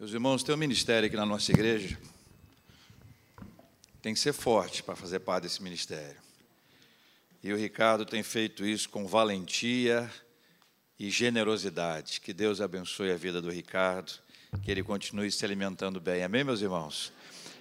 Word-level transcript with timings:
Meus 0.00 0.14
irmãos, 0.14 0.42
tem 0.42 0.54
um 0.54 0.58
ministério 0.58 1.06
aqui 1.06 1.14
na 1.14 1.26
nossa 1.26 1.52
igreja. 1.52 1.98
Tem 4.00 4.14
que 4.14 4.18
ser 4.18 4.32
forte 4.32 4.82
para 4.82 4.96
fazer 4.96 5.20
parte 5.20 5.42
desse 5.42 5.62
ministério. 5.62 6.16
E 7.44 7.52
o 7.52 7.56
Ricardo 7.58 8.06
tem 8.06 8.22
feito 8.22 8.64
isso 8.64 8.88
com 8.88 9.06
valentia 9.06 10.10
e 10.98 11.10
generosidade. 11.10 12.18
Que 12.22 12.32
Deus 12.32 12.62
abençoe 12.62 13.10
a 13.12 13.16
vida 13.18 13.42
do 13.42 13.50
Ricardo, 13.50 14.14
que 14.62 14.70
ele 14.70 14.82
continue 14.82 15.30
se 15.30 15.44
alimentando 15.44 16.00
bem. 16.00 16.24
Amém, 16.24 16.44
meus 16.44 16.62
irmãos? 16.62 17.12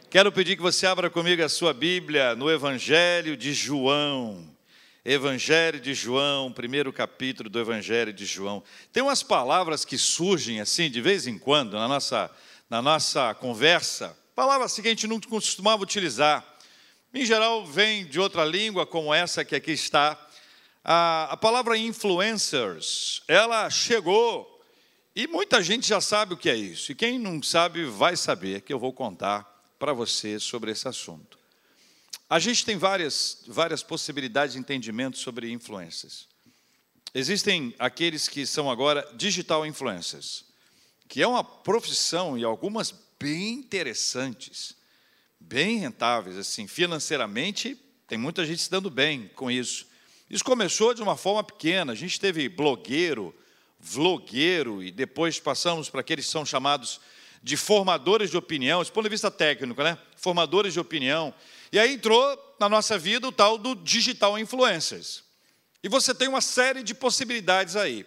Quero 0.09 0.31
pedir 0.31 0.55
que 0.55 0.61
você 0.61 0.87
abra 0.87 1.09
comigo 1.09 1.43
a 1.43 1.49
sua 1.49 1.73
Bíblia 1.73 2.37
no 2.37 2.49
Evangelho 2.49 3.35
de 3.35 3.53
João. 3.53 4.49
Evangelho 5.05 5.79
de 5.79 5.93
João, 5.93 6.51
primeiro 6.51 6.91
capítulo 6.91 7.49
do 7.49 7.59
Evangelho 7.59 8.11
de 8.11 8.25
João. 8.25 8.61
Tem 8.91 9.01
umas 9.01 9.23
palavras 9.23 9.85
que 9.85 9.97
surgem 9.97 10.59
assim 10.59 10.89
de 10.91 10.99
vez 10.99 11.25
em 11.25 11.37
quando 11.37 11.73
na 11.73 11.87
nossa, 11.87 12.29
na 12.69 12.81
nossa 12.81 13.33
conversa, 13.33 14.17
palavras 14.35 14.75
que 14.75 14.81
a 14.81 14.89
gente 14.89 15.07
não 15.07 15.19
costumava 15.19 15.81
utilizar. 15.81 16.45
Em 17.13 17.25
geral, 17.25 17.65
vem 17.65 18.05
de 18.05 18.19
outra 18.19 18.43
língua, 18.43 18.85
como 18.85 19.13
essa 19.13 19.45
que 19.45 19.55
aqui 19.55 19.71
está. 19.71 20.19
A, 20.83 21.29
a 21.31 21.37
palavra 21.37 21.77
influencers, 21.77 23.23
ela 23.27 23.69
chegou 23.69 24.59
e 25.15 25.27
muita 25.27 25.63
gente 25.63 25.87
já 25.87 26.01
sabe 26.01 26.33
o 26.33 26.37
que 26.37 26.49
é 26.49 26.55
isso. 26.55 26.91
E 26.91 26.95
quem 26.95 27.17
não 27.17 27.41
sabe, 27.41 27.85
vai 27.85 28.17
saber, 28.17 28.61
que 28.61 28.73
eu 28.73 28.79
vou 28.79 28.93
contar 28.93 29.45
para 29.79 29.93
você 29.93 30.39
sobre 30.39 30.71
esse 30.71 30.87
assunto. 30.87 31.38
A 32.29 32.37
gente 32.37 32.63
tem 32.63 32.77
várias, 32.77 33.43
várias 33.47 33.81
possibilidades 33.81 34.53
de 34.53 34.59
entendimento 34.59 35.17
sobre 35.17 35.51
influências. 35.51 36.27
Existem 37.11 37.73
aqueles 37.79 38.27
que 38.27 38.45
são 38.45 38.69
agora 38.69 39.09
digital 39.15 39.65
influencers, 39.65 40.45
que 41.07 41.23
é 41.23 41.27
uma 41.27 41.43
profissão 41.43 42.37
e 42.37 42.43
algumas 42.43 42.93
bem 43.19 43.53
interessantes, 43.53 44.75
bem 45.39 45.79
rentáveis, 45.79 46.37
assim, 46.37 46.67
financeiramente, 46.67 47.75
tem 48.07 48.17
muita 48.17 48.45
gente 48.45 48.61
se 48.61 48.69
dando 48.69 48.91
bem 48.91 49.27
com 49.35 49.49
isso. 49.49 49.87
Isso 50.29 50.43
começou 50.43 50.93
de 50.93 51.01
uma 51.01 51.17
forma 51.17 51.43
pequena, 51.43 51.93
a 51.93 51.95
gente 51.95 52.19
teve 52.19 52.47
blogueiro, 52.47 53.35
vlogueiro, 53.79 54.83
e 54.83 54.91
depois 54.91 55.39
passamos 55.39 55.89
para 55.89 56.01
aqueles 56.01 56.25
que 56.25 56.31
são 56.31 56.45
chamados 56.45 57.01
de 57.41 57.57
formadores 57.57 58.29
de 58.29 58.37
opinião, 58.37 58.83
do 58.83 58.91
ponto 58.91 59.05
de 59.05 59.09
vista 59.09 59.31
técnico, 59.31 59.81
né? 59.81 59.97
Formadores 60.15 60.73
de 60.73 60.79
opinião. 60.79 61.33
E 61.71 61.79
aí 61.79 61.93
entrou 61.93 62.55
na 62.59 62.67
nossa 62.67 62.97
vida 62.97 63.27
o 63.27 63.31
tal 63.31 63.57
do 63.57 63.75
digital 63.75 64.37
influencers. 64.37 65.23
E 65.83 65.87
você 65.87 66.13
tem 66.13 66.27
uma 66.27 66.41
série 66.41 66.83
de 66.83 66.93
possibilidades 66.93 67.75
aí. 67.75 68.05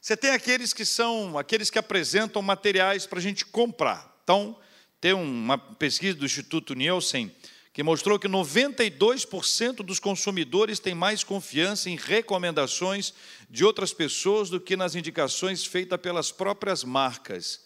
Você 0.00 0.16
tem 0.16 0.30
aqueles 0.30 0.72
que 0.72 0.84
são 0.84 1.38
aqueles 1.38 1.70
que 1.70 1.78
apresentam 1.78 2.42
materiais 2.42 3.06
para 3.06 3.18
a 3.18 3.22
gente 3.22 3.46
comprar. 3.46 4.14
Então, 4.22 4.56
tem 5.00 5.12
uma 5.12 5.56
pesquisa 5.56 6.16
do 6.16 6.26
Instituto 6.26 6.74
Nielsen 6.74 7.34
que 7.72 7.82
mostrou 7.82 8.18
que 8.18 8.28
92% 8.28 9.76
dos 9.76 9.98
consumidores 9.98 10.78
têm 10.78 10.94
mais 10.94 11.24
confiança 11.24 11.90
em 11.90 11.96
recomendações 11.96 13.12
de 13.50 13.64
outras 13.64 13.92
pessoas 13.92 14.48
do 14.48 14.60
que 14.60 14.76
nas 14.76 14.94
indicações 14.94 15.66
feitas 15.66 16.00
pelas 16.00 16.30
próprias 16.30 16.84
marcas. 16.84 17.62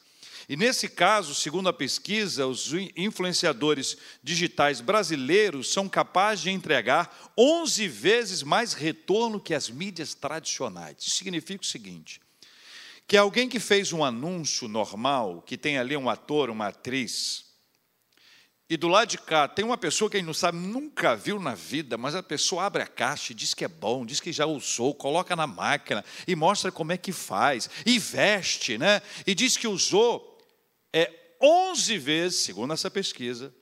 E 0.49 0.57
nesse 0.57 0.89
caso, 0.89 1.35
segundo 1.35 1.69
a 1.69 1.75
pesquisa, 1.75 2.47
os 2.47 2.73
influenciadores 2.97 3.99
digitais 4.23 4.81
brasileiros 4.81 5.71
são 5.71 5.87
capazes 5.89 6.45
de 6.45 6.51
entregar 6.51 7.33
11 7.37 7.87
vezes 7.87 8.43
mais 8.43 8.73
retorno 8.73 9.39
que 9.39 9.53
as 9.53 9.69
mídias 9.69 10.15
tradicionais. 10.15 10.97
Isso 11.01 11.17
significa 11.17 11.63
o 11.63 11.67
seguinte: 11.67 12.19
que 13.07 13.17
alguém 13.17 13.47
que 13.47 13.61
fez 13.61 13.93
um 13.93 14.03
anúncio 14.03 14.69
normal, 14.69 15.43
que 15.43 15.59
tem 15.59 15.77
ali 15.77 15.95
um 15.95 16.09
ator, 16.09 16.49
uma 16.49 16.69
atriz, 16.69 17.45
e 18.71 18.77
do 18.77 18.89
lado 18.89 19.09
de 19.09 19.17
cá 19.17 19.49
tem 19.49 19.65
uma 19.65 19.79
pessoa 19.79 20.11
que 20.11 20.17
a 20.17 20.21
gente 20.21 20.27
não 20.27 20.35
sabe, 20.35 20.59
nunca 20.59 21.17
viu 21.17 21.41
na 21.41 21.55
vida, 21.55 21.97
mas 21.97 22.15
a 22.15 22.23
pessoa 22.23 22.65
abre 22.65 22.83
a 22.83 22.87
caixa 22.87 23.33
e 23.33 23.35
diz 23.35 23.55
que 23.55 23.65
é 23.65 23.69
bom, 23.69 24.05
diz 24.05 24.21
que 24.21 24.31
já 24.31 24.45
usou, 24.45 24.95
coloca 24.95 25.35
na 25.35 25.47
máquina 25.47 26.05
e 26.27 26.37
mostra 26.37 26.71
como 26.71 26.93
é 26.93 26.99
que 26.99 27.11
faz, 27.11 27.71
e 27.87 27.99
veste, 27.99 28.77
né? 28.77 29.01
E 29.27 29.35
diz 29.35 29.57
que 29.57 29.67
usou 29.67 30.28
é 30.93 31.13
11 31.41 31.99
vezes, 31.99 32.41
segundo 32.41 32.73
essa 32.73 32.91
pesquisa, 32.91 33.55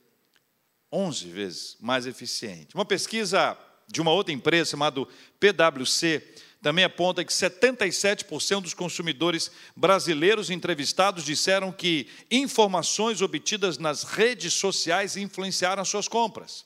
11 0.91 1.29
vezes 1.29 1.77
mais 1.79 2.05
eficiente. 2.05 2.73
Uma 2.73 2.85
pesquisa 2.85 3.57
de 3.87 4.01
uma 4.01 4.11
outra 4.11 4.33
empresa 4.33 4.71
chamada 4.71 5.05
PwC 5.39 6.23
também 6.61 6.83
aponta 6.83 7.23
que 7.23 7.31
77% 7.31 8.61
dos 8.61 8.73
consumidores 8.73 9.51
brasileiros 9.75 10.49
entrevistados 10.49 11.23
disseram 11.23 11.71
que 11.71 12.07
informações 12.31 13.21
obtidas 13.21 13.77
nas 13.77 14.03
redes 14.03 14.53
sociais 14.53 15.15
influenciaram 15.15 15.81
as 15.81 15.87
suas 15.87 16.07
compras. 16.07 16.65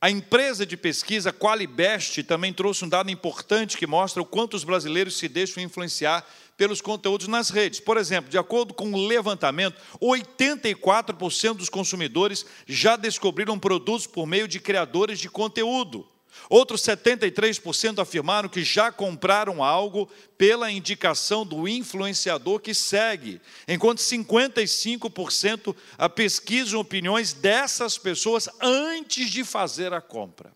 A 0.00 0.10
empresa 0.10 0.66
de 0.66 0.76
pesquisa 0.76 1.32
Qualibest 1.32 2.24
também 2.24 2.52
trouxe 2.52 2.84
um 2.84 2.88
dado 2.88 3.08
importante 3.08 3.76
que 3.76 3.86
mostra 3.86 4.20
o 4.20 4.26
quanto 4.26 4.54
os 4.54 4.64
brasileiros 4.64 5.16
se 5.16 5.28
deixam 5.28 5.62
influenciar 5.62 6.26
pelos 6.56 6.80
conteúdos 6.80 7.28
nas 7.28 7.50
redes. 7.50 7.80
Por 7.80 7.96
exemplo, 7.96 8.30
de 8.30 8.38
acordo 8.38 8.74
com 8.74 8.92
o 8.92 9.06
levantamento, 9.06 9.80
84% 10.00 11.54
dos 11.54 11.68
consumidores 11.68 12.46
já 12.66 12.96
descobriram 12.96 13.58
produtos 13.58 14.06
por 14.06 14.26
meio 14.26 14.46
de 14.46 14.60
criadores 14.60 15.18
de 15.18 15.28
conteúdo. 15.28 16.06
Outros 16.48 16.80
73% 16.82 17.98
afirmaram 17.98 18.48
que 18.48 18.64
já 18.64 18.90
compraram 18.90 19.62
algo 19.62 20.08
pela 20.38 20.70
indicação 20.70 21.44
do 21.44 21.68
influenciador 21.68 22.58
que 22.58 22.74
segue, 22.74 23.40
enquanto 23.68 23.98
55% 23.98 25.76
pesquisam 26.14 26.80
opiniões 26.80 27.32
dessas 27.32 27.98
pessoas 27.98 28.48
antes 28.60 29.30
de 29.30 29.44
fazer 29.44 29.92
a 29.92 30.00
compra. 30.00 30.52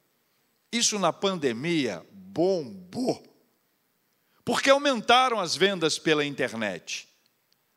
Isso 0.72 0.98
na 0.98 1.12
pandemia 1.12 2.02
bombou 2.10 3.22
porque 4.46 4.70
aumentaram 4.70 5.40
as 5.40 5.56
vendas 5.56 5.98
pela 5.98 6.24
internet. 6.24 7.08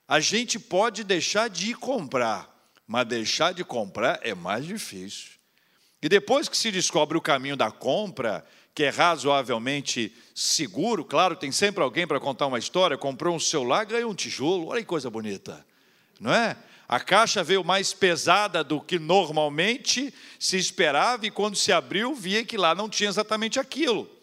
A 0.07 0.19
gente 0.19 0.59
pode 0.59 1.03
deixar 1.03 1.49
de 1.49 1.73
comprar, 1.73 2.47
mas 2.85 3.07
deixar 3.07 3.55
de 3.55 3.63
comprar 3.63 4.19
é 4.21 4.35
mais 4.35 4.63
difícil. 4.67 5.31
E 5.99 6.07
depois 6.07 6.47
que 6.47 6.55
se 6.55 6.71
descobre 6.71 7.17
o 7.17 7.21
caminho 7.21 7.57
da 7.57 7.71
compra, 7.71 8.45
que 8.75 8.83
é 8.83 8.89
razoavelmente 8.89 10.15
seguro, 10.35 11.03
claro, 11.03 11.35
tem 11.35 11.51
sempre 11.51 11.83
alguém 11.83 12.05
para 12.05 12.19
contar 12.19 12.45
uma 12.45 12.59
história, 12.59 12.95
comprou 12.95 13.35
um 13.35 13.39
celular, 13.39 13.83
ganhou 13.85 14.11
um 14.11 14.15
tijolo, 14.15 14.67
olha 14.67 14.81
que 14.81 14.87
coisa 14.87 15.09
bonita, 15.09 15.65
não 16.19 16.31
é? 16.31 16.55
A 16.87 16.99
caixa 16.99 17.43
veio 17.43 17.63
mais 17.63 17.93
pesada 17.93 18.63
do 18.63 18.79
que 18.79 18.99
normalmente 18.99 20.13
se 20.37 20.55
esperava, 20.55 21.25
e 21.25 21.31
quando 21.31 21.55
se 21.55 21.71
abriu, 21.71 22.13
via 22.13 22.45
que 22.45 22.57
lá 22.57 22.75
não 22.75 22.87
tinha 22.87 23.09
exatamente 23.09 23.59
aquilo. 23.59 24.18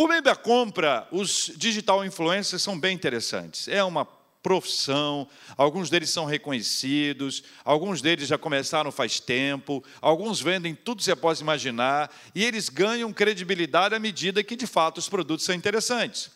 Por 0.00 0.08
meio 0.08 0.22
da 0.22 0.34
compra, 0.34 1.06
os 1.12 1.52
digital 1.54 2.02
influencers 2.02 2.62
são 2.62 2.80
bem 2.80 2.94
interessantes. 2.94 3.68
É 3.68 3.84
uma 3.84 4.06
profissão, 4.42 5.28
alguns 5.58 5.90
deles 5.90 6.08
são 6.08 6.24
reconhecidos, 6.24 7.44
alguns 7.62 8.00
deles 8.00 8.26
já 8.26 8.38
começaram 8.38 8.90
faz 8.90 9.20
tempo, 9.20 9.84
alguns 10.00 10.40
vendem 10.40 10.74
tudo 10.74 11.00
que 11.00 11.04
você 11.04 11.14
pode 11.14 11.42
imaginar, 11.42 12.10
e 12.34 12.42
eles 12.42 12.70
ganham 12.70 13.12
credibilidade 13.12 13.94
à 13.94 13.98
medida 13.98 14.42
que 14.42 14.56
de 14.56 14.66
fato 14.66 14.96
os 14.96 15.06
produtos 15.06 15.44
são 15.44 15.54
interessantes. 15.54 16.30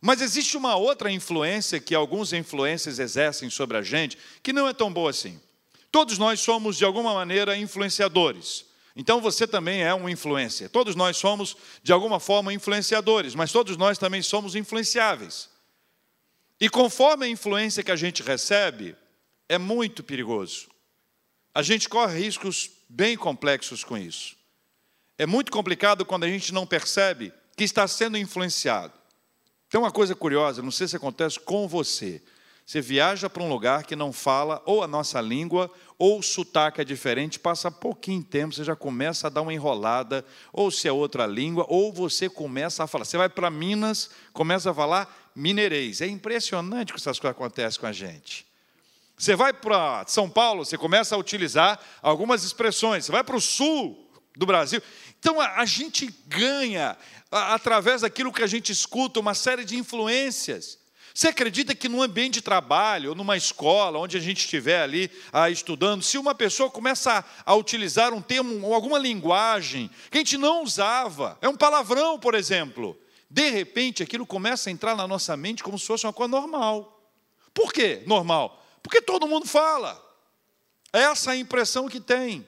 Mas 0.00 0.20
existe 0.20 0.56
uma 0.56 0.76
outra 0.76 1.10
influência 1.10 1.80
que 1.80 1.92
alguns 1.92 2.32
influencers 2.32 3.00
exercem 3.00 3.50
sobre 3.50 3.78
a 3.78 3.82
gente, 3.82 4.16
que 4.44 4.52
não 4.52 4.68
é 4.68 4.72
tão 4.72 4.92
boa 4.92 5.10
assim. 5.10 5.40
Todos 5.90 6.18
nós 6.18 6.38
somos, 6.38 6.76
de 6.76 6.84
alguma 6.84 7.12
maneira, 7.12 7.56
influenciadores. 7.56 8.65
Então 8.96 9.20
você 9.20 9.46
também 9.46 9.82
é 9.82 9.94
um 9.94 10.08
influencer. 10.08 10.70
Todos 10.70 10.96
nós 10.96 11.18
somos, 11.18 11.54
de 11.82 11.92
alguma 11.92 12.18
forma, 12.18 12.54
influenciadores, 12.54 13.34
mas 13.34 13.52
todos 13.52 13.76
nós 13.76 13.98
também 13.98 14.22
somos 14.22 14.54
influenciáveis. 14.54 15.50
E 16.58 16.70
conforme 16.70 17.26
a 17.26 17.28
influência 17.28 17.82
que 17.82 17.92
a 17.92 17.96
gente 17.96 18.22
recebe, 18.22 18.96
é 19.50 19.58
muito 19.58 20.02
perigoso. 20.02 20.68
A 21.54 21.60
gente 21.62 21.90
corre 21.90 22.18
riscos 22.18 22.70
bem 22.88 23.18
complexos 23.18 23.84
com 23.84 23.98
isso. 23.98 24.34
É 25.18 25.26
muito 25.26 25.52
complicado 25.52 26.04
quando 26.06 26.24
a 26.24 26.28
gente 26.28 26.52
não 26.52 26.66
percebe 26.66 27.32
que 27.54 27.64
está 27.64 27.86
sendo 27.86 28.16
influenciado. 28.16 28.94
Tem 29.68 29.78
uma 29.78 29.92
coisa 29.92 30.14
curiosa, 30.14 30.62
não 30.62 30.70
sei 30.70 30.88
se 30.88 30.96
acontece 30.96 31.38
com 31.38 31.68
você. 31.68 32.22
Você 32.66 32.80
viaja 32.80 33.30
para 33.30 33.44
um 33.44 33.48
lugar 33.48 33.84
que 33.84 33.94
não 33.94 34.12
fala 34.12 34.60
ou 34.66 34.82
a 34.82 34.88
nossa 34.88 35.20
língua, 35.20 35.70
ou 35.96 36.18
o 36.18 36.22
sotaque 36.22 36.80
é 36.80 36.84
diferente, 36.84 37.38
passa 37.38 37.70
pouquinho 37.70 38.24
tempo, 38.24 38.52
você 38.52 38.64
já 38.64 38.74
começa 38.74 39.28
a 39.28 39.30
dar 39.30 39.42
uma 39.42 39.54
enrolada, 39.54 40.24
ou 40.52 40.68
se 40.68 40.88
é 40.88 40.92
outra 40.92 41.26
língua, 41.28 41.64
ou 41.68 41.92
você 41.92 42.28
começa 42.28 42.82
a 42.82 42.88
falar. 42.88 43.04
Você 43.04 43.16
vai 43.16 43.28
para 43.28 43.48
Minas, 43.50 44.10
começa 44.32 44.72
a 44.72 44.74
falar 44.74 45.30
mineirês. 45.32 46.00
É 46.00 46.08
impressionante 46.08 46.92
que 46.92 46.98
essas 46.98 47.20
coisas 47.20 47.36
acontecem 47.36 47.80
com 47.80 47.86
a 47.86 47.92
gente. 47.92 48.44
Você 49.16 49.36
vai 49.36 49.52
para 49.52 50.04
São 50.08 50.28
Paulo, 50.28 50.64
você 50.64 50.76
começa 50.76 51.14
a 51.14 51.18
utilizar 51.18 51.78
algumas 52.02 52.42
expressões. 52.42 53.04
Você 53.04 53.12
vai 53.12 53.22
para 53.22 53.36
o 53.36 53.40
sul 53.40 54.10
do 54.36 54.44
Brasil. 54.44 54.82
Então 55.20 55.40
a, 55.40 55.64
gente 55.64 56.12
ganha, 56.26 56.98
através 57.30 58.00
daquilo 58.00 58.32
que 58.32 58.42
a 58.42 58.46
gente 58.48 58.72
escuta, 58.72 59.20
uma 59.20 59.34
série 59.34 59.64
de 59.64 59.76
influências. 59.76 60.84
Você 61.16 61.28
acredita 61.28 61.74
que 61.74 61.88
num 61.88 62.02
ambiente 62.02 62.34
de 62.34 62.40
trabalho, 62.42 63.08
ou 63.08 63.14
numa 63.14 63.38
escola, 63.38 63.98
onde 63.98 64.18
a 64.18 64.20
gente 64.20 64.40
estiver 64.40 64.82
ali 64.82 65.10
ah, 65.32 65.48
estudando, 65.48 66.02
se 66.02 66.18
uma 66.18 66.34
pessoa 66.34 66.68
começa 66.68 67.24
a, 67.46 67.52
a 67.52 67.54
utilizar 67.54 68.12
um 68.12 68.20
termo 68.20 68.66
ou 68.66 68.74
alguma 68.74 68.98
linguagem 68.98 69.90
que 70.10 70.18
a 70.18 70.20
gente 70.20 70.36
não 70.36 70.62
usava, 70.62 71.38
é 71.40 71.48
um 71.48 71.56
palavrão, 71.56 72.18
por 72.18 72.34
exemplo, 72.34 73.00
de 73.30 73.48
repente 73.48 74.02
aquilo 74.02 74.26
começa 74.26 74.68
a 74.68 74.72
entrar 74.72 74.94
na 74.94 75.08
nossa 75.08 75.34
mente 75.38 75.64
como 75.64 75.78
se 75.78 75.86
fosse 75.86 76.04
uma 76.04 76.12
coisa 76.12 76.30
normal. 76.30 77.10
Por 77.54 77.72
quê 77.72 78.02
normal? 78.06 78.62
Porque 78.82 79.00
todo 79.00 79.26
mundo 79.26 79.46
fala. 79.46 79.98
Essa 80.92 81.30
é 81.30 81.32
a 81.32 81.38
impressão 81.38 81.88
que 81.88 81.98
tem. 81.98 82.46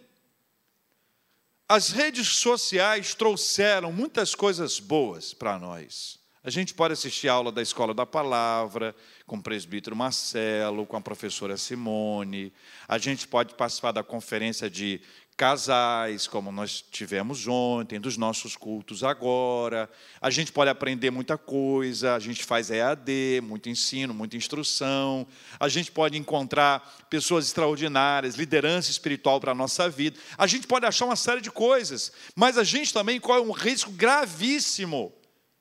As 1.67 1.89
redes 1.89 2.29
sociais 2.37 3.15
trouxeram 3.15 3.91
muitas 3.91 4.35
coisas 4.35 4.79
boas 4.79 5.33
para 5.33 5.59
nós. 5.59 6.18
A 6.49 6.51
gente 6.51 6.73
pode 6.73 6.95
assistir 6.95 7.29
a 7.29 7.35
aula 7.35 7.53
da 7.53 7.61
Escola 7.61 7.93
da 7.93 8.07
Palavra, 8.07 8.97
com 9.27 9.37
o 9.37 9.43
presbítero 9.43 9.95
Marcelo, 9.95 10.87
com 10.87 10.97
a 10.97 11.01
professora 11.03 11.59
Simone. 11.59 12.51
A 12.89 12.97
gente 12.97 13.29
pode 13.29 13.55
participar 13.55 13.93
da 13.93 14.03
conferência 14.03 14.71
de 14.71 14.99
casais, 15.37 16.27
como 16.27 16.51
nós 16.51 16.83
tivemos 16.91 17.47
ontem, 17.47 18.01
dos 18.01 18.17
nossos 18.17 18.57
cultos 18.57 19.05
agora. 19.05 19.91
A 20.23 20.31
gente 20.31 20.51
pode 20.51 20.71
aprender 20.71 21.11
muita 21.11 21.37
coisa, 21.37 22.15
a 22.15 22.19
gente 22.19 22.43
faz 22.43 22.71
EAD, 22.71 23.43
muito 23.43 23.69
ensino, 23.69 24.15
muita 24.15 24.35
instrução. 24.35 25.27
A 25.61 25.69
gente 25.69 25.93
pode 25.93 26.17
encontrar 26.17 27.07
pessoas 27.11 27.45
extraordinárias, 27.45 28.37
liderança 28.37 28.91
espiritual 28.91 29.39
para 29.39 29.53
a 29.53 29.55
nossa 29.55 29.87
vida. 29.91 30.19
A 30.39 30.47
gente 30.47 30.67
pode 30.67 30.87
achar 30.87 31.05
uma 31.05 31.15
série 31.15 31.43
de 31.43 31.51
coisas, 31.51 32.11
mas 32.35 32.57
a 32.57 32.65
gente 32.65 32.91
também 32.91 33.21
corre 33.21 33.41
um 33.41 33.53
risco 33.53 33.91
gravíssimo 33.91 35.13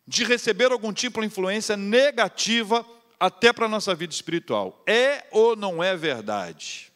de 0.08 0.24
receber 0.24 0.72
algum 0.72 0.94
tipo 0.94 1.20
de 1.20 1.28
influência 1.28 1.76
negativa 1.76 2.86
até 3.20 3.52
para 3.52 3.66
a 3.66 3.70
nossa 3.70 3.94
vida 3.94 4.14
espiritual. 4.14 4.82
É 4.88 5.28
ou 5.32 5.56
não 5.56 5.84
é 5.84 5.98
verdade? 5.98 6.92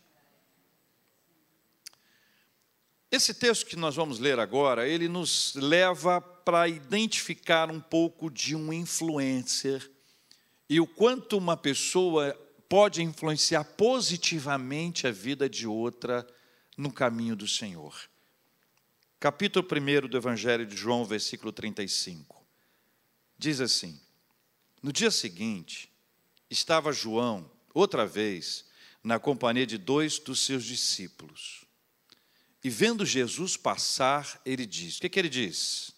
Esse 3.12 3.34
texto 3.34 3.66
que 3.66 3.76
nós 3.76 3.96
vamos 3.96 4.20
ler 4.20 4.40
agora, 4.40 4.88
ele 4.88 5.10
nos 5.10 5.54
leva 5.56 6.22
para 6.22 6.70
identificar 6.70 7.70
um 7.70 7.82
pouco 7.82 8.32
de 8.32 8.56
um 8.56 8.72
influencer 8.72 9.92
e 10.70 10.80
o 10.80 10.88
quanto 10.88 11.38
uma 11.38 11.58
pessoa 11.58 12.34
pode 12.70 13.04
influenciar 13.04 13.66
positivamente 13.66 15.06
a 15.06 15.12
vida 15.12 15.50
de 15.50 15.68
outra 15.68 16.26
no 16.78 16.90
caminho 16.90 17.36
do 17.36 17.46
Senhor. 17.46 17.94
Capítulo 19.20 19.68
1 19.70 20.08
do 20.08 20.16
Evangelho 20.16 20.66
de 20.66 20.78
João, 20.78 21.04
versículo 21.04 21.52
35. 21.52 22.41
Diz 23.42 23.60
assim: 23.60 24.00
No 24.84 24.94
dia 24.94 25.10
seguinte, 25.10 25.92
estava 26.48 26.94
João, 26.94 27.50
outra 27.74 28.06
vez, 28.06 28.66
na 29.04 29.18
companhia 29.18 29.66
de 29.66 29.80
dois 29.80 30.20
dos 30.20 30.42
seus 30.42 30.64
discípulos. 30.64 31.66
E 32.64 32.70
vendo 32.70 33.04
Jesus 33.04 33.58
passar, 33.58 34.40
ele 34.46 34.64
diz: 34.64 34.98
O 34.98 35.02
que, 35.02 35.10
que 35.10 35.18
ele 35.18 35.28
diz? 35.28 35.92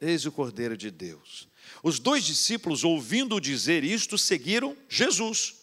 Eis 0.00 0.24
o 0.24 0.32
Cordeiro 0.32 0.78
de 0.78 0.90
Deus. 0.90 1.46
Os 1.82 1.98
dois 1.98 2.24
discípulos, 2.24 2.82
ouvindo 2.82 3.38
dizer 3.38 3.84
isto, 3.84 4.16
seguiram 4.16 4.74
Jesus. 4.88 5.56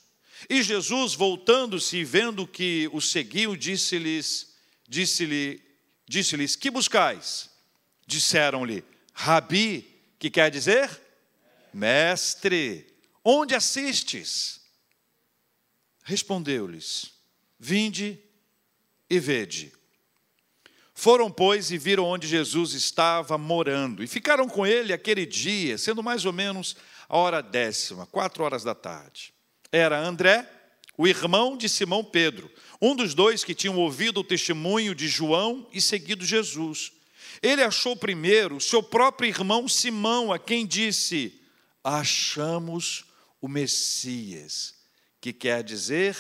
E 0.48 0.62
Jesus, 0.62 1.16
voltando-se 1.16 1.98
e 1.98 2.04
vendo 2.04 2.46
que 2.46 2.88
o 2.94 3.02
seguiu, 3.02 3.56
disse-lhes: 3.56 4.54
disse-lhe, 4.88 5.60
disse-lhes: 6.08 6.56
Que 6.56 6.70
buscais? 6.70 7.50
Disseram-lhe: 8.06 8.84
Rabi, 9.22 9.86
que 10.18 10.30
quer 10.30 10.50
dizer? 10.50 10.90
Mestre, 11.74 12.88
onde 13.22 13.54
assistes? 13.54 14.62
Respondeu-lhes: 16.06 17.12
Vinde 17.60 18.18
e 19.10 19.20
vede. 19.20 19.74
Foram, 20.94 21.30
pois, 21.30 21.70
e 21.70 21.78
viram 21.78 22.06
onde 22.06 22.30
Jesus 22.30 22.74
estava 22.74 23.38
morando, 23.38 24.02
e 24.02 24.08
ficaram 24.08 24.48
com 24.48 24.66
ele 24.66 24.94
aquele 24.94 25.26
dia, 25.26 25.78
sendo 25.78 26.02
mais 26.02 26.24
ou 26.24 26.32
menos 26.32 26.78
a 27.10 27.18
hora 27.18 27.44
décima, 27.44 28.06
quatro 28.06 28.42
horas 28.42 28.64
da 28.64 28.74
tarde. 28.74 29.34
Era 29.70 30.00
André, 30.00 30.50
o 30.98 31.06
irmão 31.06 31.58
de 31.58 31.68
Simão 31.68 32.06
Pedro, 32.06 32.50
um 32.82 32.96
dos 32.96 33.14
dois 33.14 33.44
que 33.44 33.54
tinham 33.54 33.78
ouvido 33.78 34.22
o 34.22 34.24
testemunho 34.24 34.96
de 34.96 35.10
João 35.10 35.68
e 35.74 35.82
seguido 35.82 36.26
Jesus. 36.26 36.94
Ele 37.42 37.64
achou 37.64 37.96
primeiro 37.96 38.60
seu 38.60 38.82
próprio 38.82 39.30
irmão 39.30 39.68
Simão, 39.68 40.32
a 40.32 40.40
quem 40.40 40.66
disse: 40.66 41.42
Achamos 41.84 43.06
o 43.42 43.48
Messias, 43.48 44.76
que 45.22 45.32
quer 45.32 45.64
dizer 45.64 46.16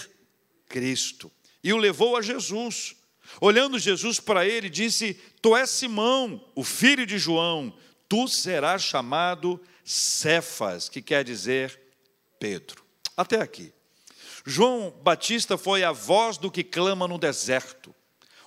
Cristo, 0.67 1.31
e 1.63 1.73
o 1.73 1.77
levou 1.77 2.15
a 2.15 2.21
Jesus. 2.21 2.95
Olhando 3.41 3.77
Jesus 3.77 4.19
para 4.19 4.45
ele, 4.45 4.69
disse: 4.69 5.13
Tu 5.41 5.55
és 5.55 5.69
Simão, 5.69 6.43
o 6.55 6.63
filho 6.63 7.05
de 7.05 7.17
João, 7.17 7.75
tu 8.07 8.27
serás 8.27 8.81
chamado 8.81 9.61
Cefas, 9.83 10.89
que 10.89 11.01
quer 11.01 11.23
dizer 11.23 11.79
Pedro. 12.39 12.83
Até 13.15 13.41
aqui. 13.41 13.73
João 14.45 14.91
Batista 15.03 15.57
foi 15.57 15.83
a 15.83 15.91
voz 15.91 16.37
do 16.37 16.49
que 16.49 16.63
clama 16.63 17.07
no 17.07 17.17
deserto 17.17 17.93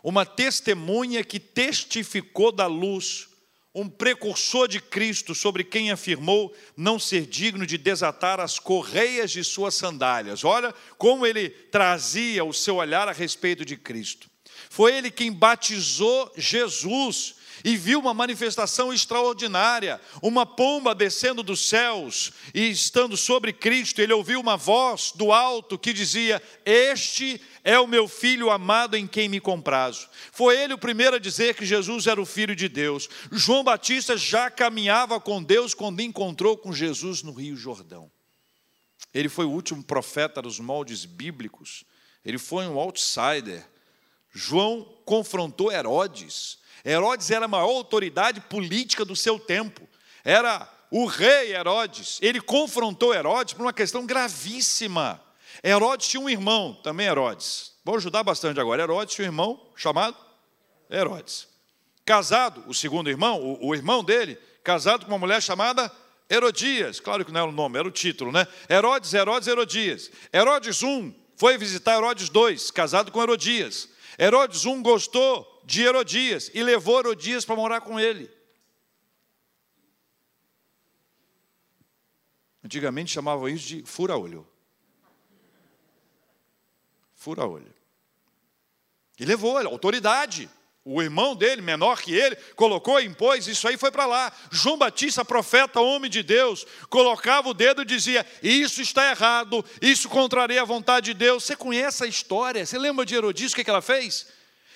uma 0.02 0.26
testemunha 0.26 1.22
que 1.22 1.38
testificou 1.38 2.50
da 2.50 2.66
luz, 2.66 3.28
um 3.74 3.88
precursor 3.88 4.68
de 4.68 4.80
Cristo 4.80 5.34
sobre 5.34 5.64
quem 5.64 5.90
afirmou 5.90 6.54
não 6.76 6.98
ser 6.98 7.24
digno 7.24 7.66
de 7.66 7.78
desatar 7.78 8.40
as 8.40 8.58
correias 8.58 9.30
de 9.30 9.42
suas 9.42 9.74
sandálias. 9.74 10.44
Olha 10.44 10.74
como 10.98 11.24
ele 11.24 11.48
trazia 11.48 12.44
o 12.44 12.52
seu 12.52 12.76
olhar 12.76 13.08
a 13.08 13.12
respeito 13.12 13.64
de 13.64 13.76
Cristo. 13.76 14.28
Foi 14.68 14.94
ele 14.94 15.10
quem 15.10 15.32
batizou 15.32 16.30
Jesus 16.36 17.36
e 17.64 17.76
viu 17.76 18.00
uma 18.00 18.14
manifestação 18.14 18.92
extraordinária, 18.92 20.00
uma 20.22 20.44
pomba 20.44 20.94
descendo 20.94 21.42
dos 21.42 21.68
céus 21.68 22.32
e 22.54 22.70
estando 22.70 23.16
sobre 23.16 23.52
Cristo, 23.52 24.00
ele 24.00 24.12
ouviu 24.12 24.40
uma 24.40 24.56
voz 24.56 25.12
do 25.14 25.32
alto 25.32 25.78
que 25.78 25.92
dizia: 25.92 26.42
Este 26.64 27.40
é 27.64 27.78
o 27.78 27.86
meu 27.86 28.08
filho 28.08 28.50
amado 28.50 28.96
em 28.96 29.06
quem 29.06 29.28
me 29.28 29.40
comprazo. 29.40 30.08
Foi 30.32 30.56
ele 30.56 30.74
o 30.74 30.78
primeiro 30.78 31.16
a 31.16 31.18
dizer 31.18 31.54
que 31.54 31.64
Jesus 31.64 32.06
era 32.06 32.20
o 32.20 32.26
filho 32.26 32.56
de 32.56 32.68
Deus. 32.68 33.08
João 33.30 33.62
Batista 33.62 34.16
já 34.16 34.50
caminhava 34.50 35.20
com 35.20 35.42
Deus 35.42 35.74
quando 35.74 36.00
encontrou 36.00 36.56
com 36.56 36.72
Jesus 36.72 37.22
no 37.22 37.32
Rio 37.32 37.56
Jordão. 37.56 38.10
Ele 39.14 39.28
foi 39.28 39.44
o 39.44 39.50
último 39.50 39.82
profeta 39.82 40.40
dos 40.40 40.58
moldes 40.58 41.04
bíblicos. 41.04 41.84
Ele 42.24 42.38
foi 42.38 42.66
um 42.66 42.78
outsider. 42.78 43.66
João 44.32 44.86
confrontou 45.04 45.70
Herodes. 45.70 46.58
Herodes 46.84 47.30
era 47.30 47.44
a 47.44 47.48
maior 47.48 47.68
autoridade 47.68 48.40
política 48.40 49.04
do 49.04 49.14
seu 49.14 49.38
tempo. 49.38 49.86
Era 50.24 50.68
o 50.90 51.06
rei 51.06 51.54
Herodes. 51.54 52.18
Ele 52.22 52.40
confrontou 52.40 53.14
Herodes 53.14 53.54
por 53.54 53.62
uma 53.62 53.72
questão 53.72 54.06
gravíssima. 54.06 55.22
Herodes 55.62 56.08
tinha 56.08 56.20
um 56.20 56.30
irmão, 56.30 56.74
também 56.82 57.06
Herodes. 57.06 57.72
Vou 57.84 57.96
ajudar 57.96 58.22
bastante 58.22 58.58
agora. 58.58 58.82
Herodes 58.82 59.14
tinha 59.14 59.26
um 59.26 59.28
irmão 59.28 59.70
chamado 59.76 60.16
Herodes. 60.90 61.48
Casado, 62.04 62.64
o 62.66 62.74
segundo 62.74 63.08
irmão, 63.08 63.40
o, 63.40 63.68
o 63.68 63.74
irmão 63.74 64.02
dele, 64.02 64.36
casado 64.64 65.04
com 65.04 65.12
uma 65.12 65.18
mulher 65.18 65.40
chamada 65.40 65.90
Herodias. 66.28 66.98
Claro 66.98 67.24
que 67.24 67.32
não 67.32 67.40
era 67.42 67.50
o 67.50 67.52
nome, 67.52 67.78
era 67.78 67.86
o 67.86 67.90
título, 67.90 68.32
né? 68.32 68.46
Herodes, 68.68 69.12
Herodes, 69.12 69.46
Herodias. 69.46 70.10
Herodes 70.32 70.82
I 70.82 71.14
foi 71.36 71.58
visitar 71.58 71.96
Herodes 71.96 72.28
II, 72.28 72.72
casado 72.72 73.12
com 73.12 73.22
Herodias. 73.22 73.88
Herodes 74.18 74.64
I 74.64 74.82
gostou 74.82 75.62
de 75.64 75.82
Herodias 75.82 76.50
e 76.54 76.62
levou 76.62 76.98
Herodias 76.98 77.44
para 77.44 77.56
morar 77.56 77.80
com 77.80 77.98
ele. 77.98 78.30
Antigamente 82.64 83.10
chamavam 83.10 83.48
isso 83.48 83.66
de 83.66 83.82
fura-olho. 83.84 84.46
Fura-olho. 87.14 87.72
E 89.18 89.24
levou 89.24 89.58
ele, 89.58 89.68
autoridade. 89.68 90.48
O 90.84 91.00
irmão 91.00 91.36
dele, 91.36 91.62
menor 91.62 92.02
que 92.02 92.12
ele, 92.12 92.34
colocou 92.56 93.00
e 93.00 93.06
impôs, 93.06 93.46
isso 93.46 93.68
aí 93.68 93.76
foi 93.76 93.92
para 93.92 94.04
lá. 94.04 94.32
João 94.50 94.76
Batista, 94.76 95.24
profeta, 95.24 95.80
homem 95.80 96.10
de 96.10 96.24
Deus, 96.24 96.66
colocava 96.90 97.48
o 97.48 97.54
dedo 97.54 97.82
e 97.82 97.84
dizia: 97.84 98.26
Isso 98.42 98.82
está 98.82 99.08
errado, 99.10 99.64
isso 99.80 100.08
contraria 100.08 100.60
a 100.60 100.64
vontade 100.64 101.06
de 101.06 101.14
Deus. 101.14 101.44
Você 101.44 101.54
conhece 101.54 102.02
a 102.02 102.06
história? 102.08 102.66
Você 102.66 102.76
lembra 102.76 103.06
de 103.06 103.14
Herodias, 103.14 103.52
o 103.52 103.54
que 103.54 103.70
ela 103.70 103.80
fez? 103.80 104.26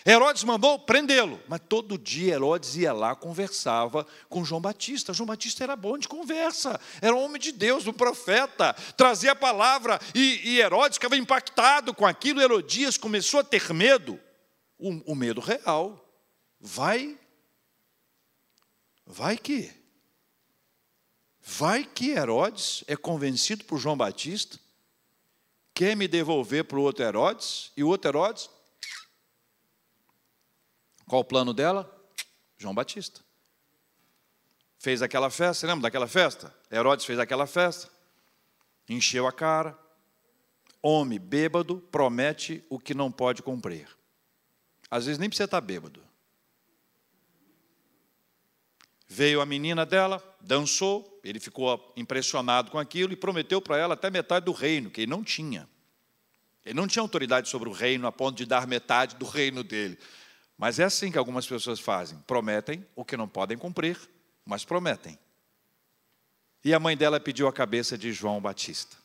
Herodes 0.07 0.45
mandou 0.45 0.79
prendê-lo, 0.79 1.41
mas 1.49 1.61
todo 1.69 1.99
dia 1.99 2.35
Herodes 2.35 2.77
ia 2.77 2.93
lá, 2.93 3.17
conversava 3.17 4.07
com 4.29 4.45
João 4.45 4.61
Batista. 4.61 5.13
João 5.13 5.27
Batista 5.27 5.65
era 5.65 5.75
bom 5.75 5.99
de 5.99 6.07
conversa, 6.07 6.81
era 7.03 7.17
um 7.17 7.25
homem 7.25 7.41
de 7.41 7.51
Deus, 7.51 7.89
um 7.89 7.93
profeta, 7.93 8.73
trazia 8.97 9.33
a 9.33 9.35
palavra, 9.35 9.99
e, 10.15 10.51
e 10.51 10.61
Herodes 10.61 10.99
ficava 10.99 11.17
impactado 11.17 11.93
com 11.93 12.07
aquilo. 12.07 12.41
Herodias 12.41 12.97
começou 12.97 13.41
a 13.41 13.45
ter 13.45 13.75
medo, 13.75 14.21
o, 14.79 15.13
o 15.13 15.15
medo 15.15 15.41
real. 15.41 16.03
Vai, 16.61 17.19
vai 19.07 19.37
que 19.37 19.87
Vai 21.49 21.85
que 21.85 22.11
Herodes 22.11 22.83
é 22.89 22.97
convencido 22.97 23.65
por 23.65 23.79
João 23.79 23.97
Batista, 23.97 24.59
quer 25.73 25.95
me 25.95 26.09
devolver 26.09 26.65
para 26.65 26.77
o 26.77 26.83
outro 26.83 27.05
Herodes, 27.05 27.71
e 27.77 27.85
o 27.85 27.89
outro 27.89 28.11
Herodes. 28.11 28.51
Qual 31.07 31.23
o 31.23 31.25
plano 31.25 31.55
dela? 31.55 31.89
João 32.59 32.75
Batista. 32.75 33.21
Fez 34.77 35.03
aquela 35.03 35.31
festa, 35.31 35.69
lembra 35.69 35.83
daquela 35.83 36.09
festa? 36.09 36.53
Herodes 36.69 37.07
fez 37.07 37.17
aquela 37.21 37.47
festa, 37.47 37.89
encheu 38.89 39.25
a 39.25 39.33
cara. 39.33 39.79
Homem 40.83 41.21
bêbado 41.21 41.79
promete 41.93 42.65
o 42.69 42.77
que 42.77 42.93
não 42.93 43.11
pode 43.11 43.41
cumprir. 43.41 43.96
Às 44.91 45.07
vezes 45.07 45.19
nem 45.19 45.29
precisa 45.29 45.45
estar 45.45 45.61
bêbado. 45.61 46.03
Veio 49.09 49.41
a 49.41 49.47
menina 49.47 49.87
dela, 49.87 50.23
dançou, 50.41 51.21
ele 51.23 51.39
ficou 51.39 51.93
impressionado 51.97 52.71
com 52.71 52.79
aquilo 52.79 53.13
e 53.13 53.17
prometeu 53.17 53.61
para 53.63 53.79
ela 53.79 53.95
até 53.95 54.11
metade 54.11 54.45
do 54.45 54.53
reino, 54.53 54.91
que 54.91 55.03
ele 55.03 55.11
não 55.11 55.23
tinha. 55.23 55.69
Ele 56.65 56.75
não 56.75 56.89
tinha 56.89 57.03
autoridade 57.03 57.49
sobre 57.49 57.69
o 57.69 57.73
reino 57.73 58.09
a 58.09 58.13
ponto 58.13 58.37
de 58.37 58.45
dar 58.45 58.67
metade 58.67 59.15
do 59.15 59.25
reino 59.25 59.63
dele. 59.63 59.97
Mas 60.59 60.81
é 60.81 60.85
assim 60.85 61.13
que 61.13 61.19
algumas 61.19 61.47
pessoas 61.47 61.79
fazem: 61.79 62.19
prometem 62.27 62.85
o 62.97 63.05
que 63.05 63.17
não 63.17 63.29
podem 63.29 63.57
cumprir, 63.57 63.97
mas 64.45 64.65
prometem. 64.65 65.17
E 66.65 66.75
a 66.75 66.81
mãe 66.81 66.97
dela 66.97 67.21
pediu 67.21 67.47
a 67.47 67.53
cabeça 67.53 67.97
de 67.97 68.13
João 68.13 68.41
Batista. 68.41 68.97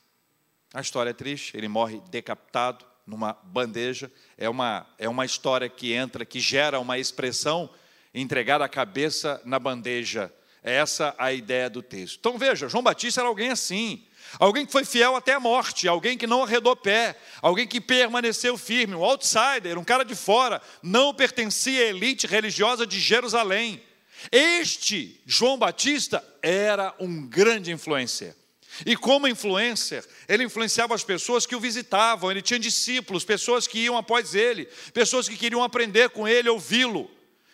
A 0.74 0.82
história 0.82 1.12
é 1.12 1.14
triste, 1.14 1.56
ele 1.56 1.68
morre 1.68 2.02
decapitado 2.10 2.84
numa 3.06 3.34
bandeja. 3.44 4.12
É 4.38 4.50
uma, 4.50 4.88
é 4.98 5.08
uma 5.08 5.26
história 5.26 5.70
que 5.70 5.94
entra, 5.94 6.26
que 6.26 6.40
gera 6.40 6.80
uma 6.80 6.98
expressão 6.98 7.70
entregar 8.14 8.62
a 8.62 8.70
cabeça 8.70 9.42
na 9.46 9.60
bandeja. 9.60 10.32
É 10.64 10.76
essa 10.76 11.16
a 11.18 11.34
ideia 11.34 11.70
do 11.70 11.82
texto. 11.82 12.18
Então 12.20 12.38
veja, 12.38 12.70
João 12.70 12.84
Batista 12.84 13.22
era 13.22 13.28
alguém 13.28 13.50
assim. 13.50 14.04
Alguém 14.40 14.66
que 14.66 14.72
foi 14.72 14.86
fiel 14.86 15.16
até 15.16 15.34
a 15.34 15.40
morte, 15.40 15.88
alguém 15.88 16.18
que 16.18 16.28
não 16.28 16.44
arredou 16.44 16.76
pé, 16.76 17.18
alguém 17.42 17.68
que 17.68 17.82
permaneceu 17.82 18.58
firme, 18.58 18.96
um 18.96 19.04
outsider, 19.04 19.78
um 19.78 19.84
cara 19.84 20.06
de 20.06 20.16
fora, 20.16 20.62
não 20.82 21.14
pertencia 21.14 21.82
à 21.82 21.86
elite 21.86 22.28
religiosa 22.28 22.86
de 22.86 23.00
Jerusalém. 23.00 23.82
Este 24.32 25.20
João 25.26 25.58
Batista 25.58 26.24
era 26.42 26.94
um 27.00 27.28
grande 27.28 27.72
influencer. 27.72 28.36
E 28.86 28.96
como 28.96 29.28
influencer, 29.28 30.06
ele 30.28 30.44
influenciava 30.44 30.96
as 30.96 31.04
pessoas 31.04 31.46
que 31.46 31.56
o 31.56 31.60
visitavam, 31.60 32.32
ele 32.32 32.42
tinha 32.42 32.60
discípulos, 32.60 33.26
pessoas 33.26 33.68
que 33.68 33.80
iam 33.80 33.98
após 33.98 34.34
ele, 34.34 34.66
pessoas 34.94 35.28
que 35.28 35.38
queriam 35.38 35.64
aprender 35.64 36.10
com 36.10 36.28
ele, 36.28 36.50
ouvi-lo. 36.50 37.10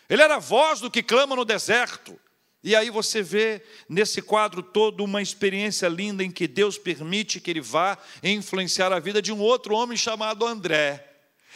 Ele 0.08 0.22
era 0.22 0.36
a 0.36 0.40
voz 0.40 0.80
do 0.80 0.90
que 0.90 1.02
clama 1.02 1.36
no 1.36 1.44
deserto. 1.44 2.18
E 2.62 2.74
aí 2.74 2.90
você 2.90 3.22
vê 3.22 3.62
nesse 3.88 4.20
quadro 4.20 4.62
todo 4.62 5.04
uma 5.04 5.22
experiência 5.22 5.88
linda 5.88 6.24
em 6.24 6.30
que 6.30 6.48
Deus 6.48 6.76
permite 6.76 7.40
que 7.40 7.50
ele 7.50 7.60
vá 7.60 7.96
influenciar 8.22 8.92
a 8.92 8.98
vida 8.98 9.22
de 9.22 9.32
um 9.32 9.38
outro 9.38 9.74
homem 9.74 9.96
chamado 9.96 10.46
André. 10.46 11.04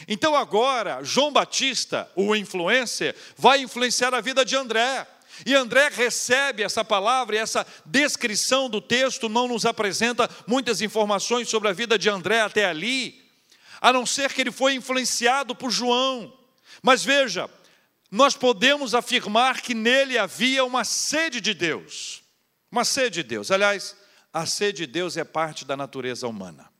Então 0.07 0.35
agora, 0.35 1.03
João 1.03 1.33
Batista, 1.33 2.11
o 2.15 2.35
influencer, 2.35 3.15
vai 3.37 3.61
influenciar 3.61 4.15
a 4.15 4.21
vida 4.21 4.45
de 4.45 4.57
André. 4.57 5.07
E 5.45 5.55
André 5.55 5.89
recebe 5.89 6.63
essa 6.63 6.85
palavra 6.85 7.37
e 7.37 7.39
essa 7.39 7.67
descrição 7.85 8.69
do 8.69 8.81
texto 8.81 9.29
não 9.29 9.49
nos 9.49 9.65
apresenta 9.67 10.29
muitas 10.47 10.81
informações 10.81 11.49
sobre 11.49 11.69
a 11.69 11.73
vida 11.73 11.99
de 11.99 12.09
André 12.09 12.41
até 12.41 12.65
ali, 12.67 13.23
a 13.81 13.93
não 13.93 14.07
ser 14.07 14.33
que 14.33 14.41
ele 14.41 14.53
foi 14.53 14.75
influenciado 14.75 15.55
por 15.55 15.71
João. 15.71 16.33
Mas 16.83 17.05
veja, 17.05 17.51
nós 18.11 18.35
podemos 18.37 18.95
afirmar 18.95 19.61
que 19.61 19.75
nele 19.75 20.19
havia 20.19 20.65
uma 20.65 20.85
sede 20.85 21.41
de 21.41 21.55
Deus. 21.55 22.23
Uma 22.71 22.85
sede 22.85 23.23
de 23.23 23.29
Deus. 23.29 23.51
Aliás, 23.51 23.97
a 24.33 24.47
sede 24.47 24.87
de 24.87 24.93
Deus 24.93 25.17
é 25.17 25.25
parte 25.25 25.65
da 25.65 25.77
natureza 25.77 26.27
humana. 26.27 26.72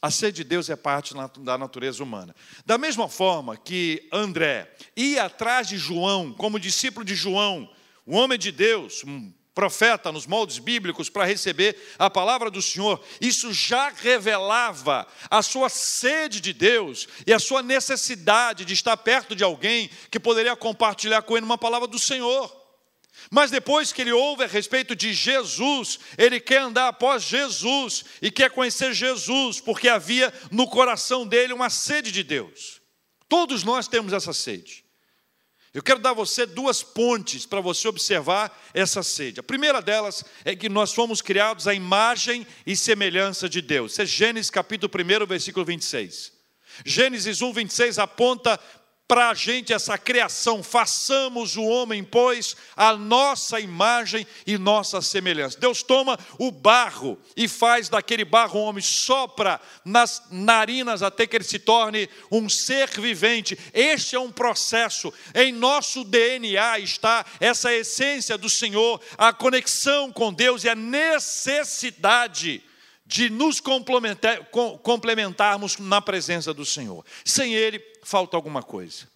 A 0.00 0.10
sede 0.10 0.38
de 0.38 0.44
Deus 0.44 0.70
é 0.70 0.76
parte 0.76 1.14
da 1.40 1.58
natureza 1.58 2.02
humana. 2.02 2.34
Da 2.64 2.78
mesma 2.78 3.08
forma 3.08 3.56
que 3.56 4.08
André 4.12 4.74
ia 4.96 5.24
atrás 5.24 5.68
de 5.68 5.76
João, 5.76 6.32
como 6.32 6.58
discípulo 6.58 7.04
de 7.04 7.14
João, 7.14 7.68
o 8.06 8.16
homem 8.16 8.38
de 8.38 8.50
Deus, 8.50 9.04
um 9.04 9.32
profeta 9.54 10.10
nos 10.10 10.26
moldes 10.26 10.58
bíblicos 10.58 11.10
para 11.10 11.24
receber 11.24 11.76
a 11.98 12.08
palavra 12.08 12.50
do 12.50 12.62
Senhor, 12.62 13.02
isso 13.20 13.52
já 13.52 13.90
revelava 13.90 15.06
a 15.30 15.42
sua 15.42 15.68
sede 15.68 16.40
de 16.40 16.52
Deus 16.52 17.06
e 17.26 17.32
a 17.32 17.38
sua 17.38 17.62
necessidade 17.62 18.64
de 18.64 18.72
estar 18.72 18.96
perto 18.96 19.36
de 19.36 19.44
alguém 19.44 19.90
que 20.10 20.18
poderia 20.18 20.56
compartilhar 20.56 21.22
com 21.22 21.36
ele 21.36 21.44
uma 21.44 21.58
palavra 21.58 21.86
do 21.86 21.98
Senhor. 21.98 22.61
Mas 23.34 23.50
depois 23.50 23.94
que 23.94 24.02
ele 24.02 24.12
ouve 24.12 24.44
a 24.44 24.46
respeito 24.46 24.94
de 24.94 25.14
Jesus, 25.14 25.98
ele 26.18 26.38
quer 26.38 26.58
andar 26.58 26.88
após 26.88 27.22
Jesus 27.22 28.04
e 28.20 28.30
quer 28.30 28.50
conhecer 28.50 28.92
Jesus, 28.92 29.58
porque 29.58 29.88
havia 29.88 30.30
no 30.50 30.68
coração 30.68 31.26
dele 31.26 31.54
uma 31.54 31.70
sede 31.70 32.12
de 32.12 32.22
Deus. 32.22 32.82
Todos 33.30 33.64
nós 33.64 33.88
temos 33.88 34.12
essa 34.12 34.34
sede. 34.34 34.84
Eu 35.72 35.82
quero 35.82 35.98
dar 35.98 36.10
a 36.10 36.12
você 36.12 36.44
duas 36.44 36.82
pontes 36.82 37.46
para 37.46 37.62
você 37.62 37.88
observar 37.88 38.54
essa 38.74 39.02
sede. 39.02 39.40
A 39.40 39.42
primeira 39.42 39.80
delas 39.80 40.22
é 40.44 40.54
que 40.54 40.68
nós 40.68 40.92
fomos 40.92 41.22
criados 41.22 41.66
à 41.66 41.72
imagem 41.72 42.46
e 42.66 42.76
semelhança 42.76 43.48
de 43.48 43.62
Deus. 43.62 43.92
Isso 43.92 44.02
é 44.02 44.04
Gênesis 44.04 44.50
capítulo 44.50 44.92
1, 44.94 45.26
versículo 45.26 45.64
26. 45.64 46.34
Gênesis 46.84 47.40
1, 47.40 47.50
26 47.50 47.98
aponta 47.98 48.60
para 49.06 49.28
a 49.28 49.34
gente 49.34 49.72
essa 49.72 49.98
criação. 49.98 50.62
Façamos 50.62 51.56
o 51.56 51.62
homem, 51.62 52.02
pois, 52.02 52.56
a 52.74 52.96
nossa 52.96 53.60
imagem 53.60 54.26
e 54.46 54.56
nossa 54.56 55.02
semelhança. 55.02 55.60
Deus 55.60 55.82
toma 55.82 56.18
o 56.38 56.50
barro 56.50 57.18
e 57.36 57.46
faz 57.46 57.88
daquele 57.88 58.24
barro 58.24 58.60
um 58.60 58.64
homem, 58.64 58.82
sopra 58.82 59.60
nas 59.84 60.22
narinas 60.30 61.02
até 61.02 61.26
que 61.26 61.36
ele 61.36 61.44
se 61.44 61.58
torne 61.58 62.08
um 62.30 62.48
ser 62.48 62.88
vivente. 62.88 63.58
Este 63.74 64.16
é 64.16 64.20
um 64.20 64.32
processo. 64.32 65.12
Em 65.34 65.52
nosso 65.52 66.04
DNA 66.04 66.78
está 66.78 67.24
essa 67.38 67.72
essência 67.72 68.38
do 68.38 68.48
Senhor, 68.48 69.00
a 69.18 69.32
conexão 69.32 70.10
com 70.10 70.32
Deus 70.32 70.64
e 70.64 70.68
a 70.68 70.74
necessidade 70.74 72.62
de 73.12 73.28
nos 73.28 73.60
complementar, 73.60 74.48
complementarmos 74.82 75.76
na 75.76 76.00
presença 76.00 76.54
do 76.54 76.64
Senhor. 76.64 77.04
Sem 77.22 77.54
Ele, 77.54 77.78
falta 78.02 78.38
alguma 78.38 78.62
coisa. 78.62 79.06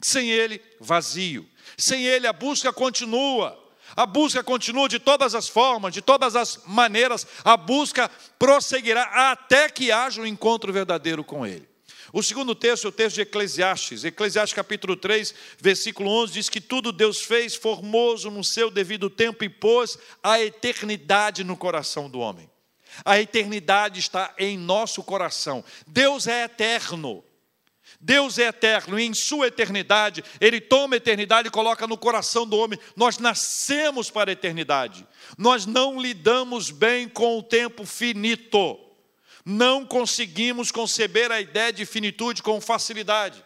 Sem 0.00 0.30
Ele, 0.30 0.60
vazio. 0.80 1.46
Sem 1.76 2.06
Ele, 2.06 2.26
a 2.26 2.32
busca 2.32 2.72
continua. 2.72 3.58
A 3.94 4.06
busca 4.06 4.42
continua 4.42 4.88
de 4.88 4.98
todas 4.98 5.34
as 5.34 5.48
formas, 5.48 5.92
de 5.92 6.00
todas 6.00 6.34
as 6.34 6.62
maneiras. 6.66 7.26
A 7.44 7.54
busca 7.54 8.10
prosseguirá 8.38 9.30
até 9.30 9.68
que 9.68 9.92
haja 9.92 10.22
um 10.22 10.26
encontro 10.26 10.72
verdadeiro 10.72 11.22
com 11.22 11.46
Ele. 11.46 11.68
O 12.10 12.22
segundo 12.22 12.54
texto 12.54 12.86
é 12.86 12.88
o 12.88 12.92
texto 12.92 13.16
de 13.16 13.22
Eclesiastes. 13.22 14.02
Eclesiastes 14.02 14.56
capítulo 14.56 14.96
3, 14.96 15.34
versículo 15.58 16.08
11 16.08 16.32
diz 16.32 16.48
que 16.48 16.60
tudo 16.60 16.90
Deus 16.90 17.20
fez 17.20 17.54
formoso 17.54 18.30
no 18.30 18.42
seu 18.42 18.70
devido 18.70 19.10
tempo 19.10 19.44
e 19.44 19.48
pôs 19.50 19.98
a 20.22 20.40
eternidade 20.40 21.44
no 21.44 21.56
coração 21.56 22.08
do 22.08 22.18
homem. 22.18 22.51
A 23.04 23.20
eternidade 23.20 24.00
está 24.00 24.34
em 24.38 24.58
nosso 24.58 25.02
coração. 25.02 25.64
Deus 25.86 26.26
é 26.26 26.44
eterno. 26.44 27.24
Deus 28.00 28.38
é 28.38 28.48
eterno 28.48 28.98
e 28.98 29.04
em 29.04 29.14
sua 29.14 29.46
eternidade, 29.46 30.24
Ele 30.40 30.60
toma 30.60 30.94
a 30.94 30.98
eternidade 30.98 31.48
e 31.48 31.52
coloca 31.52 31.86
no 31.86 31.96
coração 31.96 32.46
do 32.46 32.56
homem. 32.56 32.78
Nós 32.96 33.18
nascemos 33.18 34.10
para 34.10 34.30
a 34.30 34.32
eternidade. 34.32 35.06
Nós 35.38 35.66
não 35.66 36.00
lidamos 36.00 36.70
bem 36.70 37.08
com 37.08 37.38
o 37.38 37.42
tempo 37.42 37.84
finito. 37.84 38.78
Não 39.44 39.84
conseguimos 39.84 40.70
conceber 40.70 41.30
a 41.30 41.40
ideia 41.40 41.72
de 41.72 41.86
finitude 41.86 42.42
com 42.42 42.60
facilidade. 42.60 43.42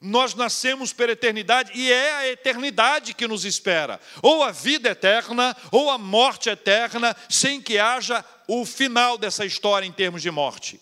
Nós 0.00 0.34
nascemos 0.34 0.94
pela 0.94 1.12
eternidade 1.12 1.72
e 1.74 1.92
é 1.92 2.12
a 2.14 2.28
eternidade 2.28 3.12
que 3.12 3.28
nos 3.28 3.44
espera. 3.44 4.00
Ou 4.22 4.42
a 4.42 4.50
vida 4.50 4.90
eterna, 4.90 5.54
ou 5.70 5.90
a 5.90 5.98
morte 5.98 6.48
eterna, 6.48 7.14
sem 7.28 7.60
que 7.60 7.78
haja 7.78 8.24
o 8.48 8.64
final 8.64 9.18
dessa 9.18 9.44
história 9.44 9.86
em 9.86 9.92
termos 9.92 10.22
de 10.22 10.30
morte. 10.30 10.80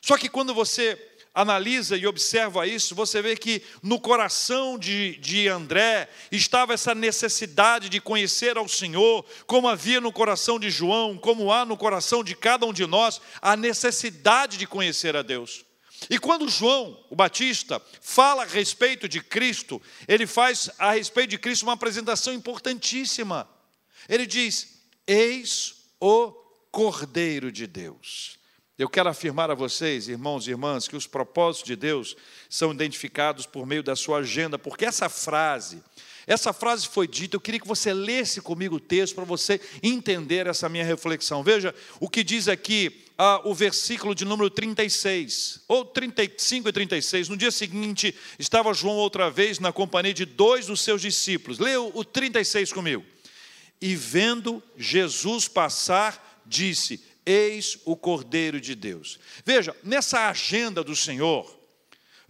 Só 0.00 0.16
que 0.16 0.28
quando 0.28 0.54
você 0.54 0.96
analisa 1.34 1.96
e 1.96 2.06
observa 2.06 2.66
isso, 2.66 2.94
você 2.94 3.20
vê 3.20 3.36
que 3.36 3.62
no 3.82 3.98
coração 3.98 4.78
de, 4.78 5.16
de 5.16 5.48
André 5.48 6.08
estava 6.30 6.74
essa 6.74 6.94
necessidade 6.94 7.88
de 7.88 8.00
conhecer 8.00 8.56
ao 8.56 8.68
Senhor, 8.68 9.24
como 9.46 9.68
havia 9.68 10.00
no 10.00 10.12
coração 10.12 10.60
de 10.60 10.70
João, 10.70 11.16
como 11.16 11.50
há 11.50 11.64
no 11.64 11.76
coração 11.76 12.22
de 12.22 12.36
cada 12.36 12.66
um 12.66 12.72
de 12.72 12.86
nós, 12.86 13.20
a 13.40 13.56
necessidade 13.56 14.56
de 14.56 14.66
conhecer 14.66 15.16
a 15.16 15.22
Deus. 15.22 15.64
E 16.08 16.18
quando 16.18 16.48
João, 16.48 17.04
o 17.10 17.16
Batista, 17.16 17.80
fala 18.00 18.42
a 18.42 18.46
respeito 18.46 19.08
de 19.08 19.20
Cristo, 19.20 19.80
ele 20.06 20.26
faz 20.26 20.70
a 20.78 20.92
respeito 20.92 21.30
de 21.30 21.38
Cristo 21.38 21.62
uma 21.64 21.74
apresentação 21.74 22.32
importantíssima. 22.32 23.48
Ele 24.08 24.26
diz: 24.26 24.78
Eis 25.06 25.74
o 26.00 26.32
Cordeiro 26.70 27.52
de 27.52 27.66
Deus. 27.66 28.38
Eu 28.78 28.88
quero 28.88 29.08
afirmar 29.08 29.50
a 29.50 29.54
vocês, 29.54 30.08
irmãos 30.08 30.46
e 30.46 30.50
irmãs, 30.50 30.88
que 30.88 30.96
os 30.96 31.06
propósitos 31.06 31.68
de 31.68 31.76
Deus 31.76 32.16
são 32.48 32.72
identificados 32.72 33.46
por 33.46 33.66
meio 33.66 33.82
da 33.82 33.94
sua 33.94 34.18
agenda, 34.18 34.58
porque 34.58 34.84
essa 34.84 35.08
frase, 35.08 35.82
Essa 36.26 36.52
frase 36.52 36.86
foi 36.88 37.08
dita, 37.08 37.36
eu 37.36 37.40
queria 37.40 37.60
que 37.60 37.66
você 37.66 37.92
lesse 37.92 38.40
comigo 38.40 38.76
o 38.76 38.80
texto 38.80 39.14
para 39.14 39.24
você 39.24 39.60
entender 39.82 40.46
essa 40.46 40.68
minha 40.68 40.84
reflexão. 40.84 41.42
Veja 41.42 41.74
o 41.98 42.08
que 42.08 42.22
diz 42.22 42.48
aqui 42.48 43.02
ah, 43.18 43.40
o 43.44 43.54
versículo 43.54 44.14
de 44.14 44.24
número 44.24 44.50
36, 44.50 45.60
ou 45.68 45.84
35 45.84 46.68
e 46.68 46.72
36. 46.72 47.28
No 47.28 47.36
dia 47.36 47.50
seguinte, 47.50 48.14
estava 48.38 48.74
João 48.74 48.96
outra 48.96 49.30
vez 49.30 49.58
na 49.58 49.72
companhia 49.72 50.14
de 50.14 50.24
dois 50.24 50.66
dos 50.66 50.80
seus 50.80 51.00
discípulos. 51.00 51.58
Leia 51.58 51.80
o 51.80 52.04
36 52.04 52.72
comigo. 52.72 53.04
E 53.80 53.94
vendo 53.94 54.62
Jesus 54.76 55.48
passar, 55.48 56.42
disse: 56.46 57.04
Eis 57.26 57.78
o 57.84 57.96
Cordeiro 57.96 58.60
de 58.60 58.74
Deus. 58.74 59.18
Veja, 59.44 59.74
nessa 59.82 60.28
agenda 60.28 60.82
do 60.82 60.96
Senhor, 60.96 61.61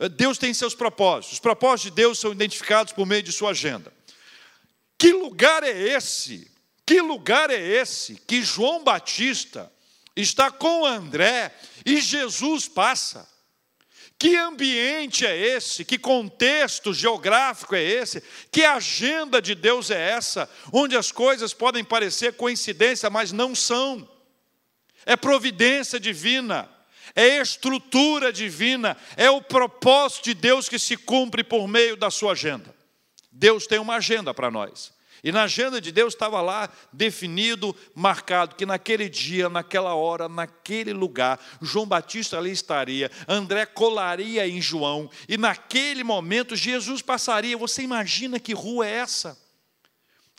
Deus 0.08 0.38
tem 0.38 0.52
seus 0.52 0.74
propósitos. 0.74 1.34
Os 1.34 1.40
propósitos 1.40 1.90
de 1.90 1.96
Deus 1.96 2.18
são 2.18 2.32
identificados 2.32 2.92
por 2.92 3.06
meio 3.06 3.22
de 3.22 3.32
sua 3.32 3.50
agenda. 3.50 3.92
Que 4.98 5.12
lugar 5.12 5.62
é 5.62 5.70
esse? 5.70 6.50
Que 6.86 7.00
lugar 7.00 7.50
é 7.50 7.60
esse 7.60 8.16
que 8.26 8.42
João 8.42 8.82
Batista 8.82 9.72
está 10.16 10.50
com 10.50 10.84
André 10.84 11.54
e 11.84 12.00
Jesus 12.00 12.68
passa? 12.68 13.28
Que 14.18 14.36
ambiente 14.36 15.26
é 15.26 15.36
esse? 15.36 15.84
Que 15.84 15.98
contexto 15.98 16.94
geográfico 16.94 17.74
é 17.74 17.82
esse? 17.82 18.22
Que 18.52 18.64
agenda 18.64 19.42
de 19.42 19.54
Deus 19.54 19.90
é 19.90 20.10
essa? 20.10 20.48
Onde 20.72 20.96
as 20.96 21.10
coisas 21.10 21.52
podem 21.52 21.82
parecer 21.82 22.34
coincidência, 22.34 23.10
mas 23.10 23.32
não 23.32 23.52
são. 23.52 24.08
É 25.04 25.16
providência 25.16 25.98
divina 25.98 26.70
é 27.14 27.40
estrutura 27.40 28.32
divina, 28.32 28.96
é 29.16 29.30
o 29.30 29.42
propósito 29.42 30.24
de 30.24 30.34
Deus 30.34 30.68
que 30.68 30.78
se 30.78 30.96
cumpre 30.96 31.44
por 31.44 31.68
meio 31.68 31.96
da 31.96 32.10
sua 32.10 32.32
agenda. 32.32 32.74
Deus 33.30 33.66
tem 33.66 33.78
uma 33.78 33.96
agenda 33.96 34.34
para 34.34 34.50
nós. 34.50 34.92
E 35.24 35.30
na 35.30 35.44
agenda 35.44 35.80
de 35.80 35.92
Deus 35.92 36.14
estava 36.14 36.40
lá 36.40 36.68
definido, 36.92 37.76
marcado, 37.94 38.56
que 38.56 38.66
naquele 38.66 39.08
dia, 39.08 39.48
naquela 39.48 39.94
hora, 39.94 40.28
naquele 40.28 40.92
lugar, 40.92 41.38
João 41.60 41.86
Batista 41.86 42.38
ali 42.38 42.50
estaria, 42.50 43.08
André 43.28 43.64
colaria 43.64 44.48
em 44.48 44.60
João, 44.60 45.08
e 45.28 45.38
naquele 45.38 46.02
momento 46.02 46.56
Jesus 46.56 47.02
passaria. 47.02 47.56
Você 47.56 47.82
imagina 47.82 48.40
que 48.40 48.52
rua 48.52 48.84
é 48.84 48.90
essa? 48.90 49.40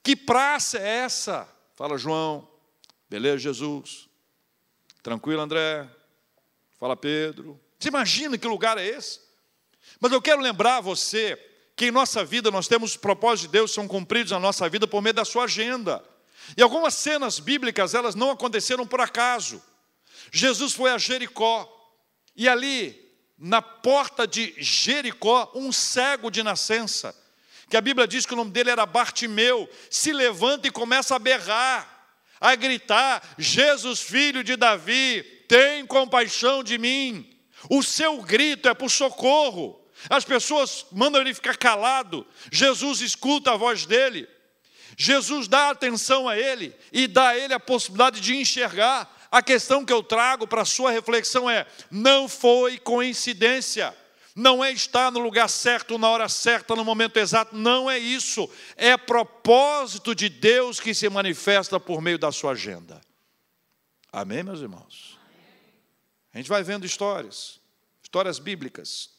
Que 0.04 0.18
praça 0.18 0.78
é 0.78 0.98
essa? 0.98 1.48
Fala, 1.76 1.98
João. 1.98 2.46
Beleza, 3.10 3.38
Jesus? 3.38 4.10
Tranquilo, 5.02 5.42
André? 5.42 5.88
Fala 6.84 6.98
Pedro. 6.98 7.58
Você 7.80 7.88
imagina 7.88 8.38
que 8.38 8.46
lugar 8.46 8.78
é 8.78 8.86
esse? 8.86 9.22
Mas 10.02 10.12
eu 10.12 10.22
quero 10.22 10.42
lembrar 10.42 10.82
você 10.82 11.40
que 11.78 11.86
em 11.86 11.92
nossa 11.92 12.26
vida 12.26 12.52
nós 12.52 12.68
temos 12.68 12.92
os 12.92 12.98
propósitos 12.98 13.44
de 13.44 13.54
Deus 13.54 13.72
são 13.72 13.88
cumpridos 13.88 14.34
na 14.34 14.40
nossa 14.40 14.68
vida 14.68 14.86
por 14.86 15.02
meio 15.02 15.14
da 15.14 15.24
sua 15.24 15.46
agenda. 15.46 16.04
E 16.58 16.62
algumas 16.62 16.96
cenas 16.96 17.40
bíblicas, 17.40 17.94
elas 17.94 18.16
não 18.16 18.32
aconteceram 18.32 18.86
por 18.86 19.00
acaso. 19.00 19.64
Jesus 20.30 20.74
foi 20.74 20.92
a 20.92 20.98
Jericó 20.98 21.74
e 22.36 22.50
ali, 22.50 23.02
na 23.38 23.62
porta 23.62 24.28
de 24.28 24.54
Jericó, 24.58 25.54
um 25.56 25.72
cego 25.72 26.30
de 26.30 26.44
nascença, 26.44 27.16
que 27.70 27.78
a 27.78 27.82
Bíblia 27.82 28.06
diz 28.06 28.26
que 28.26 28.34
o 28.34 28.36
nome 28.36 28.52
dele 28.52 28.72
era 28.72 28.86
Bartimeu, 28.86 29.70
se 29.90 30.12
levanta 30.12 30.68
e 30.68 30.70
começa 30.70 31.16
a 31.16 31.20
berrar, 31.20 32.18
a 32.42 32.54
gritar: 32.56 33.24
Jesus, 33.38 34.02
filho 34.02 34.44
de 34.44 34.58
Davi, 34.58 35.33
tem 35.54 35.86
compaixão 35.86 36.64
de 36.64 36.80
mim. 36.80 37.30
O 37.70 37.84
seu 37.84 38.24
grito 38.24 38.68
é 38.68 38.74
por 38.74 38.90
socorro. 38.90 39.80
As 40.10 40.26
pessoas 40.26 40.88
mandam 40.92 41.22
ele 41.22 41.32
ficar 41.32 41.56
calado. 41.58 42.26
Jesus 42.52 43.02
escuta 43.02 43.52
a 43.52 43.56
voz 43.56 43.86
dele. 43.86 44.28
Jesus 44.98 45.48
dá 45.48 45.70
atenção 45.70 46.28
a 46.28 46.36
ele 46.36 46.76
e 46.92 47.06
dá 47.06 47.30
a 47.30 47.38
ele 47.38 47.54
a 47.54 47.60
possibilidade 47.60 48.20
de 48.20 48.36
enxergar. 48.36 49.28
A 49.30 49.44
questão 49.44 49.86
que 49.86 49.94
eu 49.94 50.02
trago 50.02 50.48
para 50.48 50.64
a 50.64 50.66
sua 50.66 50.90
reflexão 50.90 51.48
é: 51.48 51.68
não 51.92 52.28
foi 52.28 52.80
coincidência. 52.80 53.96
Não 54.36 54.64
é 54.64 54.72
estar 54.72 55.12
no 55.12 55.20
lugar 55.20 55.48
certo, 55.48 56.00
na 56.00 56.10
hora 56.10 56.28
certa, 56.28 56.76
no 56.76 56.84
momento 56.84 57.18
exato, 57.18 57.56
não 57.56 57.92
é 57.92 58.00
isso. 58.00 58.50
É 58.76 58.98
propósito 58.98 60.16
de 60.16 60.28
Deus 60.30 60.80
que 60.80 60.96
se 60.96 61.08
manifesta 61.08 61.80
por 61.80 62.02
meio 62.02 62.18
da 62.18 62.32
sua 62.32 62.54
agenda. 62.54 63.00
Amém, 64.12 64.42
meus 64.42 64.60
irmãos? 64.60 65.22
A 66.34 66.38
gente 66.38 66.50
vai 66.50 66.64
vendo 66.64 66.86
histórias, 66.86 67.60
histórias 68.02 68.40
bíblicas. 68.40 69.10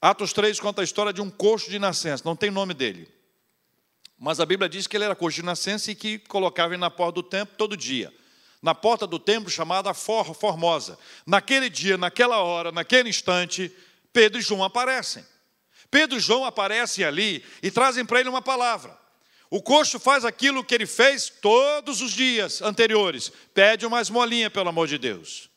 Atos 0.00 0.32
3 0.32 0.58
conta 0.58 0.80
a 0.80 0.84
história 0.84 1.12
de 1.12 1.20
um 1.20 1.30
coxo 1.30 1.70
de 1.70 1.78
nascença, 1.78 2.22
não 2.24 2.34
tem 2.34 2.50
nome 2.50 2.74
dele. 2.74 3.08
Mas 4.18 4.40
a 4.40 4.46
Bíblia 4.46 4.68
diz 4.68 4.86
que 4.86 4.96
ele 4.96 5.04
era 5.04 5.14
coxo 5.14 5.36
de 5.36 5.44
nascença 5.44 5.90
e 5.90 5.94
que 5.94 6.18
colocava 6.18 6.74
ele 6.74 6.80
na 6.80 6.90
porta 6.90 7.12
do 7.12 7.22
templo 7.22 7.54
todo 7.56 7.76
dia. 7.76 8.12
Na 8.60 8.74
porta 8.74 9.06
do 9.06 9.18
templo 9.18 9.50
chamada 9.50 9.94
For 9.94 10.34
Formosa. 10.34 10.98
Naquele 11.24 11.70
dia, 11.70 11.96
naquela 11.96 12.38
hora, 12.38 12.72
naquele 12.72 13.08
instante, 13.08 13.70
Pedro 14.12 14.38
e 14.40 14.42
João 14.42 14.64
aparecem. 14.64 15.24
Pedro 15.90 16.16
e 16.16 16.20
João 16.20 16.44
aparecem 16.44 17.04
ali 17.04 17.44
e 17.62 17.70
trazem 17.70 18.04
para 18.04 18.18
ele 18.18 18.28
uma 18.28 18.42
palavra. 18.42 18.98
O 19.48 19.62
coxo 19.62 20.00
faz 20.00 20.24
aquilo 20.24 20.64
que 20.64 20.74
ele 20.74 20.86
fez 20.86 21.28
todos 21.28 22.00
os 22.00 22.10
dias 22.10 22.60
anteriores. 22.62 23.30
Pede 23.54 23.86
uma 23.86 24.00
esmolinha, 24.00 24.50
pelo 24.50 24.68
amor 24.68 24.88
de 24.88 24.98
Deus. 24.98 25.48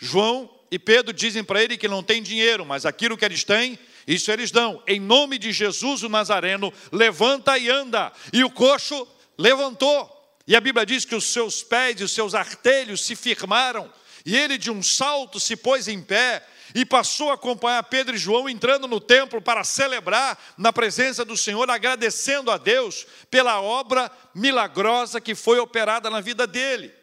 João 0.00 0.50
e 0.70 0.78
Pedro 0.78 1.12
dizem 1.12 1.44
para 1.44 1.62
ele 1.62 1.76
que 1.76 1.86
não 1.86 2.02
tem 2.02 2.22
dinheiro, 2.22 2.64
mas 2.64 2.86
aquilo 2.86 3.16
que 3.16 3.24
eles 3.24 3.44
têm, 3.44 3.78
isso 4.06 4.32
eles 4.32 4.50
dão. 4.50 4.82
Em 4.86 4.98
nome 4.98 5.38
de 5.38 5.52
Jesus 5.52 6.02
o 6.02 6.08
Nazareno, 6.08 6.72
levanta 6.90 7.58
e 7.58 7.68
anda. 7.68 8.10
E 8.32 8.42
o 8.42 8.50
coxo 8.50 9.06
levantou. 9.36 10.10
E 10.46 10.56
a 10.56 10.60
Bíblia 10.60 10.86
diz 10.86 11.04
que 11.04 11.14
os 11.14 11.24
seus 11.24 11.62
pés 11.62 12.00
e 12.00 12.04
os 12.04 12.12
seus 12.12 12.34
artelhos 12.34 13.04
se 13.04 13.14
firmaram. 13.14 13.92
E 14.24 14.36
ele, 14.36 14.58
de 14.58 14.70
um 14.70 14.82
salto, 14.82 15.38
se 15.38 15.56
pôs 15.56 15.86
em 15.86 16.00
pé 16.00 16.44
e 16.74 16.84
passou 16.84 17.30
a 17.30 17.34
acompanhar 17.34 17.82
Pedro 17.84 18.14
e 18.14 18.18
João 18.18 18.48
entrando 18.48 18.86
no 18.86 19.00
templo 19.00 19.40
para 19.40 19.64
celebrar 19.64 20.38
na 20.56 20.72
presença 20.72 21.24
do 21.24 21.36
Senhor, 21.36 21.68
agradecendo 21.70 22.50
a 22.50 22.56
Deus 22.56 23.06
pela 23.30 23.60
obra 23.60 24.10
milagrosa 24.34 25.20
que 25.20 25.34
foi 25.34 25.58
operada 25.58 26.08
na 26.08 26.20
vida 26.20 26.46
dele. 26.46 26.99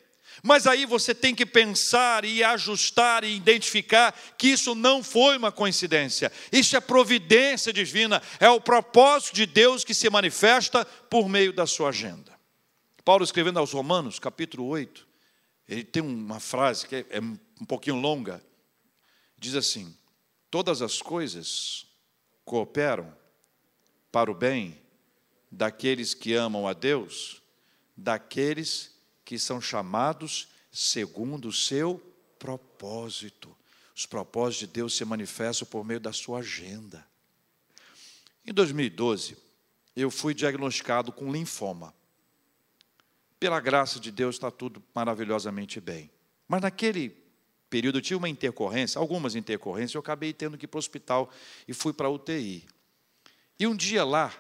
Mas 0.48 0.66
aí 0.66 0.86
você 0.86 1.14
tem 1.14 1.36
que 1.36 1.46
pensar 1.46 2.24
e 2.24 2.42
ajustar 2.42 3.26
e 3.26 3.36
identificar 3.36 4.18
que 4.38 4.48
isso 4.48 4.74
não 4.74 5.04
foi 5.04 5.36
uma 5.36 5.52
coincidência, 5.52 6.32
isso 6.54 6.78
é 6.78 6.80
providência 6.80 7.74
divina, 7.74 8.22
é 8.40 8.50
o 8.50 8.62
propósito 8.62 9.36
de 9.36 9.46
Deus 9.46 9.84
que 9.84 9.94
se 9.94 10.10
manifesta 10.10 10.86
por 10.86 11.28
meio 11.28 11.52
da 11.52 11.68
sua 11.68 11.90
agenda. 11.90 12.32
Paulo, 13.04 13.26
escrevendo 13.26 13.60
aos 13.60 13.74
Romanos, 13.74 14.20
capítulo 14.20 14.66
8, 14.68 15.06
ele 15.68 15.84
tem 15.84 16.02
uma 16.02 16.40
frase 16.40 16.88
que 16.88 17.06
é 17.10 17.20
um 17.20 17.66
pouquinho 17.68 17.98
longa, 17.98 18.42
diz 19.38 19.54
assim: 19.54 19.94
Todas 20.50 20.82
as 20.82 21.02
coisas 21.02 21.86
cooperam 22.46 23.14
para 24.14 24.32
o 24.32 24.34
bem 24.34 24.80
daqueles 25.52 26.14
que 26.14 26.34
amam 26.34 26.70
a 26.70 26.72
Deus, 26.72 27.42
daqueles 27.98 28.97
que 29.28 29.38
são 29.38 29.60
chamados 29.60 30.48
segundo 30.72 31.50
o 31.50 31.52
seu 31.52 32.02
propósito. 32.40 33.54
Os 33.94 34.06
propósitos 34.06 34.60
de 34.60 34.68
Deus 34.68 34.96
se 34.96 35.04
manifestam 35.04 35.68
por 35.68 35.84
meio 35.84 36.00
da 36.00 36.14
sua 36.14 36.40
agenda. 36.40 37.06
Em 38.46 38.54
2012, 38.54 39.38
eu 39.98 40.10
fui 40.10 40.34
diagnosticado 40.34 41.12
com 41.12 41.30
linfoma. 41.30 41.94
Pela 43.38 43.60
graça 43.60 44.00
de 44.00 44.14
Deus 44.14 44.36
está 44.36 44.50
tudo 44.50 44.82
maravilhosamente 44.96 45.82
bem. 45.82 46.10
Mas 46.48 46.62
naquele 46.62 47.14
período 47.70 48.00
tive 48.00 48.16
uma 48.16 48.30
intercorrência, 48.30 48.98
algumas 48.98 49.36
intercorrências, 49.36 49.96
eu 49.96 50.00
acabei 50.00 50.32
tendo 50.32 50.58
que 50.58 50.64
ir 50.64 50.68
para 50.70 50.78
o 50.78 50.80
hospital 50.80 51.30
e 51.68 51.74
fui 51.74 51.92
para 51.92 52.08
a 52.08 52.10
UTI. 52.10 52.66
E 53.60 53.68
um 53.68 53.76
dia 53.76 54.06
lá, 54.06 54.32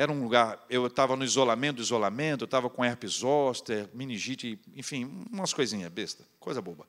era 0.00 0.10
um 0.10 0.22
lugar, 0.22 0.64
eu 0.70 0.86
estava 0.86 1.14
no 1.14 1.22
isolamento 1.22 1.82
isolamento, 1.82 2.44
eu 2.44 2.46
estava 2.46 2.70
com 2.70 2.82
herpes 2.82 3.18
zoster, 3.18 3.86
meningite, 3.92 4.58
enfim, 4.74 5.26
umas 5.30 5.52
coisinhas 5.52 5.92
besta, 5.92 6.24
coisa 6.38 6.62
boba. 6.62 6.86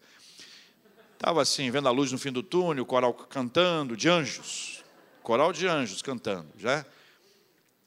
Estava 1.12 1.42
assim, 1.42 1.70
vendo 1.70 1.90
a 1.90 1.92
luz 1.92 2.10
no 2.14 2.18
fim 2.18 2.32
do 2.32 2.42
túnel, 2.42 2.86
coral 2.86 3.14
cantando, 3.14 3.98
de 3.98 4.08
anjos, 4.08 4.82
coral 5.22 5.52
de 5.52 5.68
anjos 5.68 6.02
cantando, 6.02 6.48
já. 6.56 6.86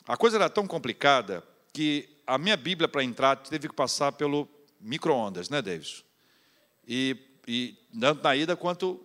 A 0.06 0.14
coisa 0.14 0.36
era 0.36 0.50
tão 0.50 0.66
complicada 0.66 1.42
que 1.72 2.06
a 2.26 2.36
minha 2.36 2.54
Bíblia 2.58 2.86
para 2.86 3.02
entrar 3.02 3.36
teve 3.36 3.66
que 3.66 3.74
passar 3.74 4.12
pelo 4.12 4.46
micro-ondas, 4.78 5.48
né, 5.48 5.62
Davis? 5.62 6.04
E, 6.86 7.16
e 7.48 7.74
tanto 7.98 8.22
na 8.22 8.36
ida 8.36 8.54
quanto 8.56 9.00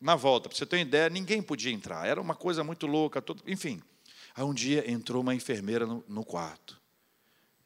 na 0.00 0.14
volta. 0.14 0.48
Para 0.48 0.56
você 0.56 0.64
ter 0.64 0.76
uma 0.76 0.82
ideia, 0.82 1.08
ninguém 1.10 1.42
podia 1.42 1.72
entrar. 1.72 2.06
Era 2.06 2.20
uma 2.20 2.36
coisa 2.36 2.62
muito 2.62 2.86
louca, 2.86 3.20
todo, 3.20 3.42
enfim. 3.44 3.82
Aí 4.34 4.42
um 4.42 4.52
dia 4.52 4.90
entrou 4.90 5.22
uma 5.22 5.34
enfermeira 5.34 5.86
no, 5.86 6.04
no 6.08 6.24
quarto. 6.24 6.80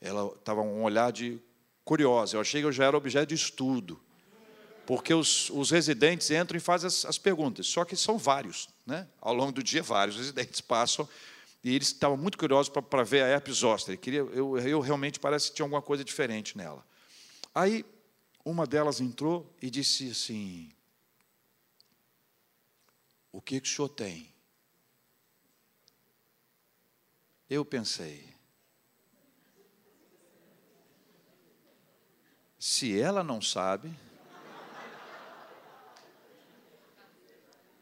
Ela 0.00 0.32
estava 0.34 0.60
um 0.60 0.82
olhar 0.82 1.10
de 1.10 1.40
curiosa. 1.84 2.36
Eu 2.36 2.40
achei 2.40 2.60
que 2.60 2.66
eu 2.66 2.72
já 2.72 2.84
era 2.84 2.96
objeto 2.96 3.28
de 3.28 3.34
estudo. 3.34 3.98
Porque 4.86 5.12
os, 5.12 5.50
os 5.50 5.70
residentes 5.70 6.30
entram 6.30 6.56
e 6.56 6.60
fazem 6.60 6.86
as, 6.86 7.04
as, 7.04 7.18
perguntas. 7.18 7.66
Só 7.66 7.84
que 7.84 7.96
são 7.96 8.18
vários. 8.18 8.68
Né? 8.86 9.08
Ao 9.20 9.34
longo 9.34 9.52
do 9.52 9.62
dia, 9.62 9.82
vários 9.82 10.16
residentes 10.16 10.60
passam 10.60 11.08
E 11.64 11.74
eles 11.74 11.88
estavam 11.88 12.16
muito 12.16 12.38
curiosos 12.38 12.68
para 12.68 13.02
ver 13.02 13.22
a 13.22 13.28
herpes 13.28 13.56
zoster. 13.56 13.98
Eu, 14.06 14.58
eu 14.58 14.80
realmente 14.80 15.18
parece 15.18 15.48
que 15.48 15.56
tinha 15.56 15.64
alguma 15.64 15.82
coisa 15.82 16.04
diferente 16.04 16.56
nela. 16.56 16.86
Aí 17.54 17.84
uma 18.44 18.66
delas 18.66 19.00
entrou 19.00 19.54
e 19.60 19.70
disse 19.70 20.10
assim: 20.10 20.70
O 23.32 23.40
que, 23.40 23.60
que 23.60 23.68
o 23.68 23.70
senhor 23.70 23.88
tem? 23.88 24.32
Eu 27.48 27.64
pensei, 27.64 28.28
se 32.58 33.00
ela 33.00 33.24
não 33.24 33.40
sabe, 33.40 33.90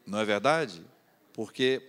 não 0.05 0.19
é 0.19 0.25
verdade? 0.25 0.85
Porque 1.33 1.81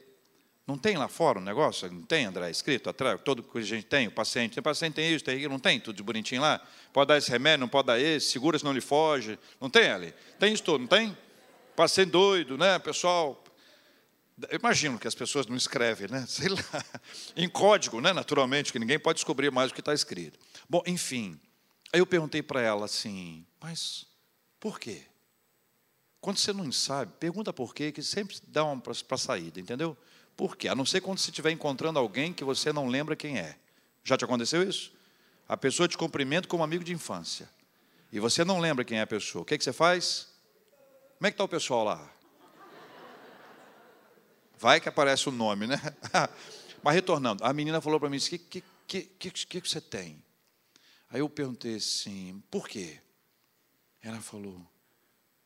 não 0.66 0.76
tem 0.76 0.96
lá 0.96 1.06
fora 1.06 1.38
um 1.38 1.42
negócio? 1.42 1.90
Não 1.90 2.02
tem, 2.02 2.26
André, 2.26 2.50
escrito 2.50 2.90
atrás? 2.90 3.20
Todo 3.24 3.42
que 3.42 3.56
a 3.56 3.60
gente 3.62 3.86
tem, 3.86 4.08
o 4.08 4.10
paciente. 4.10 4.58
O 4.58 4.62
paciente 4.62 4.94
tem 4.94 5.14
isso, 5.14 5.24
tem 5.24 5.36
aquilo, 5.36 5.52
não 5.52 5.60
tem? 5.60 5.78
Tudo 5.78 5.96
de 5.96 6.02
bonitinho 6.02 6.42
lá? 6.42 6.60
Pode 6.92 7.08
dar 7.08 7.16
esse 7.16 7.30
remédio, 7.30 7.60
não 7.60 7.68
pode 7.68 7.86
dar 7.86 7.98
esse, 7.98 8.28
segura 8.28 8.58
se 8.58 8.64
não 8.64 8.72
lhe 8.72 8.80
foge. 8.80 9.38
Não 9.60 9.70
tem 9.70 9.88
ali? 9.88 10.12
Tem 10.38 10.52
isso 10.52 10.64
tudo, 10.64 10.80
não 10.80 10.88
tem? 10.88 11.16
Paciente 11.76 12.10
doido, 12.10 12.58
né, 12.58 12.78
pessoal? 12.80 13.42
Eu 14.50 14.58
imagino 14.58 14.98
que 14.98 15.08
as 15.08 15.14
pessoas 15.14 15.46
não 15.46 15.56
escrevem, 15.56 16.08
né? 16.08 16.24
Sei 16.28 16.48
lá, 16.48 16.62
em 17.36 17.48
código, 17.48 18.00
né? 18.00 18.12
Naturalmente, 18.12 18.72
que 18.72 18.78
ninguém 18.78 18.98
pode 18.98 19.16
descobrir 19.16 19.50
mais 19.50 19.70
o 19.70 19.74
que 19.74 19.80
está 19.80 19.92
escrito. 19.92 20.38
Bom, 20.68 20.82
enfim. 20.86 21.40
Aí 21.92 22.00
eu 22.00 22.06
perguntei 22.06 22.42
para 22.42 22.60
ela 22.60 22.84
assim, 22.84 23.46
mas 23.60 24.06
por 24.60 24.78
quê? 24.78 25.02
Quando 26.20 26.38
você 26.38 26.52
não 26.52 26.70
sabe, 26.70 27.12
pergunta 27.18 27.52
por 27.52 27.74
quê, 27.74 27.90
que 27.90 28.02
sempre 28.02 28.36
dá 28.46 28.64
uma 28.64 28.80
para 28.80 29.16
saída, 29.16 29.58
entendeu? 29.58 29.96
Por 30.36 30.56
quê? 30.56 30.68
A 30.68 30.74
não 30.74 30.84
ser 30.84 31.00
quando 31.00 31.18
você 31.18 31.30
estiver 31.30 31.50
encontrando 31.50 31.98
alguém 31.98 32.32
que 32.32 32.44
você 32.44 32.72
não 32.72 32.86
lembra 32.86 33.16
quem 33.16 33.38
é. 33.38 33.56
Já 34.04 34.16
te 34.16 34.24
aconteceu 34.24 34.62
isso? 34.62 34.92
A 35.48 35.56
pessoa 35.56 35.88
te 35.88 35.96
cumprimenta 35.96 36.46
como 36.46 36.62
amigo 36.62 36.84
de 36.84 36.92
infância. 36.92 37.48
E 38.12 38.20
você 38.20 38.44
não 38.44 38.60
lembra 38.60 38.84
quem 38.84 38.98
é 38.98 39.02
a 39.02 39.06
pessoa. 39.06 39.42
O 39.42 39.44
que, 39.44 39.54
é 39.54 39.58
que 39.58 39.64
você 39.64 39.72
faz? 39.72 40.28
Como 41.16 41.26
é 41.26 41.30
que 41.30 41.34
está 41.34 41.44
o 41.44 41.48
pessoal 41.48 41.84
lá? 41.84 42.10
Vai 44.58 44.80
que 44.80 44.88
aparece 44.88 45.28
o 45.28 45.32
nome, 45.32 45.66
né? 45.66 45.80
Mas 46.82 46.94
retornando, 46.94 47.44
a 47.44 47.52
menina 47.52 47.80
falou 47.80 48.00
para 48.00 48.10
mim: 48.10 48.16
o 48.16 48.20
que, 48.20 48.38
que, 48.38 48.62
que, 48.86 49.02
que, 49.30 49.60
que 49.60 49.68
você 49.68 49.80
tem? 49.80 50.22
Aí 51.08 51.20
eu 51.20 51.28
perguntei 51.28 51.76
assim: 51.76 52.42
por 52.50 52.68
quê? 52.68 53.00
Ela 54.02 54.20
falou: 54.20 54.60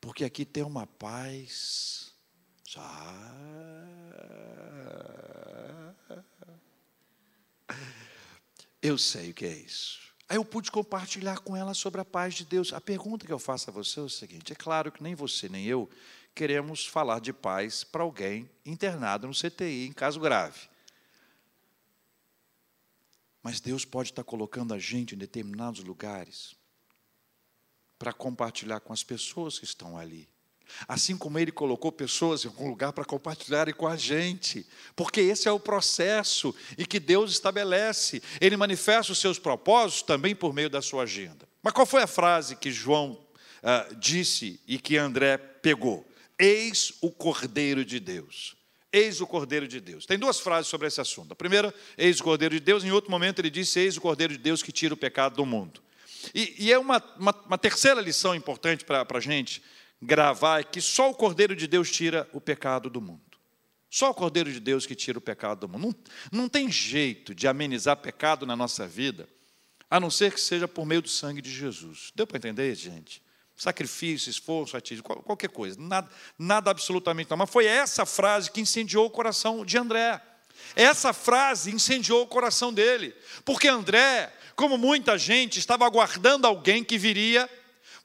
porque 0.00 0.24
aqui 0.24 0.44
tem 0.44 0.62
uma 0.62 0.86
paz. 0.86 2.14
Eu 8.80 8.96
sei 8.96 9.30
o 9.30 9.34
que 9.34 9.44
é 9.44 9.54
isso. 9.54 10.00
Aí 10.26 10.36
eu 10.38 10.44
pude 10.44 10.70
compartilhar 10.70 11.38
com 11.40 11.54
ela 11.54 11.74
sobre 11.74 12.00
a 12.00 12.04
paz 12.04 12.32
de 12.32 12.46
Deus. 12.46 12.72
A 12.72 12.80
pergunta 12.80 13.26
que 13.26 13.32
eu 13.32 13.38
faço 13.38 13.68
a 13.68 13.72
você 13.72 14.00
é 14.00 14.02
o 14.02 14.08
seguinte: 14.08 14.52
é 14.52 14.56
claro 14.56 14.90
que 14.90 15.02
nem 15.02 15.14
você 15.14 15.50
nem 15.50 15.66
eu 15.66 15.90
queremos 16.34 16.86
falar 16.86 17.20
de 17.20 17.32
paz 17.32 17.84
para 17.84 18.02
alguém 18.02 18.50
internado 18.64 19.26
no 19.26 19.34
CTI 19.34 19.86
em 19.86 19.92
caso 19.92 20.20
grave. 20.20 20.68
Mas 23.42 23.60
Deus 23.60 23.84
pode 23.84 24.10
estar 24.10 24.24
colocando 24.24 24.72
a 24.72 24.78
gente 24.78 25.14
em 25.14 25.18
determinados 25.18 25.82
lugares 25.82 26.54
para 27.98 28.12
compartilhar 28.12 28.80
com 28.80 28.92
as 28.92 29.02
pessoas 29.02 29.58
que 29.58 29.64
estão 29.64 29.98
ali. 29.98 30.28
Assim 30.88 31.16
como 31.16 31.38
ele 31.38 31.52
colocou 31.52 31.92
pessoas 31.92 32.44
em 32.44 32.48
algum 32.48 32.68
lugar 32.68 32.92
para 32.92 33.04
compartilharem 33.04 33.74
com 33.74 33.86
a 33.86 33.96
gente, 33.96 34.66
porque 34.96 35.20
esse 35.20 35.46
é 35.46 35.52
o 35.52 35.60
processo 35.60 36.54
e 36.78 36.86
que 36.86 36.98
Deus 36.98 37.32
estabelece. 37.32 38.22
Ele 38.40 38.56
manifesta 38.56 39.12
os 39.12 39.18
seus 39.18 39.38
propósitos 39.38 40.02
também 40.02 40.34
por 40.34 40.54
meio 40.54 40.70
da 40.70 40.80
sua 40.80 41.02
agenda. 41.02 41.46
Mas 41.62 41.72
qual 41.74 41.86
foi 41.86 42.02
a 42.02 42.06
frase 42.06 42.56
que 42.56 42.70
João 42.70 43.12
uh, 43.12 43.94
disse 43.96 44.60
e 44.66 44.78
que 44.78 44.96
André 44.96 45.36
pegou? 45.36 46.06
Eis 46.42 46.94
o 47.00 47.08
Cordeiro 47.08 47.84
de 47.84 48.00
Deus. 48.00 48.56
Eis 48.92 49.20
o 49.20 49.26
Cordeiro 49.28 49.68
de 49.68 49.80
Deus. 49.80 50.06
Tem 50.06 50.18
duas 50.18 50.40
frases 50.40 50.66
sobre 50.66 50.88
esse 50.88 51.00
assunto. 51.00 51.30
A 51.30 51.36
primeira, 51.36 51.72
eis 51.96 52.18
o 52.18 52.24
Cordeiro 52.24 52.52
de 52.56 52.60
Deus. 52.60 52.82
Em 52.82 52.90
outro 52.90 53.12
momento, 53.12 53.38
ele 53.38 53.48
disse: 53.48 53.78
Eis 53.78 53.96
o 53.96 54.00
Cordeiro 54.00 54.32
de 54.32 54.40
Deus 54.40 54.60
que 54.60 54.72
tira 54.72 54.92
o 54.92 54.96
pecado 54.96 55.36
do 55.36 55.46
mundo. 55.46 55.80
E, 56.34 56.66
e 56.66 56.72
é 56.72 56.78
uma, 56.80 57.00
uma, 57.16 57.32
uma 57.46 57.56
terceira 57.56 58.00
lição 58.00 58.34
importante 58.34 58.84
para 58.84 59.06
a 59.08 59.20
gente 59.20 59.62
gravar 60.02 60.58
é 60.58 60.64
que 60.64 60.80
só 60.80 61.12
o 61.12 61.14
Cordeiro 61.14 61.54
de 61.54 61.68
Deus 61.68 61.88
tira 61.92 62.28
o 62.32 62.40
pecado 62.40 62.90
do 62.90 63.00
mundo. 63.00 63.22
Só 63.88 64.10
o 64.10 64.14
Cordeiro 64.14 64.52
de 64.52 64.58
Deus 64.58 64.84
que 64.84 64.96
tira 64.96 65.18
o 65.18 65.22
pecado 65.22 65.60
do 65.60 65.68
mundo. 65.68 65.96
Não, 66.32 66.42
não 66.42 66.48
tem 66.48 66.68
jeito 66.68 67.36
de 67.36 67.46
amenizar 67.46 67.96
pecado 67.98 68.44
na 68.44 68.56
nossa 68.56 68.84
vida, 68.84 69.28
a 69.88 70.00
não 70.00 70.10
ser 70.10 70.32
que 70.32 70.40
seja 70.40 70.66
por 70.66 70.84
meio 70.84 71.02
do 71.02 71.08
sangue 71.08 71.40
de 71.40 71.52
Jesus. 71.52 72.10
Deu 72.16 72.26
para 72.26 72.38
entender, 72.38 72.74
gente? 72.74 73.22
Sacrifício, 73.62 74.28
esforço, 74.28 74.76
ativismo, 74.76 75.04
qualquer 75.22 75.48
coisa. 75.48 75.76
Nada, 75.78 76.10
nada 76.36 76.68
absolutamente 76.68 77.30
não. 77.30 77.36
Mas 77.36 77.48
foi 77.48 77.64
essa 77.64 78.04
frase 78.04 78.50
que 78.50 78.60
incendiou 78.60 79.06
o 79.06 79.10
coração 79.10 79.64
de 79.64 79.78
André. 79.78 80.20
Essa 80.74 81.12
frase 81.12 81.70
incendiou 81.70 82.22
o 82.22 82.26
coração 82.26 82.74
dele. 82.74 83.14
Porque 83.44 83.68
André, 83.68 84.32
como 84.56 84.76
muita 84.76 85.16
gente, 85.16 85.60
estava 85.60 85.86
aguardando 85.86 86.44
alguém 86.44 86.82
que 86.82 86.98
viria 86.98 87.48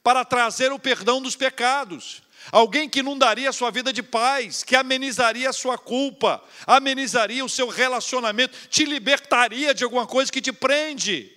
para 0.04 0.24
trazer 0.24 0.72
o 0.72 0.78
perdão 0.78 1.20
dos 1.20 1.36
pecados. 1.36 2.22
Alguém 2.52 2.88
que 2.88 3.00
inundaria 3.00 3.50
a 3.50 3.54
sua 3.54 3.72
vida 3.72 3.92
de 3.92 4.04
paz, 4.04 4.64
que 4.64 4.76
amenizaria 4.76 5.50
a 5.50 5.54
sua 5.54 5.76
culpa, 5.76 6.40
amenizaria 6.68 7.44
o 7.44 7.50
seu 7.50 7.68
relacionamento, 7.68 8.56
te 8.70 8.86
libertaria 8.86 9.74
de 9.74 9.84
alguma 9.84 10.06
coisa 10.06 10.32
que 10.32 10.40
te 10.40 10.54
prende. 10.54 11.36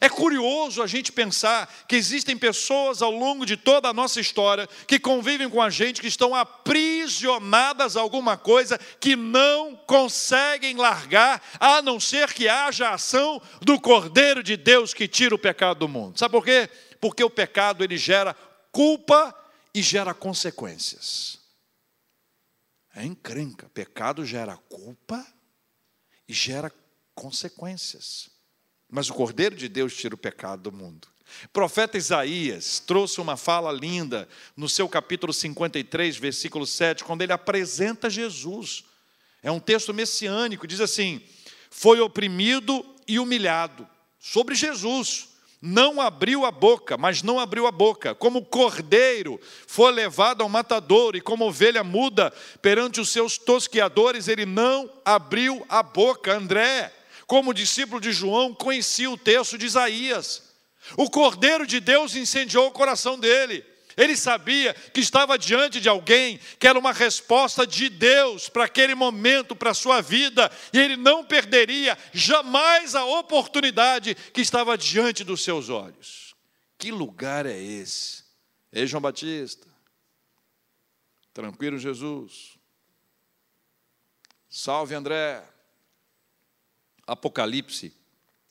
É 0.00 0.08
curioso 0.08 0.82
a 0.82 0.86
gente 0.86 1.12
pensar 1.12 1.72
que 1.86 1.96
existem 1.96 2.36
pessoas 2.36 3.02
ao 3.02 3.10
longo 3.10 3.44
de 3.44 3.56
toda 3.56 3.88
a 3.88 3.92
nossa 3.92 4.20
história 4.20 4.68
que 4.86 4.98
convivem 4.98 5.48
com 5.48 5.60
a 5.60 5.70
gente, 5.70 6.00
que 6.00 6.06
estão 6.06 6.34
aprisionadas 6.34 7.96
a 7.96 8.00
alguma 8.00 8.36
coisa 8.36 8.78
que 8.98 9.14
não 9.14 9.76
conseguem 9.86 10.76
largar, 10.76 11.42
a 11.60 11.82
não 11.82 12.00
ser 12.00 12.32
que 12.32 12.48
haja 12.48 12.88
a 12.88 12.94
ação 12.94 13.40
do 13.60 13.80
Cordeiro 13.80 14.42
de 14.42 14.56
Deus 14.56 14.94
que 14.94 15.06
tira 15.06 15.34
o 15.34 15.38
pecado 15.38 15.80
do 15.80 15.88
mundo. 15.88 16.18
Sabe 16.18 16.32
por 16.32 16.44
quê? 16.44 16.68
porque 17.02 17.24
o 17.24 17.28
pecado 17.28 17.82
ele 17.82 17.98
gera 17.98 18.32
culpa 18.70 19.36
e 19.74 19.82
gera 19.82 20.14
consequências. 20.14 21.40
É 22.94 23.04
encrenca. 23.04 23.68
Pecado 23.70 24.24
gera 24.24 24.56
culpa 24.56 25.26
e 26.28 26.32
gera 26.32 26.72
consequências. 27.12 28.30
Mas 28.92 29.08
o 29.08 29.14
Cordeiro 29.14 29.56
de 29.56 29.70
Deus 29.70 29.96
tira 29.96 30.14
o 30.14 30.18
pecado 30.18 30.64
do 30.64 30.70
mundo. 30.70 31.08
O 31.46 31.48
profeta 31.48 31.96
Isaías 31.96 32.78
trouxe 32.78 33.22
uma 33.22 33.38
fala 33.38 33.72
linda 33.72 34.28
no 34.54 34.68
seu 34.68 34.86
capítulo 34.86 35.32
53, 35.32 36.14
versículo 36.18 36.66
7, 36.66 37.02
quando 37.02 37.22
ele 37.22 37.32
apresenta 37.32 38.10
Jesus. 38.10 38.84
É 39.42 39.50
um 39.50 39.58
texto 39.58 39.94
messiânico, 39.94 40.66
diz 40.66 40.78
assim: 40.78 41.22
Foi 41.70 42.00
oprimido 42.00 42.84
e 43.08 43.18
humilhado 43.18 43.88
sobre 44.20 44.54
Jesus 44.54 45.32
não 45.62 46.00
abriu 46.00 46.44
a 46.44 46.50
boca, 46.50 46.98
mas 46.98 47.22
não 47.22 47.38
abriu 47.38 47.68
a 47.68 47.70
boca. 47.70 48.16
Como 48.16 48.44
cordeiro 48.44 49.40
foi 49.68 49.92
levado 49.92 50.42
ao 50.42 50.48
matador, 50.48 51.14
e 51.14 51.20
como 51.20 51.46
ovelha 51.46 51.84
muda 51.84 52.32
perante 52.60 53.00
os 53.00 53.10
seus 53.10 53.38
tosqueadores, 53.38 54.26
ele 54.26 54.44
não 54.44 54.90
abriu 55.04 55.64
a 55.68 55.80
boca. 55.80 56.36
André, 56.36 56.92
como 57.32 57.54
discípulo 57.54 57.98
de 57.98 58.12
João, 58.12 58.52
conhecia 58.52 59.10
o 59.10 59.16
texto 59.16 59.56
de 59.56 59.64
Isaías. 59.64 60.52
O 60.98 61.08
cordeiro 61.08 61.66
de 61.66 61.80
Deus 61.80 62.14
incendiou 62.14 62.66
o 62.66 62.70
coração 62.70 63.18
dele. 63.18 63.64
Ele 63.96 64.14
sabia 64.14 64.74
que 64.74 65.00
estava 65.00 65.38
diante 65.38 65.80
de 65.80 65.88
alguém 65.88 66.38
que 66.58 66.68
era 66.68 66.78
uma 66.78 66.92
resposta 66.92 67.66
de 67.66 67.88
Deus 67.88 68.50
para 68.50 68.64
aquele 68.64 68.94
momento, 68.94 69.56
para 69.56 69.70
a 69.70 69.74
sua 69.74 70.02
vida, 70.02 70.52
e 70.74 70.78
ele 70.78 70.94
não 70.94 71.24
perderia 71.24 71.96
jamais 72.12 72.94
a 72.94 73.06
oportunidade 73.06 74.14
que 74.14 74.42
estava 74.42 74.76
diante 74.76 75.24
dos 75.24 75.42
seus 75.42 75.70
olhos. 75.70 76.34
Que 76.76 76.92
lugar 76.92 77.46
é 77.46 77.58
esse? 77.58 78.24
Ei, 78.70 78.86
João 78.86 79.00
Batista. 79.00 79.66
Tranquilo, 81.32 81.78
Jesus. 81.78 82.58
Salve, 84.50 84.94
André. 84.94 85.42
Apocalipse 87.12 87.92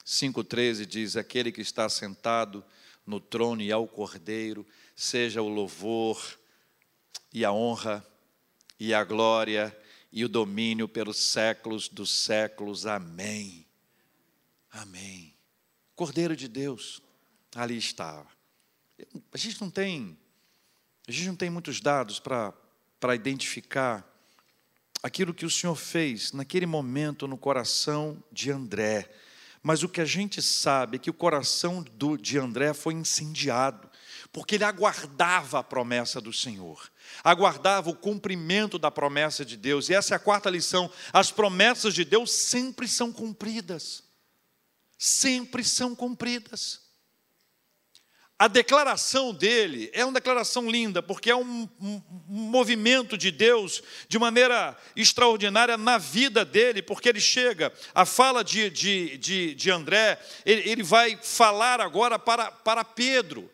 5,13 0.06 0.86
diz: 0.86 1.18
Aquele 1.18 1.52
que 1.52 1.62
está 1.62 1.90
sentado 1.90 2.64
no 3.04 3.20
trono 3.20 3.64
e 3.64 3.72
ao 3.72 3.88
cordeiro 3.88 4.66
seja 4.96 5.42
o 5.42 5.48
louvor 5.48 6.40
e 7.34 7.44
a 7.44 7.52
honra 7.52 8.06
e 8.80 8.94
a 8.94 9.04
glória 9.04 9.76
e 10.12 10.24
o 10.24 10.30
domínio 10.30 10.88
pelos 10.88 11.18
séculos 11.18 11.90
dos 11.90 12.12
séculos. 12.12 12.86
Amém. 12.86 13.66
Amém. 14.70 15.34
Cordeiro 15.96 16.36
de 16.36 16.48
Deus, 16.48 17.02
ali 17.56 17.78
estava. 17.78 18.28
A 19.34 19.38
gente 19.38 19.60
não 19.60 19.72
tem, 19.72 20.16
a 21.08 21.12
gente 21.12 21.28
não 21.28 21.36
tem 21.36 21.50
muitos 21.50 21.82
dados 21.82 22.20
para 22.20 23.16
identificar 23.16 24.08
aquilo 25.02 25.34
que 25.34 25.46
o 25.46 25.50
Senhor 25.50 25.76
fez 25.76 26.32
naquele 26.32 26.66
momento 26.66 27.28
no 27.28 27.38
coração 27.38 28.24
de 28.32 28.52
André. 28.52 29.10
Mas 29.64 29.84
o 29.84 29.90
que 29.90 30.02
a 30.02 30.06
gente 30.06 30.42
sabe 30.42 30.96
é 30.96 31.00
que 31.00 31.10
o 31.10 31.14
coração 31.14 31.84
do, 31.84 32.18
de 32.18 32.38
André 32.38 32.74
foi 32.74 32.94
incendiado, 32.94 33.90
porque 34.32 34.56
ele 34.56 34.64
aguardava 34.64 35.60
a 35.60 35.64
promessa 35.64 36.20
do 36.20 36.34
Senhor, 36.34 36.90
aguardava 37.24 37.90
o 37.90 37.96
cumprimento 37.96 38.80
da 38.80 38.90
promessa 38.90 39.46
de 39.46 39.56
Deus. 39.56 39.90
E 39.90 39.94
essa 39.94 40.16
é 40.16 40.18
a 40.18 40.20
quarta 40.20 40.50
lição: 40.50 40.92
as 41.14 41.32
promessas 41.32 41.94
de 41.94 42.04
Deus 42.04 42.32
sempre 42.32 42.88
são 42.88 43.12
cumpridas. 43.12 44.04
Sempre 44.98 45.64
são 45.64 45.96
cumpridas 45.96 46.81
a 48.42 48.48
declaração 48.48 49.32
dele 49.32 49.92
é 49.94 50.04
uma 50.04 50.16
declaração 50.16 50.68
linda, 50.68 51.04
porque 51.04 51.30
é 51.30 51.36
um, 51.36 51.70
um, 51.80 52.02
movimento 52.28 53.16
de 53.16 53.30
Deus 53.30 53.84
de 54.08 54.18
maneira 54.18 54.76
extraordinária 54.96 55.78
na 55.78 56.00
vida 56.00 56.44
dele, 56.44 56.82
porque 56.82 57.08
ele 57.08 57.20
chega, 57.20 57.72
a 57.94 58.04
fala 58.04 58.44
de, 58.44 58.72
de, 58.72 59.16
de, 59.20 59.54
de 59.54 59.70
André, 59.70 60.20
ele, 60.44 60.68
ele 60.68 60.82
vai 60.82 61.20
falar 61.22 61.80
agora 61.80 62.18
para, 62.18 62.50
para 62.50 62.84
Pedro, 62.84 63.48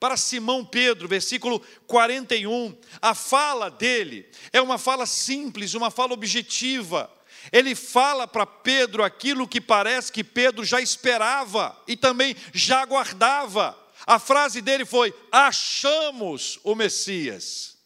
para 0.00 0.16
Simão 0.16 0.64
Pedro, 0.64 1.06
versículo 1.06 1.62
41. 1.86 2.76
A 3.00 3.14
fala 3.14 3.70
dele 3.70 4.28
é 4.52 4.60
uma 4.60 4.76
fala 4.76 5.06
simples, 5.06 5.72
uma 5.74 5.88
fala 5.88 6.14
objetiva. 6.14 7.08
Ele 7.52 7.76
fala 7.76 8.26
para 8.26 8.44
Pedro 8.44 9.04
aquilo 9.04 9.46
que 9.46 9.60
parece 9.60 10.10
que 10.10 10.24
Pedro 10.24 10.64
já 10.64 10.80
esperava 10.80 11.80
e 11.86 11.96
também 11.96 12.34
já 12.52 12.80
aguardava. 12.80 13.85
A 14.06 14.20
frase 14.20 14.62
dele 14.62 14.84
foi: 14.84 15.12
achamos 15.32 16.60
o 16.62 16.76
Messias. 16.76 17.76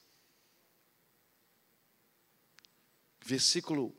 Versículo 3.24 3.96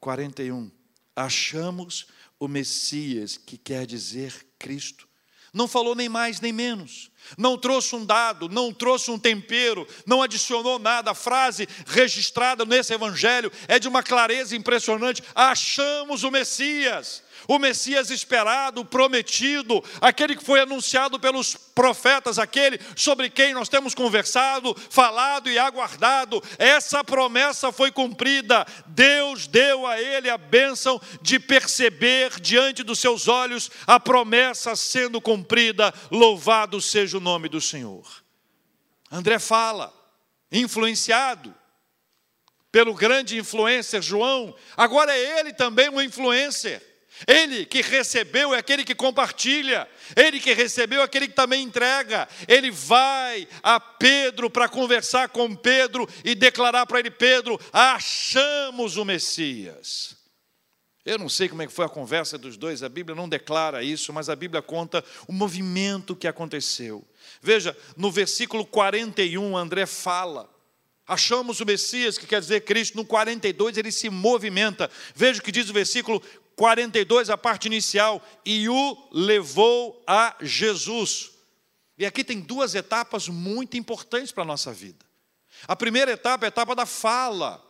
41. 0.00 0.70
Achamos 1.16 2.06
o 2.38 2.46
Messias, 2.46 3.38
que 3.38 3.56
quer 3.56 3.86
dizer 3.86 4.46
Cristo. 4.58 5.08
Não 5.52 5.66
falou 5.66 5.94
nem 5.94 6.10
mais 6.10 6.40
nem 6.40 6.52
menos, 6.52 7.10
não 7.36 7.56
trouxe 7.56 7.96
um 7.96 8.04
dado, 8.04 8.50
não 8.50 8.72
trouxe 8.72 9.10
um 9.10 9.18
tempero, 9.18 9.88
não 10.06 10.22
adicionou 10.22 10.78
nada. 10.78 11.12
A 11.12 11.14
frase 11.14 11.66
registrada 11.86 12.66
nesse 12.66 12.92
evangelho 12.92 13.50
é 13.66 13.78
de 13.78 13.88
uma 13.88 14.02
clareza 14.02 14.54
impressionante: 14.54 15.22
achamos 15.34 16.22
o 16.22 16.30
Messias 16.30 17.22
o 17.48 17.58
Messias 17.58 18.10
esperado, 18.10 18.84
prometido, 18.84 19.82
aquele 20.02 20.36
que 20.36 20.44
foi 20.44 20.60
anunciado 20.60 21.18
pelos 21.18 21.54
profetas, 21.54 22.38
aquele 22.38 22.78
sobre 22.94 23.30
quem 23.30 23.54
nós 23.54 23.70
temos 23.70 23.94
conversado, 23.94 24.76
falado 24.90 25.48
e 25.48 25.58
aguardado. 25.58 26.42
Essa 26.58 27.02
promessa 27.02 27.72
foi 27.72 27.90
cumprida. 27.90 28.66
Deus 28.88 29.46
deu 29.46 29.86
a 29.86 29.98
ele 29.98 30.28
a 30.28 30.36
bênção 30.36 31.00
de 31.22 31.40
perceber 31.40 32.38
diante 32.38 32.82
dos 32.82 32.98
seus 32.98 33.28
olhos 33.28 33.70
a 33.86 33.98
promessa 33.98 34.76
sendo 34.76 35.18
cumprida. 35.18 35.94
Louvado 36.10 36.82
seja 36.82 37.16
o 37.16 37.20
nome 37.20 37.48
do 37.48 37.62
Senhor. 37.62 38.06
André 39.10 39.38
fala, 39.38 39.90
influenciado 40.52 41.54
pelo 42.70 42.92
grande 42.92 43.38
influencer 43.38 44.02
João, 44.02 44.54
agora 44.76 45.16
é 45.16 45.40
ele 45.40 45.54
também 45.54 45.88
um 45.88 45.98
influencer. 45.98 46.87
Ele 47.26 47.64
que 47.64 47.82
recebeu 47.82 48.54
é 48.54 48.58
aquele 48.58 48.84
que 48.84 48.94
compartilha, 48.94 49.88
ele 50.14 50.38
que 50.38 50.52
recebeu 50.52 51.00
é 51.00 51.04
aquele 51.04 51.28
que 51.28 51.34
também 51.34 51.62
entrega. 51.62 52.28
Ele 52.46 52.70
vai 52.70 53.48
a 53.62 53.80
Pedro 53.80 54.48
para 54.48 54.68
conversar 54.68 55.28
com 55.30 55.54
Pedro 55.54 56.08
e 56.24 56.34
declarar 56.34 56.86
para 56.86 57.00
ele: 57.00 57.10
Pedro, 57.10 57.58
achamos 57.72 58.96
o 58.96 59.04
Messias. 59.04 60.16
Eu 61.04 61.18
não 61.18 61.28
sei 61.28 61.48
como 61.48 61.62
é 61.62 61.66
que 61.66 61.72
foi 61.72 61.86
a 61.86 61.88
conversa 61.88 62.36
dos 62.36 62.58
dois, 62.58 62.82
a 62.82 62.88
Bíblia 62.88 63.16
não 63.16 63.26
declara 63.26 63.82
isso, 63.82 64.12
mas 64.12 64.28
a 64.28 64.36
Bíblia 64.36 64.60
conta 64.60 65.02
o 65.26 65.32
movimento 65.32 66.14
que 66.14 66.28
aconteceu. 66.28 67.02
Veja, 67.40 67.74
no 67.96 68.10
versículo 68.10 68.66
41, 68.66 69.56
André 69.56 69.86
fala. 69.86 70.50
Achamos 71.06 71.60
o 71.60 71.64
Messias, 71.64 72.18
que 72.18 72.26
quer 72.26 72.40
dizer 72.40 72.60
Cristo, 72.60 72.94
no 72.94 73.06
42 73.06 73.78
ele 73.78 73.90
se 73.90 74.10
movimenta. 74.10 74.90
Veja 75.14 75.40
o 75.40 75.42
que 75.42 75.50
diz 75.50 75.70
o 75.70 75.72
versículo 75.72 76.22
42, 76.58 77.30
a 77.30 77.38
parte 77.38 77.66
inicial, 77.66 78.20
e 78.44 78.68
o 78.68 79.08
levou 79.12 80.02
a 80.04 80.34
Jesus. 80.40 81.30
E 81.96 82.04
aqui 82.04 82.24
tem 82.24 82.40
duas 82.40 82.74
etapas 82.74 83.28
muito 83.28 83.76
importantes 83.76 84.32
para 84.32 84.42
a 84.42 84.46
nossa 84.46 84.72
vida. 84.72 85.06
A 85.68 85.76
primeira 85.76 86.10
etapa 86.10 86.44
é 86.44 86.48
a 86.48 86.48
etapa 86.48 86.74
da 86.74 86.84
fala, 86.84 87.64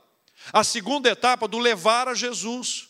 a 0.50 0.64
segunda 0.64 1.10
etapa 1.10 1.46
do 1.46 1.58
levar 1.58 2.08
a 2.08 2.14
Jesus. 2.14 2.88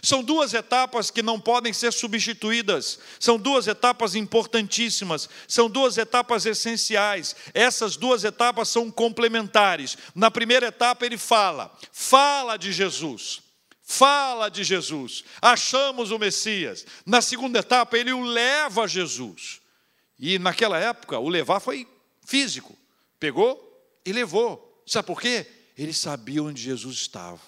São 0.00 0.22
duas 0.22 0.54
etapas 0.54 1.10
que 1.10 1.24
não 1.24 1.40
podem 1.40 1.72
ser 1.72 1.92
substituídas, 1.92 3.00
são 3.18 3.36
duas 3.36 3.66
etapas 3.66 4.14
importantíssimas, 4.14 5.28
são 5.48 5.68
duas 5.68 5.98
etapas 5.98 6.46
essenciais. 6.46 7.34
Essas 7.52 7.96
duas 7.96 8.22
etapas 8.22 8.68
são 8.68 8.92
complementares. 8.92 9.98
Na 10.14 10.30
primeira 10.30 10.68
etapa, 10.68 11.04
ele 11.04 11.18
fala, 11.18 11.76
fala 11.90 12.56
de 12.56 12.72
Jesus 12.72 13.49
fala 13.90 14.48
de 14.48 14.62
Jesus, 14.62 15.24
achamos 15.42 16.12
o 16.12 16.18
Messias. 16.18 16.86
Na 17.04 17.20
segunda 17.20 17.58
etapa, 17.58 17.98
ele 17.98 18.12
o 18.12 18.22
leva 18.22 18.84
a 18.84 18.86
Jesus. 18.86 19.60
E 20.16 20.38
naquela 20.38 20.78
época, 20.78 21.18
o 21.18 21.28
levar 21.28 21.58
foi 21.58 21.88
físico. 22.24 22.78
Pegou 23.18 23.58
e 24.06 24.12
levou. 24.12 24.84
Sabe 24.86 25.08
por 25.08 25.20
quê? 25.20 25.44
Ele 25.76 25.92
sabia 25.92 26.40
onde 26.40 26.62
Jesus 26.62 26.98
estava. 26.98 27.40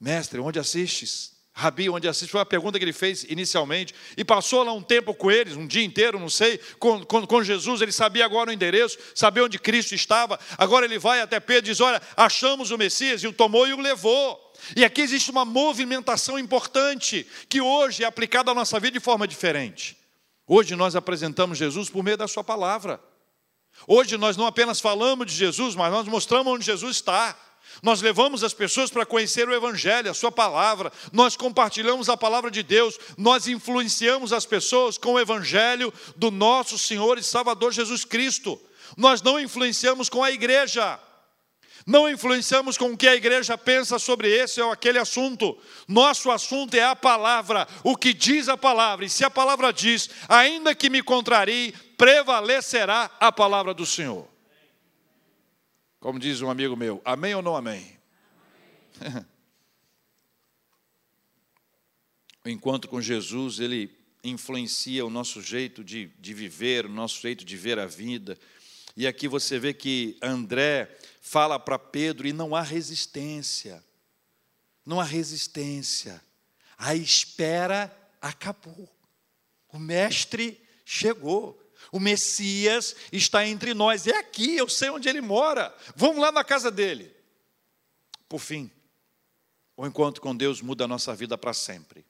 Mestre, 0.00 0.40
onde 0.40 0.58
assistes? 0.58 1.33
Rabi, 1.56 1.88
onde 1.88 2.08
assiste, 2.08 2.32
foi 2.32 2.40
a 2.40 2.44
pergunta 2.44 2.80
que 2.80 2.84
ele 2.84 2.92
fez 2.92 3.22
inicialmente, 3.24 3.94
e 4.16 4.24
passou 4.24 4.64
lá 4.64 4.72
um 4.72 4.82
tempo 4.82 5.14
com 5.14 5.30
eles, 5.30 5.56
um 5.56 5.68
dia 5.68 5.84
inteiro, 5.84 6.18
não 6.18 6.28
sei, 6.28 6.58
com, 6.80 7.04
com, 7.04 7.24
com, 7.24 7.44
Jesus, 7.44 7.80
ele 7.80 7.92
sabia 7.92 8.24
agora 8.24 8.50
o 8.50 8.52
endereço, 8.52 8.98
sabia 9.14 9.44
onde 9.44 9.56
Cristo 9.56 9.94
estava, 9.94 10.38
agora 10.58 10.84
ele 10.84 10.98
vai 10.98 11.20
até 11.20 11.38
Pedro 11.38 11.70
e 11.70 11.72
diz: 11.72 11.80
Olha, 11.80 12.02
achamos 12.16 12.72
o 12.72 12.76
Messias, 12.76 13.22
e 13.22 13.28
o 13.28 13.32
tomou 13.32 13.68
e 13.68 13.72
o 13.72 13.80
levou. 13.80 14.52
E 14.74 14.84
aqui 14.84 15.00
existe 15.00 15.30
uma 15.30 15.44
movimentação 15.44 16.36
importante, 16.36 17.24
que 17.48 17.60
hoje 17.60 18.02
é 18.02 18.06
aplicada 18.06 18.50
à 18.50 18.54
nossa 18.54 18.80
vida 18.80 18.98
de 18.98 19.04
forma 19.04 19.28
diferente. 19.28 19.96
Hoje 20.48 20.74
nós 20.74 20.96
apresentamos 20.96 21.56
Jesus 21.56 21.88
por 21.88 22.02
meio 22.02 22.16
da 22.16 22.26
Sua 22.26 22.42
palavra. 22.42 23.00
Hoje 23.86 24.16
nós 24.16 24.36
não 24.36 24.46
apenas 24.46 24.80
falamos 24.80 25.26
de 25.26 25.34
Jesus, 25.34 25.76
mas 25.76 25.92
nós 25.92 26.06
mostramos 26.08 26.52
onde 26.52 26.64
Jesus 26.64 26.96
está. 26.96 27.36
Nós 27.82 28.00
levamos 28.00 28.44
as 28.44 28.54
pessoas 28.54 28.90
para 28.90 29.06
conhecer 29.06 29.48
o 29.48 29.54
Evangelho, 29.54 30.10
a 30.10 30.14
Sua 30.14 30.32
palavra, 30.32 30.92
nós 31.12 31.36
compartilhamos 31.36 32.08
a 32.08 32.16
palavra 32.16 32.50
de 32.50 32.62
Deus, 32.62 32.98
nós 33.16 33.46
influenciamos 33.46 34.32
as 34.32 34.46
pessoas 34.46 34.96
com 34.96 35.14
o 35.14 35.20
Evangelho 35.20 35.92
do 36.16 36.30
nosso 36.30 36.78
Senhor 36.78 37.18
e 37.18 37.22
Salvador 37.22 37.72
Jesus 37.72 38.04
Cristo. 38.04 38.60
Nós 38.96 39.20
não 39.22 39.40
influenciamos 39.40 40.08
com 40.08 40.22
a 40.22 40.30
igreja, 40.30 40.98
não 41.86 42.08
influenciamos 42.08 42.78
com 42.78 42.92
o 42.92 42.96
que 42.96 43.06
a 43.06 43.14
igreja 43.14 43.58
pensa 43.58 43.98
sobre 43.98 44.30
esse 44.30 44.60
ou 44.60 44.72
aquele 44.72 44.98
assunto. 44.98 45.58
Nosso 45.86 46.30
assunto 46.30 46.74
é 46.74 46.84
a 46.84 46.96
palavra, 46.96 47.68
o 47.82 47.96
que 47.96 48.14
diz 48.14 48.48
a 48.48 48.56
palavra. 48.56 49.04
E 49.04 49.10
se 49.10 49.24
a 49.24 49.30
palavra 49.30 49.72
diz, 49.72 50.08
ainda 50.28 50.74
que 50.74 50.88
me 50.88 51.02
contrarie, 51.02 51.72
prevalecerá 51.98 53.10
a 53.20 53.30
palavra 53.30 53.74
do 53.74 53.84
Senhor. 53.84 54.33
Como 56.04 56.18
diz 56.18 56.42
um 56.42 56.50
amigo 56.50 56.76
meu, 56.76 57.00
amém 57.02 57.34
ou 57.34 57.40
não 57.40 57.56
amém? 57.56 57.98
amém. 59.00 59.24
o 62.44 62.48
encontro 62.50 62.90
com 62.90 63.00
Jesus, 63.00 63.58
ele 63.58 63.90
influencia 64.22 65.06
o 65.06 65.08
nosso 65.08 65.40
jeito 65.40 65.82
de, 65.82 66.10
de 66.18 66.34
viver, 66.34 66.84
o 66.84 66.90
nosso 66.90 67.22
jeito 67.22 67.42
de 67.42 67.56
ver 67.56 67.78
a 67.78 67.86
vida. 67.86 68.38
E 68.94 69.06
aqui 69.06 69.26
você 69.26 69.58
vê 69.58 69.72
que 69.72 70.18
André 70.20 70.94
fala 71.22 71.58
para 71.58 71.78
Pedro 71.78 72.28
e 72.28 72.34
não 72.34 72.54
há 72.54 72.60
resistência. 72.60 73.82
Não 74.84 75.00
há 75.00 75.04
resistência. 75.04 76.22
A 76.76 76.94
espera 76.94 77.90
acabou. 78.20 78.94
O 79.72 79.78
mestre 79.78 80.60
chegou. 80.84 81.58
O 81.94 82.00
Messias 82.00 82.96
está 83.12 83.46
entre 83.46 83.72
nós. 83.72 84.08
É 84.08 84.18
aqui, 84.18 84.56
eu 84.56 84.68
sei 84.68 84.90
onde 84.90 85.08
ele 85.08 85.20
mora. 85.20 85.72
Vamos 85.94 86.20
lá 86.20 86.32
na 86.32 86.42
casa 86.42 86.68
dele. 86.68 87.14
Por 88.28 88.40
fim, 88.40 88.68
o 89.76 89.86
encontro 89.86 90.20
com 90.20 90.34
Deus 90.34 90.60
muda 90.60 90.86
a 90.86 90.88
nossa 90.88 91.14
vida 91.14 91.38
para 91.38 91.54
sempre. 91.54 92.04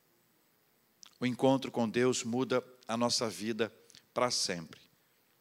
O 1.20 1.26
encontro 1.26 1.70
com 1.70 1.86
Deus 1.86 2.24
muda 2.24 2.64
a 2.88 2.96
nossa 2.96 3.28
vida 3.28 3.70
para 4.14 4.30
sempre. 4.30 4.80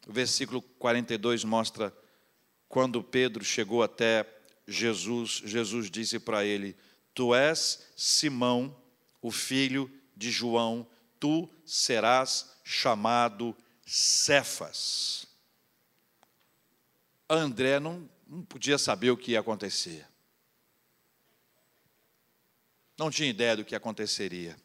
O 0.05 0.11
versículo 0.11 0.61
42 0.61 1.45
mostra 1.45 1.95
quando 2.67 3.01
Pedro 3.01 3.45
chegou 3.45 3.81
até 3.81 4.29
Jesus, 4.67 5.41
Jesus 5.45 5.89
disse 5.89 6.19
para 6.19 6.43
ele: 6.43 6.75
Tu 7.13 7.33
és 7.33 7.93
Simão, 7.95 8.75
o 9.21 9.31
filho 9.31 9.89
de 10.17 10.29
João, 10.29 10.85
tu 11.17 11.49
serás 11.65 12.51
chamado 12.61 13.55
Cefas. 13.85 15.25
André 17.29 17.79
não, 17.79 18.09
não 18.27 18.43
podia 18.43 18.77
saber 18.77 19.11
o 19.11 19.17
que 19.17 19.31
ia 19.31 19.39
acontecer. 19.39 20.07
Não 22.97 23.09
tinha 23.09 23.29
ideia 23.29 23.57
do 23.57 23.65
que 23.65 23.75
aconteceria. 23.75 24.55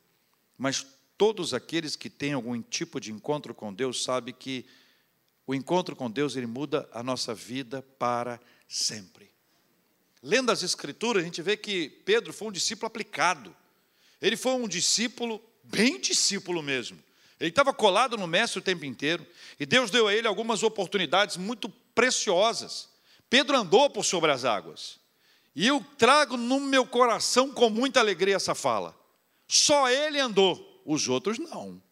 Mas 0.57 0.87
todos 1.17 1.55
aqueles 1.55 1.97
que 1.97 2.11
têm 2.11 2.33
algum 2.33 2.61
tipo 2.63 3.01
de 3.01 3.11
encontro 3.11 3.55
com 3.55 3.73
Deus 3.73 4.03
sabem 4.03 4.35
que 4.35 4.67
o 5.47 5.55
encontro 5.55 5.97
com 5.97 6.11
Deus 6.11 6.37
ele 6.37 6.47
muda 6.47 6.89
a 6.93 7.03
nossa 7.03 7.35
vida 7.35 7.83
para 7.99 8.39
sempre. 8.69 9.31
Lendo 10.23 10.53
as 10.53 10.63
Escrituras, 10.63 11.23
a 11.23 11.25
gente 11.25 11.41
vê 11.41 11.57
que 11.57 11.89
Pedro 11.89 12.33
foi 12.33 12.49
um 12.49 12.53
discípulo 12.53 12.87
aplicado. 12.87 13.57
Ele 14.21 14.37
foi 14.37 14.53
um 14.53 14.69
discípulo, 14.69 15.43
bem 15.63 16.01
discípulo 16.01 16.63
mesmo. 16.63 17.03
Ele 17.41 17.51
estava 17.51 17.73
colado 17.73 18.17
no 18.17 18.27
mestre 18.27 18.59
o 18.59 18.63
tempo 18.63 18.85
inteiro. 18.85 19.27
E 19.59 19.65
Deus 19.65 19.91
deu 19.91 20.09
a 20.09 20.15
ele 20.15 20.27
algumas 20.27 20.63
oportunidades 20.63 21.37
muito 21.37 21.69
preciosas. 21.95 22.89
Pedro 23.31 23.57
andou 23.57 23.89
por 23.91 24.05
sobre 24.05 24.31
as 24.31 24.45
águas. 24.45 24.99
E 25.55 25.67
eu 25.67 25.85
trago 25.97 26.37
no 26.37 26.61
meu 26.61 26.87
coração 26.87 27.51
com 27.51 27.71
muita 27.71 28.01
alegria 28.01 28.37
essa 28.37 28.55
fala. 28.55 28.97
Só 29.47 29.89
ele 29.89 30.19
andou, 30.19 30.83
os 30.85 31.09
outros 31.09 31.39
não. 31.39 31.83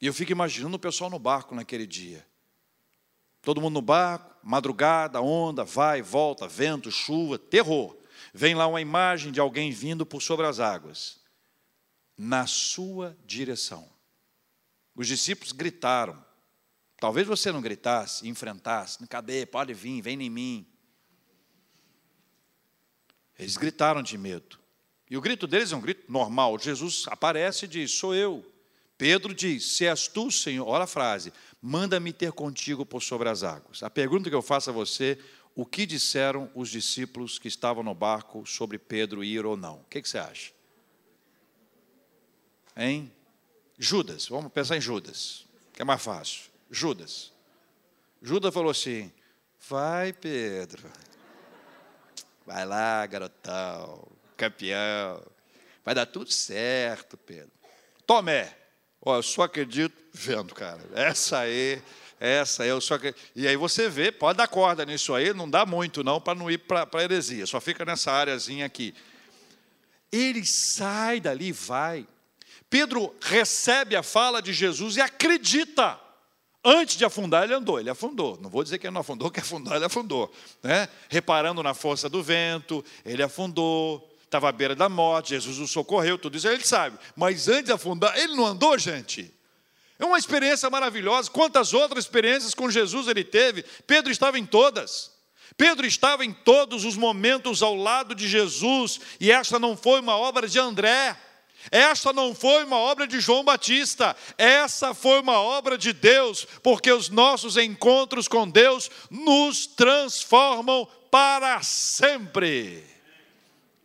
E 0.00 0.06
eu 0.06 0.14
fico 0.14 0.32
imaginando 0.32 0.76
o 0.76 0.80
pessoal 0.80 1.10
no 1.10 1.18
barco 1.18 1.54
naquele 1.54 1.86
dia. 1.86 2.26
Todo 3.42 3.60
mundo 3.60 3.74
no 3.74 3.82
barco, 3.82 4.34
madrugada, 4.42 5.20
onda, 5.20 5.64
vai, 5.64 6.02
volta, 6.02 6.48
vento, 6.48 6.90
chuva, 6.90 7.38
terror. 7.38 7.96
Vem 8.34 8.54
lá 8.54 8.66
uma 8.66 8.80
imagem 8.80 9.32
de 9.32 9.40
alguém 9.40 9.70
vindo 9.70 10.04
por 10.04 10.20
sobre 10.20 10.46
as 10.46 10.58
águas, 10.60 11.20
na 12.18 12.46
sua 12.46 13.16
direção. 13.24 13.95
Os 14.96 15.06
discípulos 15.06 15.52
gritaram. 15.52 16.24
Talvez 16.98 17.26
você 17.26 17.52
não 17.52 17.60
gritasse, 17.60 18.26
enfrentasse, 18.26 19.06
cadê? 19.06 19.44
Pode 19.44 19.74
vir, 19.74 20.00
vem 20.00 20.20
em 20.22 20.30
mim. 20.30 20.66
Eles 23.38 23.58
gritaram 23.58 24.02
de 24.02 24.16
medo. 24.16 24.58
E 25.10 25.16
o 25.16 25.20
grito 25.20 25.46
deles 25.46 25.70
é 25.70 25.76
um 25.76 25.80
grito 25.80 26.10
normal. 26.10 26.58
Jesus 26.58 27.04
aparece 27.08 27.66
e 27.66 27.68
diz: 27.68 27.92
Sou 27.92 28.14
eu. 28.14 28.44
Pedro 28.96 29.34
diz: 29.34 29.76
Se 29.76 29.84
és 29.84 30.08
tu, 30.08 30.30
Senhor, 30.30 30.66
olha 30.66 30.84
a 30.84 30.88
frase, 30.88 31.32
manda-me 31.60 32.12
ter 32.12 32.32
contigo 32.32 32.86
por 32.86 33.02
sobre 33.02 33.28
as 33.28 33.42
águas. 33.42 33.82
A 33.82 33.90
pergunta 33.90 34.30
que 34.30 34.34
eu 34.34 34.40
faço 34.40 34.70
a 34.70 34.72
você: 34.72 35.18
o 35.54 35.66
que 35.66 35.84
disseram 35.84 36.50
os 36.54 36.70
discípulos 36.70 37.38
que 37.38 37.48
estavam 37.48 37.82
no 37.82 37.94
barco 37.94 38.46
sobre 38.46 38.78
Pedro 38.78 39.22
ir 39.22 39.44
ou 39.44 39.56
não? 39.56 39.80
O 39.80 39.84
que, 39.84 40.00
que 40.00 40.08
você 40.08 40.18
acha? 40.18 40.52
Hein? 42.74 43.12
Judas, 43.78 44.28
vamos 44.28 44.52
pensar 44.52 44.76
em 44.76 44.80
Judas, 44.80 45.44
que 45.72 45.82
é 45.82 45.84
mais 45.84 46.02
fácil. 46.02 46.44
Judas. 46.70 47.32
Judas 48.22 48.52
falou 48.52 48.70
assim: 48.70 49.12
Vai, 49.68 50.12
Pedro. 50.12 50.90
Vai 52.46 52.64
lá, 52.64 53.04
garotão, 53.06 54.06
campeão. 54.36 55.22
Vai 55.84 55.94
dar 55.94 56.06
tudo 56.06 56.30
certo, 56.30 57.16
Pedro. 57.16 57.50
Tomé. 58.06 58.56
Ó, 59.00 59.16
eu 59.16 59.22
só 59.22 59.42
acredito 59.42 59.94
vendo, 60.12 60.54
cara. 60.54 60.80
Essa 60.94 61.40
aí, 61.40 61.82
essa 62.18 62.62
aí, 62.62 62.68
eu 62.68 62.80
só 62.80 62.94
acredito. 62.94 63.20
E 63.34 63.46
aí 63.46 63.56
você 63.56 63.88
vê, 63.88 64.10
pode 64.10 64.38
dar 64.38 64.48
corda 64.48 64.84
nisso 64.84 65.14
aí, 65.14 65.34
não 65.34 65.48
dá 65.48 65.66
muito 65.66 66.02
não 66.02 66.20
para 66.20 66.38
não 66.38 66.50
ir 66.50 66.58
para 66.58 66.88
a 66.90 67.02
heresia, 67.02 67.46
só 67.46 67.60
fica 67.60 67.84
nessa 67.84 68.12
áreazinha 68.12 68.64
aqui. 68.64 68.94
Ele 70.10 70.44
sai 70.46 71.20
dali 71.20 71.52
vai. 71.52 72.06
Pedro 72.68 73.14
recebe 73.20 73.94
a 73.96 74.02
fala 74.02 74.42
de 74.42 74.52
Jesus 74.52 74.96
e 74.96 75.00
acredita. 75.00 76.00
Antes 76.64 76.96
de 76.96 77.04
afundar, 77.04 77.44
ele 77.44 77.54
andou, 77.54 77.78
ele 77.78 77.88
afundou. 77.88 78.38
Não 78.42 78.50
vou 78.50 78.64
dizer 78.64 78.78
que 78.78 78.86
ele 78.86 78.94
não 78.94 79.02
afundou, 79.02 79.30
que 79.32 79.38
afundou, 79.38 79.74
ele 79.74 79.84
afundou. 79.84 80.32
Né? 80.62 80.88
Reparando 81.08 81.62
na 81.62 81.74
força 81.74 82.08
do 82.08 82.22
vento, 82.22 82.84
ele 83.04 83.22
afundou. 83.22 84.12
Estava 84.24 84.48
à 84.48 84.52
beira 84.52 84.74
da 84.74 84.88
morte, 84.88 85.28
Jesus 85.28 85.58
o 85.58 85.68
socorreu, 85.68 86.18
tudo 86.18 86.36
isso 86.36 86.48
ele 86.48 86.64
sabe. 86.64 86.98
Mas 87.14 87.46
antes 87.46 87.66
de 87.66 87.72
afundar, 87.72 88.18
ele 88.18 88.34
não 88.34 88.44
andou, 88.44 88.76
gente. 88.76 89.32
É 89.98 90.04
uma 90.04 90.18
experiência 90.18 90.68
maravilhosa. 90.68 91.30
Quantas 91.30 91.72
outras 91.72 92.04
experiências 92.04 92.52
com 92.52 92.68
Jesus 92.68 93.06
ele 93.06 93.22
teve? 93.22 93.64
Pedro 93.86 94.10
estava 94.10 94.36
em 94.36 94.44
todas. 94.44 95.12
Pedro 95.56 95.86
estava 95.86 96.24
em 96.24 96.32
todos 96.32 96.84
os 96.84 96.96
momentos 96.96 97.62
ao 97.62 97.74
lado 97.74 98.14
de 98.14 98.28
Jesus, 98.28 99.00
e 99.20 99.30
esta 99.30 99.58
não 99.58 99.76
foi 99.76 100.00
uma 100.00 100.16
obra 100.16 100.48
de 100.48 100.58
André. 100.58 101.16
Esta 101.70 102.12
não 102.12 102.34
foi 102.34 102.64
uma 102.64 102.76
obra 102.76 103.06
de 103.06 103.20
João 103.20 103.44
Batista, 103.44 104.16
essa 104.38 104.94
foi 104.94 105.20
uma 105.20 105.40
obra 105.40 105.76
de 105.76 105.92
Deus, 105.92 106.46
porque 106.62 106.90
os 106.92 107.08
nossos 107.08 107.56
encontros 107.56 108.28
com 108.28 108.48
Deus 108.48 108.90
nos 109.10 109.66
transformam 109.66 110.86
para 111.10 111.62
sempre. 111.62 112.84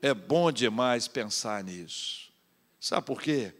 É 0.02 0.13
bom 0.13 0.52
demais 0.52 1.08
pensar 1.08 1.63
nisso. 1.63 2.30
Sabe 2.80 3.06
por 3.06 3.22
quê? 3.22 3.54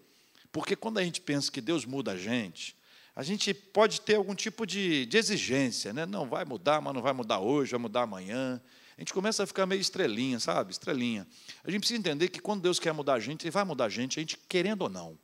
Porque 0.52 0.76
quando 0.76 0.98
a 0.98 1.04
gente 1.04 1.22
pensa 1.22 1.52
que 1.52 1.62
Deus 1.62 1.86
muda 1.86 2.14
a 2.14 2.18
gente, 2.18 2.76
a 3.16 3.24
gente 3.24 3.54
pode 3.54 4.02
ter 4.02 4.16
algum 4.16 4.34
tipo 4.34 4.66
de, 4.66 5.06
de 5.06 5.18
exigência, 5.18 5.94
né? 5.94 6.06
Não 6.06 6.28
vai 6.28 6.46
mudar, 6.46 6.82
mas 6.82 6.94
não 6.94 7.02
vai 7.02 7.14
mudar 7.14 7.40
hoje, 7.40 7.72
vai 7.72 7.80
mudar 7.80 8.02
amanhã 8.02 8.62
a 9.02 9.04
gente 9.04 9.14
começa 9.16 9.42
a 9.42 9.48
ficar 9.48 9.66
meio 9.66 9.82
estrelinha, 9.82 10.40
sabe? 10.40 10.72
Estrelinha. 10.72 11.28
A 11.64 11.72
gente 11.72 11.80
precisa 11.80 11.98
entender 11.98 12.30
que 12.30 12.40
quando 12.40 12.62
Deus 12.62 12.78
quer 12.78 12.94
mudar 12.94 13.16
a 13.16 13.20
gente, 13.20 13.42
Ele 13.42 13.50
vai 13.50 13.64
mudar 13.64 13.86
a 13.86 13.90
gente, 13.90 14.20
a 14.20 14.22
gente 14.22 14.38
querendo 14.48 14.84
ou 14.84 14.90
não. 14.90 15.18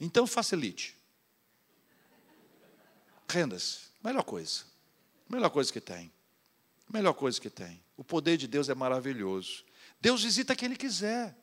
Então 0.00 0.26
facilite. 0.26 0.96
Renda-se. 3.28 3.82
Melhor 4.02 4.24
coisa. 4.24 4.64
Melhor 5.28 5.48
coisa 5.50 5.72
que 5.72 5.80
tem. 5.80 6.10
Melhor 6.92 7.12
coisa 7.12 7.40
que 7.40 7.48
tem. 7.48 7.80
O 7.96 8.02
poder 8.02 8.36
de 8.36 8.48
Deus 8.48 8.68
é 8.68 8.74
maravilhoso. 8.74 9.64
Deus 10.00 10.24
visita 10.24 10.56
quem 10.56 10.66
Ele 10.66 10.76
quiser. 10.76 11.38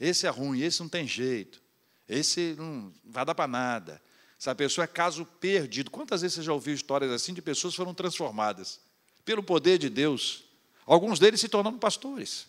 Esse 0.00 0.26
é 0.26 0.30
ruim, 0.30 0.62
esse 0.62 0.80
não 0.80 0.88
tem 0.88 1.06
jeito. 1.06 1.60
Esse 2.08 2.54
não 2.56 2.94
vai 3.04 3.26
dar 3.26 3.34
para 3.34 3.46
nada. 3.46 4.02
Essa 4.40 4.54
pessoa 4.54 4.86
é 4.86 4.88
caso 4.88 5.26
perdido. 5.26 5.90
Quantas 5.90 6.22
vezes 6.22 6.36
você 6.36 6.42
já 6.42 6.52
ouviu 6.54 6.72
histórias 6.72 7.10
assim 7.10 7.34
de 7.34 7.42
pessoas 7.42 7.74
que 7.74 7.76
foram 7.76 7.92
transformadas 7.92 8.80
pelo 9.22 9.42
poder 9.42 9.76
de 9.76 9.90
Deus? 9.90 10.50
Alguns 10.86 11.18
deles 11.18 11.40
se 11.40 11.48
tornando 11.48 11.78
pastores. 11.78 12.46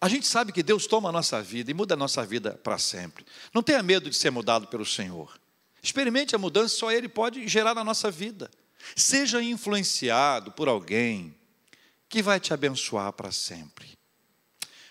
A 0.00 0.08
gente 0.08 0.26
sabe 0.26 0.52
que 0.52 0.62
Deus 0.62 0.86
toma 0.86 1.08
a 1.08 1.12
nossa 1.12 1.42
vida 1.42 1.70
e 1.70 1.74
muda 1.74 1.94
a 1.94 1.96
nossa 1.96 2.24
vida 2.24 2.52
para 2.62 2.78
sempre. 2.78 3.24
Não 3.52 3.62
tenha 3.62 3.82
medo 3.82 4.08
de 4.08 4.16
ser 4.16 4.30
mudado 4.30 4.66
pelo 4.68 4.84
Senhor. 4.84 5.38
Experimente 5.82 6.34
a 6.34 6.38
mudança, 6.38 6.76
só 6.76 6.92
Ele 6.92 7.08
pode 7.08 7.46
gerar 7.48 7.74
na 7.74 7.82
nossa 7.82 8.10
vida. 8.10 8.50
Seja 8.94 9.42
influenciado 9.42 10.52
por 10.52 10.68
alguém 10.68 11.34
que 12.08 12.22
vai 12.22 12.38
te 12.38 12.52
abençoar 12.52 13.12
para 13.12 13.32
sempre. 13.32 13.96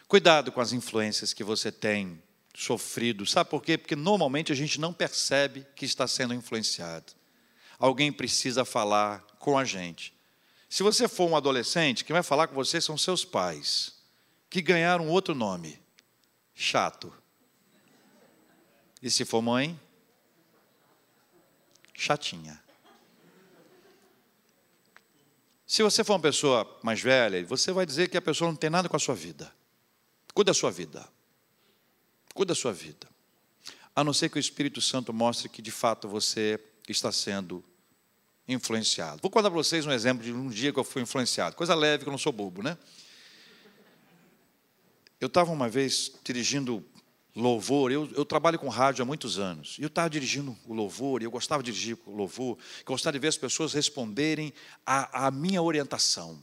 Cuidado 0.08 0.52
com 0.52 0.60
as 0.60 0.74
influências 0.74 1.34
que 1.34 1.44
você 1.44 1.72
tem 1.72 2.22
sofrido. 2.56 3.26
Sabe 3.26 3.50
por 3.50 3.62
quê? 3.62 3.78
Porque 3.78 3.96
normalmente 3.96 4.52
a 4.52 4.56
gente 4.56 4.80
não 4.80 4.94
percebe 4.94 5.66
que 5.76 5.86
está 5.86 6.08
sendo 6.08 6.34
influenciado 6.34 7.14
alguém 7.80 8.12
precisa 8.12 8.66
falar 8.66 9.22
com 9.40 9.58
a 9.58 9.66
gente. 9.66 10.14
Se 10.70 10.84
você 10.84 11.08
for 11.08 11.30
um 11.30 11.36
adolescente, 11.36 12.04
quem 12.04 12.14
vai 12.14 12.24
falar 12.24 12.48
com 12.48 12.56
você 12.56 12.82
são 12.82 12.98
seus 12.98 13.24
pais, 13.24 13.96
que 14.50 14.62
ganharam 14.62 15.08
outro 15.10 15.36
nome, 15.36 15.80
chato. 16.54 17.14
E 19.02 19.10
se 19.10 19.24
for 19.24 19.42
mãe, 19.42 19.80
chatinha. 21.94 22.62
Se 25.68 25.82
você 25.82 26.04
for 26.04 26.14
uma 26.14 26.20
pessoa 26.20 26.80
mais 26.84 27.02
velha, 27.02 27.44
você 27.46 27.72
vai 27.72 27.86
dizer 27.86 28.10
que 28.10 28.18
a 28.18 28.22
pessoa 28.22 28.50
não 28.50 28.56
tem 28.56 28.70
nada 28.70 28.88
com 28.88 28.96
a 28.96 29.00
sua 29.00 29.16
vida. 29.16 29.52
Cuida 30.34 30.52
da 30.52 30.54
sua 30.54 30.72
vida. 30.72 31.08
Cuida 32.34 32.54
da 32.54 32.56
sua 32.56 32.74
vida. 32.74 33.08
A 33.96 34.04
não 34.04 34.14
ser 34.14 34.30
que 34.30 34.38
o 34.38 34.40
Espírito 34.40 34.82
Santo 34.82 35.14
mostre 35.14 35.48
que 35.48 35.62
de 35.62 35.72
fato 35.72 36.08
você 36.08 36.60
está 36.92 37.12
sendo 37.12 37.64
influenciado. 38.48 39.22
Vou 39.22 39.32
contar 39.32 39.50
para 39.50 39.58
vocês 39.58 39.86
um 39.86 39.92
exemplo 39.92 40.24
de 40.24 40.32
um 40.32 40.50
dia 40.50 40.72
que 40.72 40.80
eu 40.80 40.84
fui 40.84 41.02
influenciado. 41.02 41.56
Coisa 41.56 41.74
leve, 41.74 42.04
que 42.04 42.10
eu 42.10 42.12
não 42.12 42.18
sou 42.18 42.32
bobo, 42.32 42.62
né? 42.62 42.78
Eu 45.20 45.28
estava 45.28 45.52
uma 45.52 45.68
vez 45.68 46.12
dirigindo 46.24 46.86
louvor, 47.36 47.92
eu, 47.92 48.10
eu, 48.16 48.24
trabalho 48.24 48.58
com 48.58 48.70
rádio 48.70 49.04
há 49.04 49.06
muitos 49.06 49.38
anos, 49.38 49.76
e 49.78 49.82
eu 49.82 49.88
estava 49.88 50.10
dirigindo 50.10 50.56
o 50.66 50.74
louvor, 50.74 51.22
e 51.22 51.26
eu 51.26 51.32
gostava 51.32 51.62
de 51.62 51.72
dirigir 51.72 51.98
o 52.06 52.16
louvor, 52.16 52.58
gostava 52.86 53.14
de 53.14 53.20
ver 53.20 53.28
as 53.28 53.38
pessoas 53.38 53.74
responderem 53.74 54.54
à, 54.86 55.30
minha 55.32 55.62
orientação. 55.62 56.40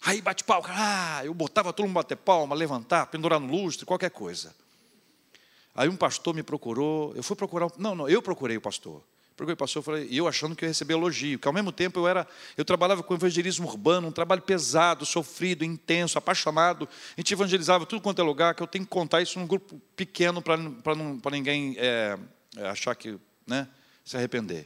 Aí 0.00 0.22
bate 0.22 0.44
palma, 0.44 0.68
ah, 0.70 1.24
eu 1.24 1.34
botava 1.34 1.72
todo 1.72 1.84
mundo 1.86 1.94
bater 1.94 2.16
palma, 2.16 2.54
levantar, 2.54 3.06
pendurar 3.06 3.38
no 3.38 3.50
lustre, 3.50 3.84
qualquer 3.84 4.10
coisa. 4.10 4.54
Aí 5.74 5.88
um 5.88 5.96
pastor 5.96 6.34
me 6.34 6.42
procurou, 6.42 7.14
eu 7.14 7.22
fui 7.22 7.36
procurar, 7.36 7.70
não, 7.76 7.94
não, 7.94 8.08
eu 8.08 8.22
procurei 8.22 8.56
o 8.56 8.60
pastor. 8.60 9.02
Porque 9.36 9.52
o 9.52 9.56
pastor 9.56 9.82
falou, 9.82 10.00
e 10.00 10.16
eu 10.16 10.26
achando 10.26 10.56
que 10.56 10.64
eu 10.64 10.66
ia 10.66 10.70
receber 10.70 10.94
elogio, 10.94 11.38
que 11.38 11.46
ao 11.46 11.52
mesmo 11.52 11.70
tempo 11.70 12.00
eu 12.00 12.08
era, 12.08 12.26
eu 12.56 12.64
trabalhava 12.64 13.02
com 13.02 13.14
evangelismo 13.14 13.68
urbano, 13.68 14.08
um 14.08 14.12
trabalho 14.12 14.40
pesado, 14.40 15.04
sofrido, 15.04 15.62
intenso, 15.62 16.16
apaixonado. 16.16 16.88
A 17.16 17.20
gente 17.20 17.34
evangelizava 17.34 17.84
tudo 17.84 18.00
quanto 18.00 18.20
é 18.20 18.24
lugar, 18.24 18.54
que 18.54 18.62
eu 18.62 18.66
tenho 18.66 18.84
que 18.84 18.90
contar 18.90 19.20
isso 19.20 19.38
num 19.38 19.46
grupo 19.46 19.78
pequeno 19.94 20.40
para 20.40 21.30
ninguém 21.30 21.76
é, 21.78 22.18
achar 22.64 22.94
que, 22.94 23.18
né, 23.46 23.68
se 24.02 24.16
arrepender. 24.16 24.64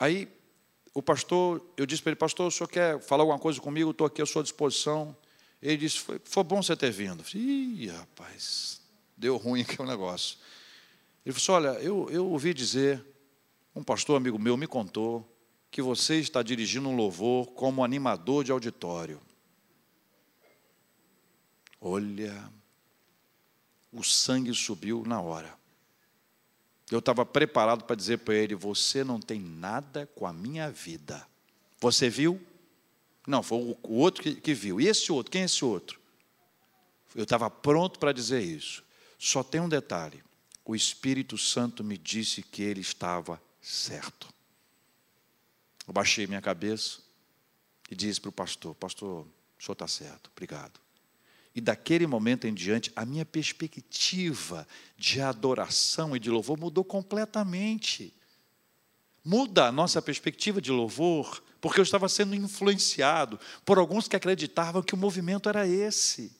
Aí 0.00 0.26
o 0.94 1.02
pastor, 1.02 1.62
eu 1.76 1.84
disse 1.84 2.02
para 2.02 2.12
ele, 2.12 2.16
pastor, 2.16 2.46
o 2.46 2.50
senhor 2.50 2.68
quer 2.68 2.98
falar 3.02 3.22
alguma 3.24 3.38
coisa 3.38 3.60
comigo? 3.60 3.90
Estou 3.90 4.06
aqui 4.06 4.22
à 4.22 4.26
sua 4.26 4.42
disposição. 4.42 5.14
Ele 5.60 5.76
disse, 5.76 5.98
foi, 5.98 6.18
foi 6.24 6.42
bom 6.42 6.62
você 6.62 6.74
ter 6.74 6.90
vindo. 6.90 7.20
Eu 7.20 7.24
falei, 7.24 7.46
Ih, 7.46 7.88
rapaz, 7.88 8.80
deu 9.14 9.36
ruim 9.36 9.60
aqui 9.60 9.82
o 9.82 9.84
negócio. 9.84 10.38
Ele 11.26 11.38
falou 11.38 11.68
olha, 11.68 11.78
eu, 11.80 12.08
eu 12.10 12.26
ouvi 12.26 12.54
dizer, 12.54 13.04
um 13.76 13.84
pastor 13.84 14.16
amigo 14.16 14.38
meu 14.38 14.56
me 14.56 14.66
contou, 14.66 15.30
que 15.70 15.82
você 15.82 16.18
está 16.18 16.42
dirigindo 16.42 16.88
um 16.88 16.96
louvor 16.96 17.48
como 17.48 17.84
animador 17.84 18.42
de 18.42 18.50
auditório. 18.50 19.20
Olha, 21.78 22.50
o 23.92 24.02
sangue 24.02 24.54
subiu 24.54 25.04
na 25.06 25.20
hora. 25.20 25.54
Eu 26.90 27.00
estava 27.00 27.26
preparado 27.26 27.84
para 27.84 27.94
dizer 27.94 28.18
para 28.20 28.34
ele: 28.34 28.54
Você 28.54 29.04
não 29.04 29.20
tem 29.20 29.38
nada 29.38 30.06
com 30.14 30.26
a 30.26 30.32
minha 30.32 30.70
vida. 30.70 31.26
Você 31.78 32.08
viu? 32.08 32.40
Não, 33.26 33.42
foi 33.42 33.76
o 33.82 33.94
outro 33.94 34.22
que, 34.22 34.36
que 34.36 34.54
viu. 34.54 34.80
E 34.80 34.88
esse 34.88 35.12
outro? 35.12 35.30
Quem 35.30 35.42
é 35.42 35.44
esse 35.44 35.62
outro? 35.62 36.00
Eu 37.14 37.24
estava 37.24 37.50
pronto 37.50 37.98
para 37.98 38.12
dizer 38.12 38.40
isso. 38.40 38.82
Só 39.18 39.42
tem 39.42 39.60
um 39.60 39.68
detalhe: 39.68 40.24
o 40.64 40.74
Espírito 40.74 41.36
Santo 41.36 41.84
me 41.84 41.98
disse 41.98 42.40
que 42.40 42.62
ele 42.62 42.80
estava 42.80 43.38
certo. 43.66 44.28
Eu 45.86 45.92
baixei 45.92 46.26
minha 46.26 46.40
cabeça 46.40 47.00
e 47.90 47.96
disse 47.96 48.20
para 48.20 48.28
o 48.28 48.32
pastor: 48.32 48.74
Pastor, 48.76 49.26
o 49.58 49.62
senhor 49.62 49.72
está 49.72 49.88
certo, 49.88 50.30
obrigado. 50.32 50.80
E 51.52 51.60
daquele 51.60 52.06
momento 52.06 52.46
em 52.46 52.54
diante, 52.54 52.92
a 52.94 53.04
minha 53.04 53.24
perspectiva 53.24 54.68
de 54.96 55.20
adoração 55.20 56.14
e 56.14 56.20
de 56.20 56.30
louvor 56.30 56.58
mudou 56.58 56.84
completamente. 56.84 58.14
Muda 59.24 59.66
a 59.66 59.72
nossa 59.72 60.00
perspectiva 60.00 60.60
de 60.60 60.70
louvor, 60.70 61.42
porque 61.60 61.80
eu 61.80 61.82
estava 61.82 62.08
sendo 62.08 62.34
influenciado 62.34 63.40
por 63.64 63.78
alguns 63.78 64.06
que 64.06 64.14
acreditavam 64.14 64.82
que 64.82 64.94
o 64.94 64.98
movimento 64.98 65.48
era 65.48 65.66
esse. 65.66 66.30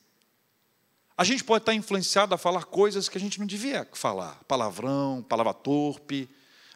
A 1.17 1.25
gente 1.25 1.43
pode 1.43 1.63
estar 1.63 1.75
influenciado 1.75 2.35
a 2.35 2.39
falar 2.39 2.67
coisas 2.67 3.09
que 3.09 3.17
a 3.19 3.21
gente 3.21 3.41
não 3.41 3.47
devia 3.47 3.89
falar, 3.95 4.45
palavrão, 4.45 5.25
palavra 5.29 5.55
torpe. 5.55 6.29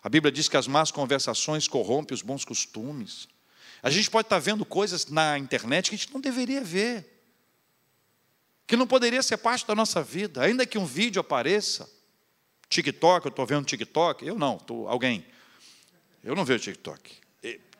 A 0.02 0.08
Bíblia 0.08 0.32
diz 0.32 0.48
que 0.48 0.56
as 0.56 0.66
más 0.66 0.90
conversações 0.90 1.68
corrompem 1.68 2.14
os 2.14 2.22
bons 2.22 2.44
costumes. 2.44 3.28
A 3.82 3.90
gente 3.90 4.10
pode 4.10 4.26
estar 4.26 4.38
vendo 4.38 4.64
coisas 4.64 5.06
na 5.06 5.38
internet 5.38 5.90
que 5.90 5.94
a 5.94 5.98
gente 5.98 6.12
não 6.12 6.20
deveria 6.20 6.62
ver 6.62 7.20
que 8.70 8.76
não 8.76 8.86
poderia 8.86 9.20
ser 9.20 9.36
parte 9.36 9.66
da 9.66 9.74
nossa 9.74 10.00
vida, 10.00 10.44
ainda 10.44 10.64
que 10.64 10.78
um 10.78 10.86
vídeo 10.86 11.18
apareça. 11.18 11.90
TikTok, 12.68 13.26
eu 13.26 13.30
estou 13.30 13.44
vendo 13.44 13.64
TikTok, 13.66 14.24
eu 14.24 14.38
não, 14.38 14.58
tô, 14.58 14.86
alguém. 14.86 15.26
Eu 16.22 16.36
não 16.36 16.44
vejo 16.44 16.62
TikTok. 16.62 17.18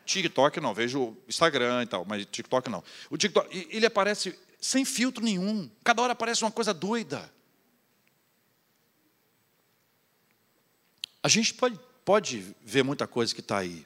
TikTok 0.05 0.59
não, 0.59 0.73
vejo 0.73 1.15
Instagram 1.29 1.83
e 1.83 1.85
tal, 1.85 2.03
mas 2.03 2.25
TikTok 2.25 2.69
não. 2.69 2.83
O 3.09 3.15
TikTok, 3.15 3.69
ele 3.71 3.85
aparece 3.85 4.37
sem 4.59 4.83
filtro 4.83 5.23
nenhum, 5.23 5.71
cada 5.81 6.01
hora 6.01 6.11
aparece 6.11 6.43
uma 6.43 6.51
coisa 6.51 6.73
doida. 6.73 7.31
A 11.23 11.29
gente 11.29 11.53
pode, 11.53 11.79
pode 12.05 12.55
ver 12.61 12.83
muita 12.83 13.07
coisa 13.07 13.33
que 13.33 13.41
está 13.41 13.59
aí. 13.59 13.85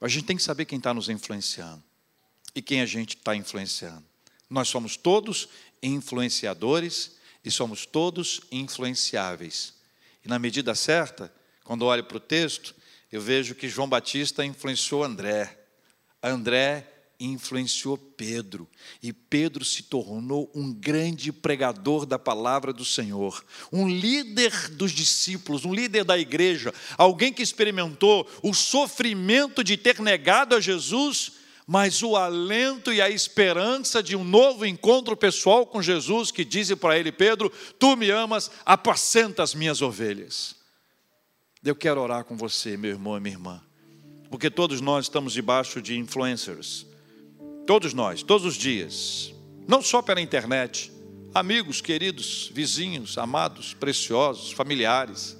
A 0.00 0.08
gente 0.08 0.26
tem 0.26 0.36
que 0.36 0.42
saber 0.42 0.64
quem 0.64 0.78
está 0.78 0.94
nos 0.94 1.08
influenciando 1.08 1.82
e 2.54 2.62
quem 2.62 2.80
a 2.80 2.86
gente 2.86 3.16
está 3.16 3.34
influenciando. 3.34 4.04
Nós 4.48 4.68
somos 4.68 4.96
todos 4.96 5.48
influenciadores 5.82 7.16
e 7.44 7.50
somos 7.50 7.84
todos 7.84 8.40
influenciáveis. 8.50 9.74
E 10.24 10.28
na 10.28 10.38
medida 10.38 10.74
certa, 10.74 11.32
quando 11.64 11.84
olho 11.84 12.04
para 12.04 12.16
o 12.16 12.20
texto, 12.20 12.74
eu 13.10 13.20
vejo 13.20 13.54
que 13.54 13.68
João 13.68 13.88
Batista 13.88 14.44
influenciou 14.44 15.04
André. 15.04 15.58
André 16.22 16.86
influenciou 17.20 17.98
Pedro, 17.98 18.68
e 19.02 19.12
Pedro 19.12 19.64
se 19.64 19.82
tornou 19.82 20.50
um 20.54 20.72
grande 20.72 21.32
pregador 21.32 22.06
da 22.06 22.18
palavra 22.18 22.72
do 22.72 22.84
Senhor, 22.84 23.44
um 23.72 23.88
líder 23.88 24.70
dos 24.70 24.92
discípulos, 24.92 25.64
um 25.64 25.74
líder 25.74 26.04
da 26.04 26.18
igreja, 26.18 26.72
alguém 26.96 27.32
que 27.32 27.42
experimentou 27.42 28.28
o 28.42 28.54
sofrimento 28.54 29.64
de 29.64 29.76
ter 29.76 30.00
negado 30.00 30.54
a 30.54 30.60
Jesus 30.60 31.32
mas 31.70 32.02
o 32.02 32.16
alento 32.16 32.90
e 32.90 33.02
a 33.02 33.10
esperança 33.10 34.02
de 34.02 34.16
um 34.16 34.24
novo 34.24 34.64
encontro 34.64 35.14
pessoal 35.14 35.66
com 35.66 35.82
Jesus, 35.82 36.30
que 36.30 36.42
diz 36.42 36.72
para 36.76 36.98
ele, 36.98 37.12
Pedro: 37.12 37.52
Tu 37.78 37.94
me 37.94 38.10
amas, 38.10 38.50
apacenta 38.64 39.42
as 39.42 39.54
minhas 39.54 39.82
ovelhas. 39.82 40.56
Eu 41.62 41.76
quero 41.76 42.00
orar 42.00 42.24
com 42.24 42.38
você, 42.38 42.74
meu 42.78 42.92
irmão 42.92 43.18
e 43.18 43.20
minha 43.20 43.34
irmã, 43.34 43.62
porque 44.30 44.48
todos 44.48 44.80
nós 44.80 45.04
estamos 45.04 45.34
debaixo 45.34 45.82
de 45.82 45.98
influencers, 45.98 46.86
todos 47.68 47.92
nós, 47.92 48.22
todos 48.22 48.46
os 48.46 48.54
dias, 48.54 49.30
não 49.68 49.82
só 49.82 50.00
pela 50.00 50.22
internet, 50.22 50.90
amigos, 51.34 51.82
queridos, 51.82 52.50
vizinhos, 52.50 53.18
amados, 53.18 53.74
preciosos, 53.74 54.52
familiares, 54.52 55.36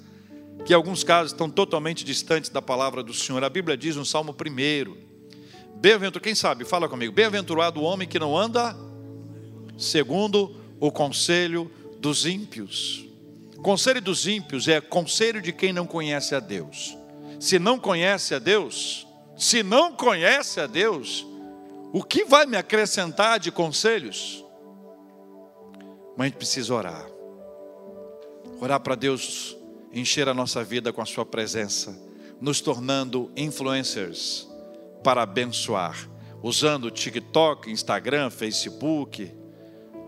que 0.63 0.71
em 0.71 0.75
alguns 0.75 1.03
casos 1.03 1.31
estão 1.31 1.49
totalmente 1.49 2.05
distantes 2.05 2.51
da 2.51 2.61
palavra 2.61 3.01
do 3.01 3.15
Senhor. 3.15 3.43
A 3.43 3.49
Bíblia 3.49 3.75
diz 3.75 3.95
no 3.95 4.05
Salmo 4.05 4.31
1 4.31 4.95
Bem-aventurado, 5.77 6.19
quem 6.19 6.35
sabe? 6.35 6.65
Fala 6.65 6.87
comigo. 6.87 7.11
Bem-aventurado 7.11 7.79
o 7.79 7.83
homem 7.83 8.07
que 8.07 8.19
não 8.19 8.37
anda 8.37 8.77
segundo 9.75 10.55
o 10.79 10.91
conselho 10.91 11.71
dos 11.99 12.27
ímpios. 12.27 13.07
Conselho 13.63 14.03
dos 14.03 14.27
ímpios 14.27 14.67
é 14.67 14.79
conselho 14.79 15.41
de 15.41 15.51
quem 15.51 15.73
não 15.73 15.87
conhece 15.87 16.35
a 16.35 16.39
Deus. 16.39 16.95
Se 17.39 17.57
não 17.57 17.79
conhece 17.79 18.35
a 18.35 18.39
Deus, 18.39 19.07
se 19.35 19.63
não 19.63 19.93
conhece 19.93 20.59
a 20.59 20.67
Deus, 20.67 21.25
o 21.91 22.03
que 22.03 22.25
vai 22.25 22.45
me 22.45 22.57
acrescentar 22.57 23.39
de 23.39 23.51
conselhos? 23.51 24.45
Mas 26.15 26.25
a 26.25 26.29
gente 26.29 26.37
precisa 26.37 26.73
orar. 26.73 27.09
Orar 28.61 28.79
para 28.79 28.95
Deus 28.95 29.57
encher 29.91 30.27
a 30.29 30.33
nossa 30.33 30.63
vida 30.63 30.93
com 30.93 31.01
a 31.01 31.05
Sua 31.05 31.25
presença, 31.25 31.97
nos 32.39 32.61
tornando 32.61 33.31
influencers 33.35 34.47
para 35.03 35.23
abençoar, 35.23 36.09
usando 36.43 36.91
TikTok, 36.91 37.71
Instagram, 37.71 38.29
Facebook. 38.29 39.31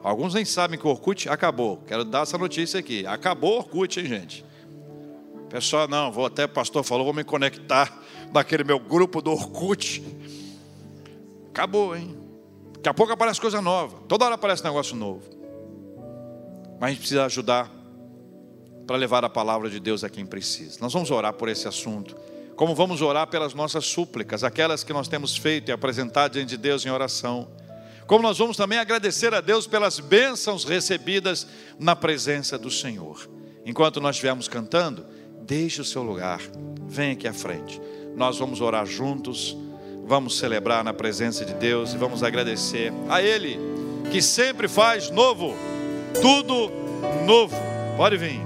Alguns 0.03 0.33
nem 0.33 0.45
sabem 0.45 0.77
que 0.77 0.85
o 0.85 0.89
Orkut 0.89 1.29
acabou. 1.29 1.77
Quero 1.87 2.03
dar 2.03 2.23
essa 2.23 2.37
notícia 2.37 2.79
aqui. 2.79 3.05
Acabou 3.05 3.53
o 3.53 3.57
Orkut, 3.57 3.99
hein, 3.99 4.05
gente? 4.05 4.45
Pessoal, 5.49 5.87
não, 5.87 6.11
vou 6.11 6.25
até, 6.25 6.45
o 6.45 6.49
pastor 6.49 6.83
falou, 6.83 7.05
vou 7.05 7.13
me 7.13 7.23
conectar 7.23 8.01
naquele 8.33 8.63
meu 8.63 8.79
grupo 8.79 9.21
do 9.21 9.31
Orkut. 9.31 10.01
Acabou, 11.51 11.95
hein? 11.95 12.17
Daqui 12.75 12.89
a 12.89 12.93
pouco 12.93 13.13
aparece 13.13 13.39
coisa 13.39 13.61
nova. 13.61 13.97
Toda 14.07 14.25
hora 14.25 14.35
aparece 14.35 14.63
negócio 14.63 14.95
novo. 14.95 15.23
Mas 16.79 16.87
a 16.87 16.89
gente 16.89 16.99
precisa 16.99 17.25
ajudar 17.25 17.71
para 18.87 18.97
levar 18.97 19.23
a 19.23 19.29
palavra 19.29 19.69
de 19.69 19.79
Deus 19.79 20.03
a 20.03 20.09
quem 20.09 20.25
precisa. 20.25 20.79
Nós 20.81 20.91
vamos 20.91 21.11
orar 21.11 21.33
por 21.33 21.47
esse 21.47 21.67
assunto 21.67 22.15
como 22.61 22.75
vamos 22.75 23.01
orar 23.01 23.25
pelas 23.25 23.55
nossas 23.55 23.85
súplicas, 23.85 24.43
aquelas 24.43 24.83
que 24.83 24.93
nós 24.93 25.07
temos 25.07 25.35
feito 25.35 25.69
e 25.69 25.71
apresentado 25.71 26.33
diante 26.33 26.49
de 26.49 26.57
Deus 26.57 26.85
em 26.85 26.91
oração. 26.91 27.47
Como 28.05 28.21
nós 28.21 28.37
vamos 28.37 28.55
também 28.55 28.77
agradecer 28.77 29.33
a 29.33 29.41
Deus 29.41 29.65
pelas 29.65 29.99
bênçãos 29.99 30.63
recebidas 30.63 31.47
na 31.79 31.95
presença 31.95 32.59
do 32.59 32.69
Senhor. 32.69 33.27
Enquanto 33.65 33.99
nós 33.99 34.15
estivermos 34.15 34.47
cantando, 34.47 35.03
deixe 35.41 35.81
o 35.81 35.83
seu 35.83 36.03
lugar, 36.03 36.39
vem 36.87 37.13
aqui 37.13 37.27
à 37.27 37.33
frente. 37.33 37.81
Nós 38.15 38.37
vamos 38.37 38.61
orar 38.61 38.85
juntos, 38.85 39.57
vamos 40.11 40.37
celebrar 40.37 40.83
na 40.83 40.93
presença 40.93 41.45
de 41.45 41.53
Deus 41.53 41.93
e 41.93 41.97
vamos 41.97 42.21
agradecer 42.21 42.91
a 43.07 43.21
Ele, 43.21 43.57
que 44.11 44.21
sempre 44.21 44.67
faz 44.67 45.09
novo, 45.09 45.55
tudo 46.21 46.69
novo. 47.25 47.55
Pode 47.95 48.17
vir. 48.17 48.41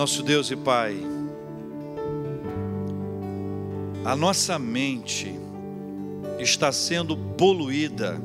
Nosso 0.00 0.22
Deus 0.22 0.50
e 0.50 0.56
Pai, 0.56 0.96
a 4.02 4.16
nossa 4.16 4.58
mente 4.58 5.38
está 6.38 6.72
sendo 6.72 7.14
poluída 7.14 8.18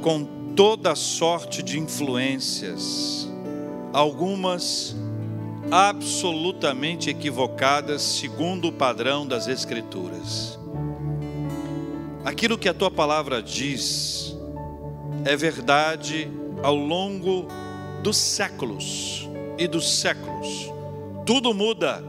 com 0.00 0.24
toda 0.56 0.94
sorte 0.94 1.62
de 1.62 1.78
influências, 1.78 3.28
algumas 3.92 4.96
absolutamente 5.70 7.10
equivocadas 7.10 8.00
segundo 8.00 8.68
o 8.68 8.72
padrão 8.72 9.26
das 9.26 9.48
Escrituras. 9.48 10.58
Aquilo 12.24 12.56
que 12.56 12.70
a 12.70 12.72
tua 12.72 12.90
palavra 12.90 13.42
diz 13.42 14.34
é 15.22 15.36
verdade 15.36 16.30
ao 16.62 16.74
longo 16.74 17.46
dos 18.02 18.16
séculos 18.16 19.25
e 19.58 19.66
dos 19.66 20.00
séculos. 20.00 20.70
Tudo 21.24 21.52
muda, 21.52 22.02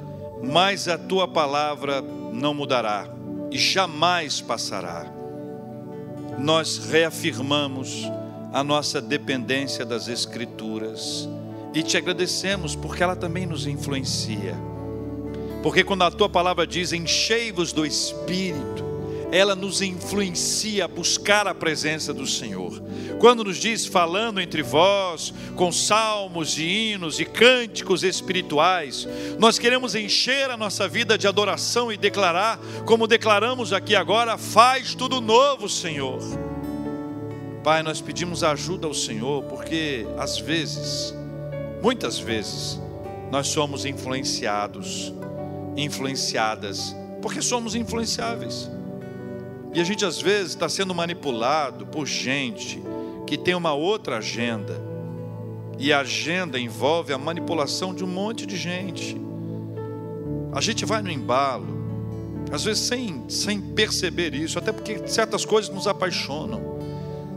mas 0.43 0.87
a 0.87 0.97
tua 0.97 1.27
palavra 1.27 2.01
não 2.01 2.53
mudará 2.53 3.07
e 3.51 3.57
jamais 3.57 4.41
passará. 4.41 5.05
Nós 6.37 6.77
reafirmamos 6.77 8.03
a 8.53 8.63
nossa 8.63 9.01
dependência 9.01 9.85
das 9.85 10.07
Escrituras 10.07 11.27
e 11.73 11.81
te 11.83 11.97
agradecemos 11.97 12.75
porque 12.75 13.03
ela 13.03 13.15
também 13.15 13.45
nos 13.45 13.67
influencia. 13.67 14.55
Porque 15.63 15.83
quando 15.83 16.03
a 16.03 16.11
tua 16.11 16.29
palavra 16.29 16.65
diz 16.65 16.93
enchei-vos 16.93 17.73
do 17.73 17.85
Espírito, 17.85 18.86
ela 19.31 19.55
nos 19.55 19.81
influencia 19.81 20.85
a 20.85 20.87
buscar 20.87 21.47
a 21.47 21.53
presença 21.53 22.13
do 22.13 22.25
Senhor. 22.25 22.81
Quando 23.19 23.43
nos 23.43 23.57
diz 23.57 23.85
falando 23.85 24.39
entre 24.39 24.61
vós, 24.61 25.33
com 25.55 25.71
salmos 25.71 26.57
e 26.57 26.63
hinos 26.63 27.19
e 27.19 27.25
cânticos 27.25 28.03
espirituais, 28.03 29.07
nós 29.37 29.59
queremos 29.59 29.95
encher 29.95 30.49
a 30.49 30.57
nossa 30.57 30.87
vida 30.87 31.17
de 31.17 31.27
adoração 31.27 31.91
e 31.91 31.97
declarar, 31.97 32.59
como 32.85 33.07
declaramos 33.07 33.73
aqui 33.73 33.95
agora, 33.95 34.37
faz 34.37 34.95
tudo 34.95 35.19
novo, 35.19 35.67
Senhor. 35.67 36.19
Pai, 37.63 37.83
nós 37.83 37.99
pedimos 37.99 38.43
ajuda 38.43 38.87
ao 38.87 38.93
Senhor, 38.93 39.43
porque 39.43 40.07
às 40.17 40.37
vezes, 40.39 41.13
muitas 41.81 42.17
vezes, 42.17 42.79
nós 43.29 43.47
somos 43.49 43.83
influenciados, 43.83 45.13
influenciadas, 45.75 46.95
porque 47.21 47.41
somos 47.41 47.75
influenciáveis. 47.75 48.69
E 49.77 49.79
a 49.79 49.83
gente 49.83 50.03
às 50.03 50.19
vezes 50.19 50.53
está 50.53 50.67
sendo 50.67 50.95
manipulado 50.95 51.85
por 51.85 52.07
gente 52.07 52.81
que 53.27 53.37
tem 53.37 53.53
uma 53.53 53.73
outra 53.73 54.17
agenda. 54.17 54.81
E 55.77 55.93
a 55.93 55.99
agenda 55.99 56.59
envolve 56.59 57.13
a 57.13 57.17
manipulação 57.19 57.93
de 57.93 58.03
um 58.03 58.07
monte 58.07 58.47
de 58.47 58.57
gente. 58.57 59.15
A 60.51 60.59
gente 60.61 60.83
vai 60.83 61.03
no 61.03 61.11
embalo, 61.11 61.77
às 62.51 62.63
vezes 62.63 62.87
sem, 62.87 63.23
sem 63.29 63.61
perceber 63.61 64.33
isso, 64.33 64.57
até 64.57 64.71
porque 64.71 65.07
certas 65.07 65.45
coisas 65.45 65.71
nos 65.71 65.85
apaixonam, 65.85 66.79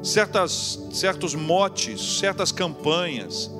certas, 0.03 0.83
certos 0.95 1.35
motes, 1.35 2.21
certas 2.21 2.51
campanhas, 2.51 3.51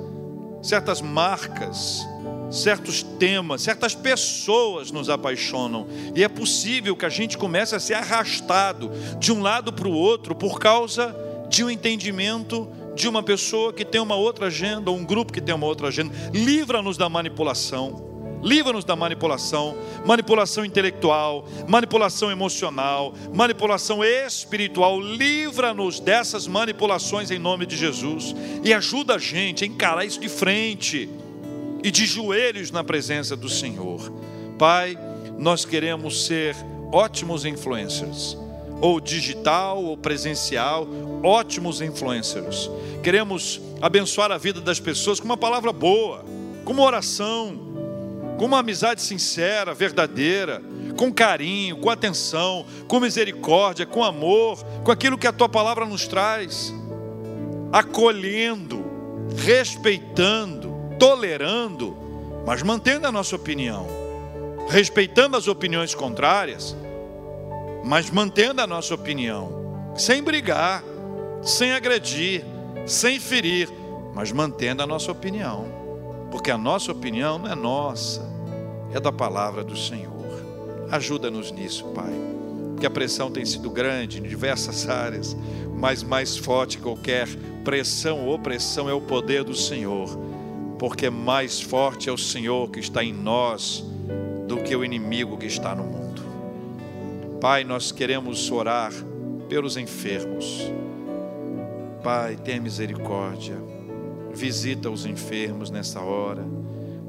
certas 0.63 1.01
marcas, 1.01 2.03
certos 2.51 3.01
temas, 3.01 3.61
certas 3.61 3.95
pessoas 3.95 4.91
nos 4.91 5.09
apaixonam, 5.09 5.87
e 6.15 6.23
é 6.23 6.27
possível 6.27 6.95
que 6.95 7.05
a 7.05 7.09
gente 7.09 7.37
comece 7.37 7.73
a 7.73 7.79
ser 7.79 7.93
arrastado 7.93 8.91
de 9.19 9.31
um 9.31 9.41
lado 9.41 9.71
para 9.71 9.87
o 9.87 9.93
outro 9.93 10.35
por 10.35 10.59
causa 10.59 11.15
de 11.49 11.63
um 11.63 11.69
entendimento 11.69 12.67
de 12.95 13.07
uma 13.07 13.23
pessoa 13.23 13.71
que 13.71 13.85
tem 13.85 14.01
uma 14.01 14.15
outra 14.15 14.47
agenda, 14.47 14.91
um 14.91 15.03
grupo 15.03 15.31
que 15.31 15.41
tem 15.41 15.55
uma 15.55 15.65
outra 15.65 15.87
agenda. 15.87 16.13
Livra-nos 16.33 16.97
da 16.97 17.09
manipulação. 17.09 18.09
Livra-nos 18.43 18.83
da 18.83 18.95
manipulação, 18.95 19.77
manipulação 20.03 20.65
intelectual, 20.65 21.45
manipulação 21.67 22.31
emocional, 22.31 23.13
manipulação 23.31 24.03
espiritual. 24.03 24.99
Livra-nos 24.99 25.99
dessas 25.99 26.47
manipulações 26.47 27.29
em 27.29 27.37
nome 27.37 27.67
de 27.67 27.77
Jesus 27.77 28.35
e 28.63 28.73
ajuda 28.73 29.15
a 29.15 29.19
gente 29.19 29.63
a 29.63 29.67
encarar 29.67 30.05
isso 30.05 30.19
de 30.19 30.27
frente 30.27 31.07
e 31.83 31.91
de 31.91 32.05
joelhos 32.05 32.71
na 32.71 32.83
presença 32.83 33.35
do 33.35 33.49
Senhor. 33.49 34.11
Pai, 34.57 34.97
nós 35.37 35.65
queremos 35.65 36.25
ser 36.25 36.55
ótimos 36.91 37.45
influencers, 37.45 38.37
ou 38.79 38.99
digital 38.99 39.83
ou 39.83 39.97
presencial, 39.97 40.87
ótimos 41.23 41.81
influencers. 41.81 42.69
Queremos 43.03 43.61
abençoar 43.81 44.31
a 44.31 44.37
vida 44.37 44.59
das 44.59 44.79
pessoas 44.79 45.19
com 45.19 45.25
uma 45.25 45.37
palavra 45.37 45.71
boa, 45.71 46.23
com 46.63 46.73
uma 46.73 46.83
oração, 46.83 47.71
com 48.37 48.45
uma 48.45 48.59
amizade 48.59 49.01
sincera, 49.01 49.73
verdadeira, 49.73 50.61
com 50.97 51.11
carinho, 51.11 51.77
com 51.77 51.89
atenção, 51.89 52.65
com 52.87 52.99
misericórdia, 52.99 53.85
com 53.85 54.03
amor, 54.03 54.63
com 54.83 54.91
aquilo 54.91 55.17
que 55.17 55.27
a 55.27 55.31
tua 55.31 55.49
palavra 55.49 55.85
nos 55.85 56.07
traz, 56.07 56.73
acolhendo, 57.71 58.83
respeitando, 59.37 60.60
tolerando, 61.01 61.97
mas 62.45 62.61
mantendo 62.61 63.07
a 63.07 63.11
nossa 63.11 63.35
opinião, 63.35 63.87
respeitando 64.69 65.35
as 65.35 65.47
opiniões 65.47 65.95
contrárias, 65.95 66.75
mas 67.83 68.11
mantendo 68.11 68.61
a 68.61 68.67
nossa 68.67 68.93
opinião, 68.93 69.95
sem 69.97 70.21
brigar, 70.21 70.83
sem 71.41 71.71
agredir, 71.71 72.45
sem 72.85 73.19
ferir, 73.19 73.67
mas 74.13 74.31
mantendo 74.31 74.83
a 74.83 74.85
nossa 74.85 75.11
opinião, 75.11 75.65
porque 76.29 76.51
a 76.51 76.57
nossa 76.57 76.91
opinião 76.91 77.39
não 77.39 77.51
é 77.51 77.55
nossa, 77.55 78.21
é 78.93 78.99
da 78.99 79.11
palavra 79.11 79.63
do 79.63 79.75
Senhor. 79.75 80.11
Ajuda-nos 80.91 81.51
nisso, 81.51 81.85
Pai, 81.95 82.13
porque 82.73 82.85
a 82.85 82.91
pressão 82.91 83.31
tem 83.31 83.43
sido 83.43 83.71
grande 83.71 84.19
em 84.19 84.23
diversas 84.23 84.87
áreas, 84.87 85.35
mas 85.75 86.03
mais 86.03 86.37
forte 86.37 86.77
que 86.77 86.83
qualquer 86.83 87.27
pressão 87.63 88.27
ou 88.27 88.35
opressão 88.35 88.87
é 88.87 88.93
o 88.93 89.01
poder 89.01 89.43
do 89.43 89.55
Senhor, 89.55 90.30
porque 90.81 91.11
mais 91.11 91.61
forte 91.61 92.09
é 92.09 92.11
o 92.11 92.17
Senhor 92.17 92.71
que 92.71 92.79
está 92.79 93.03
em 93.03 93.13
nós 93.13 93.85
do 94.47 94.57
que 94.63 94.75
o 94.75 94.83
inimigo 94.83 95.37
que 95.37 95.45
está 95.45 95.75
no 95.75 95.83
mundo. 95.83 96.23
Pai, 97.39 97.63
nós 97.63 97.91
queremos 97.91 98.49
orar 98.49 98.91
pelos 99.47 99.77
enfermos. 99.77 100.73
Pai, 102.01 102.35
tenha 102.35 102.59
misericórdia. 102.59 103.57
Visita 104.33 104.89
os 104.89 105.05
enfermos 105.05 105.69
nessa 105.69 106.01
hora, 106.01 106.43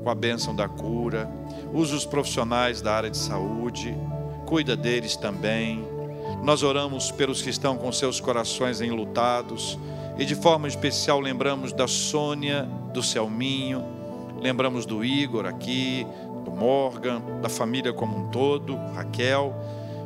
com 0.05 0.11
a 0.11 0.15
bênção 0.15 0.55
da 0.55 0.69
cura. 0.69 1.27
Usa 1.73 1.97
os 1.97 2.05
profissionais 2.05 2.83
da 2.83 2.93
área 2.93 3.11
de 3.11 3.17
saúde, 3.17 3.97
cuida 4.45 4.77
deles 4.77 5.17
também. 5.17 5.83
Nós 6.45 6.63
oramos 6.63 7.11
pelos 7.11 7.41
que 7.41 7.49
estão 7.49 7.79
com 7.79 7.91
seus 7.91 8.21
corações 8.21 8.83
enlutados 8.83 9.79
e 10.19 10.25
de 10.25 10.35
forma 10.35 10.69
especial 10.69 11.21
lembramos 11.21 11.73
da 11.73 11.89
Sônia, 11.89 12.69
do 12.93 13.03
Selminho, 13.03 13.83
lembramos 14.41 14.85
do 14.85 15.05
Igor 15.05 15.47
aqui, 15.47 16.07
do 16.45 16.51
Morgan, 16.51 17.23
da 17.41 17.49
família 17.49 17.93
como 17.93 18.17
um 18.19 18.31
todo, 18.31 18.77
Raquel. 18.95 19.55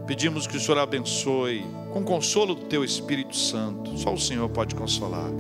Pedimos 0.07 0.47
que 0.47 0.57
o 0.57 0.61
Senhor 0.61 0.79
abençoe 0.79 1.65
com 1.93 2.05
consolo 2.05 2.55
do 2.55 2.63
teu 2.67 2.85
Espírito 2.85 3.37
Santo. 3.37 3.99
Só 3.99 4.15
o 4.15 4.19
Senhor 4.19 4.49
pode 4.49 4.75
consolar. 4.75 5.31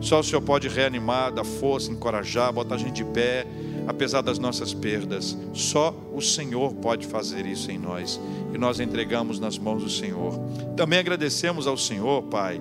Só 0.00 0.20
o 0.20 0.22
Senhor 0.22 0.42
pode 0.42 0.68
reanimar, 0.68 1.32
dar 1.32 1.44
força, 1.44 1.90
encorajar, 1.90 2.52
botar 2.52 2.74
a 2.76 2.78
gente 2.78 2.92
de 2.92 3.04
pé, 3.04 3.46
apesar 3.86 4.20
das 4.20 4.38
nossas 4.38 4.74
perdas. 4.74 5.36
Só 5.52 5.94
o 6.12 6.20
Senhor 6.20 6.74
pode 6.74 7.06
fazer 7.06 7.46
isso 7.46 7.70
em 7.70 7.78
nós. 7.78 8.20
E 8.54 8.58
nós 8.58 8.78
entregamos 8.78 9.40
nas 9.40 9.58
mãos 9.58 9.82
do 9.82 9.90
Senhor. 9.90 10.38
Também 10.76 10.98
agradecemos 10.98 11.66
ao 11.66 11.76
Senhor, 11.76 12.22
Pai. 12.24 12.60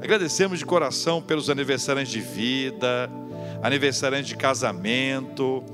Agradecemos 0.00 0.58
de 0.58 0.64
coração 0.64 1.20
pelos 1.20 1.50
aniversários 1.50 2.08
de 2.08 2.20
vida, 2.20 3.10
aniversários 3.62 4.26
de 4.26 4.36
casamento, 4.36 5.64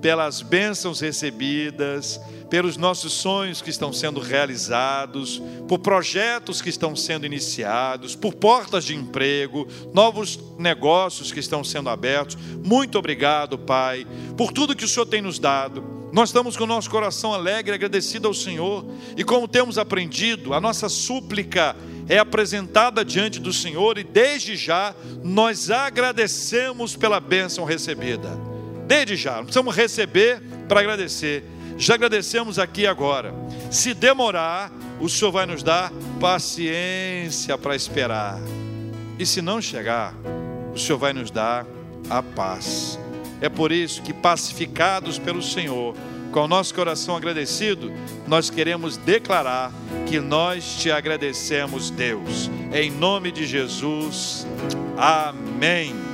pelas 0.00 0.40
bênçãos 0.40 1.00
recebidas, 1.00 2.20
pelos 2.48 2.76
nossos 2.76 3.12
sonhos 3.12 3.62
que 3.62 3.70
estão 3.70 3.92
sendo 3.92 4.20
realizados, 4.20 5.42
por 5.66 5.78
projetos 5.78 6.60
que 6.60 6.68
estão 6.68 6.94
sendo 6.94 7.24
iniciados, 7.24 8.14
por 8.14 8.34
portas 8.34 8.84
de 8.84 8.94
emprego, 8.94 9.66
novos 9.92 10.38
negócios 10.58 11.32
que 11.32 11.40
estão 11.40 11.64
sendo 11.64 11.88
abertos. 11.88 12.36
Muito 12.62 12.98
obrigado, 12.98 13.58
Pai, 13.58 14.06
por 14.36 14.52
tudo 14.52 14.76
que 14.76 14.84
o 14.84 14.88
Senhor 14.88 15.06
tem 15.06 15.22
nos 15.22 15.38
dado. 15.38 16.01
Nós 16.12 16.28
estamos 16.28 16.58
com 16.58 16.64
o 16.64 16.66
nosso 16.66 16.90
coração 16.90 17.32
alegre, 17.32 17.74
agradecido 17.74 18.28
ao 18.28 18.34
Senhor, 18.34 18.84
e 19.16 19.24
como 19.24 19.48
temos 19.48 19.78
aprendido, 19.78 20.52
a 20.52 20.60
nossa 20.60 20.86
súplica 20.86 21.74
é 22.06 22.18
apresentada 22.18 23.02
diante 23.02 23.40
do 23.40 23.50
Senhor 23.50 23.96
e 23.96 24.04
desde 24.04 24.54
já 24.54 24.94
nós 25.24 25.70
agradecemos 25.70 26.94
pela 26.94 27.18
bênção 27.18 27.64
recebida. 27.64 28.28
Desde 28.86 29.16
já, 29.16 29.36
precisamos 29.38 29.74
receber 29.74 30.42
para 30.68 30.80
agradecer. 30.80 31.44
Já 31.78 31.94
agradecemos 31.94 32.58
aqui 32.58 32.86
agora. 32.86 33.34
Se 33.70 33.94
demorar, 33.94 34.70
o 35.00 35.08
Senhor 35.08 35.32
vai 35.32 35.46
nos 35.46 35.62
dar 35.62 35.90
paciência 36.20 37.56
para 37.56 37.74
esperar. 37.74 38.38
E 39.18 39.24
se 39.24 39.40
não 39.40 39.62
chegar, 39.62 40.14
o 40.74 40.78
Senhor 40.78 40.98
vai 40.98 41.14
nos 41.14 41.30
dar 41.30 41.66
a 42.10 42.22
paz. 42.22 42.98
É 43.42 43.48
por 43.48 43.72
isso 43.72 44.00
que, 44.02 44.14
pacificados 44.14 45.18
pelo 45.18 45.42
Senhor, 45.42 45.96
com 46.30 46.40
o 46.44 46.48
nosso 46.48 46.72
coração 46.72 47.16
agradecido, 47.16 47.92
nós 48.26 48.48
queremos 48.48 48.96
declarar 48.96 49.72
que 50.08 50.20
nós 50.20 50.76
te 50.80 50.90
agradecemos, 50.90 51.90
Deus. 51.90 52.48
Em 52.72 52.90
nome 52.90 53.32
de 53.32 53.44
Jesus. 53.44 54.46
Amém. 54.96 56.11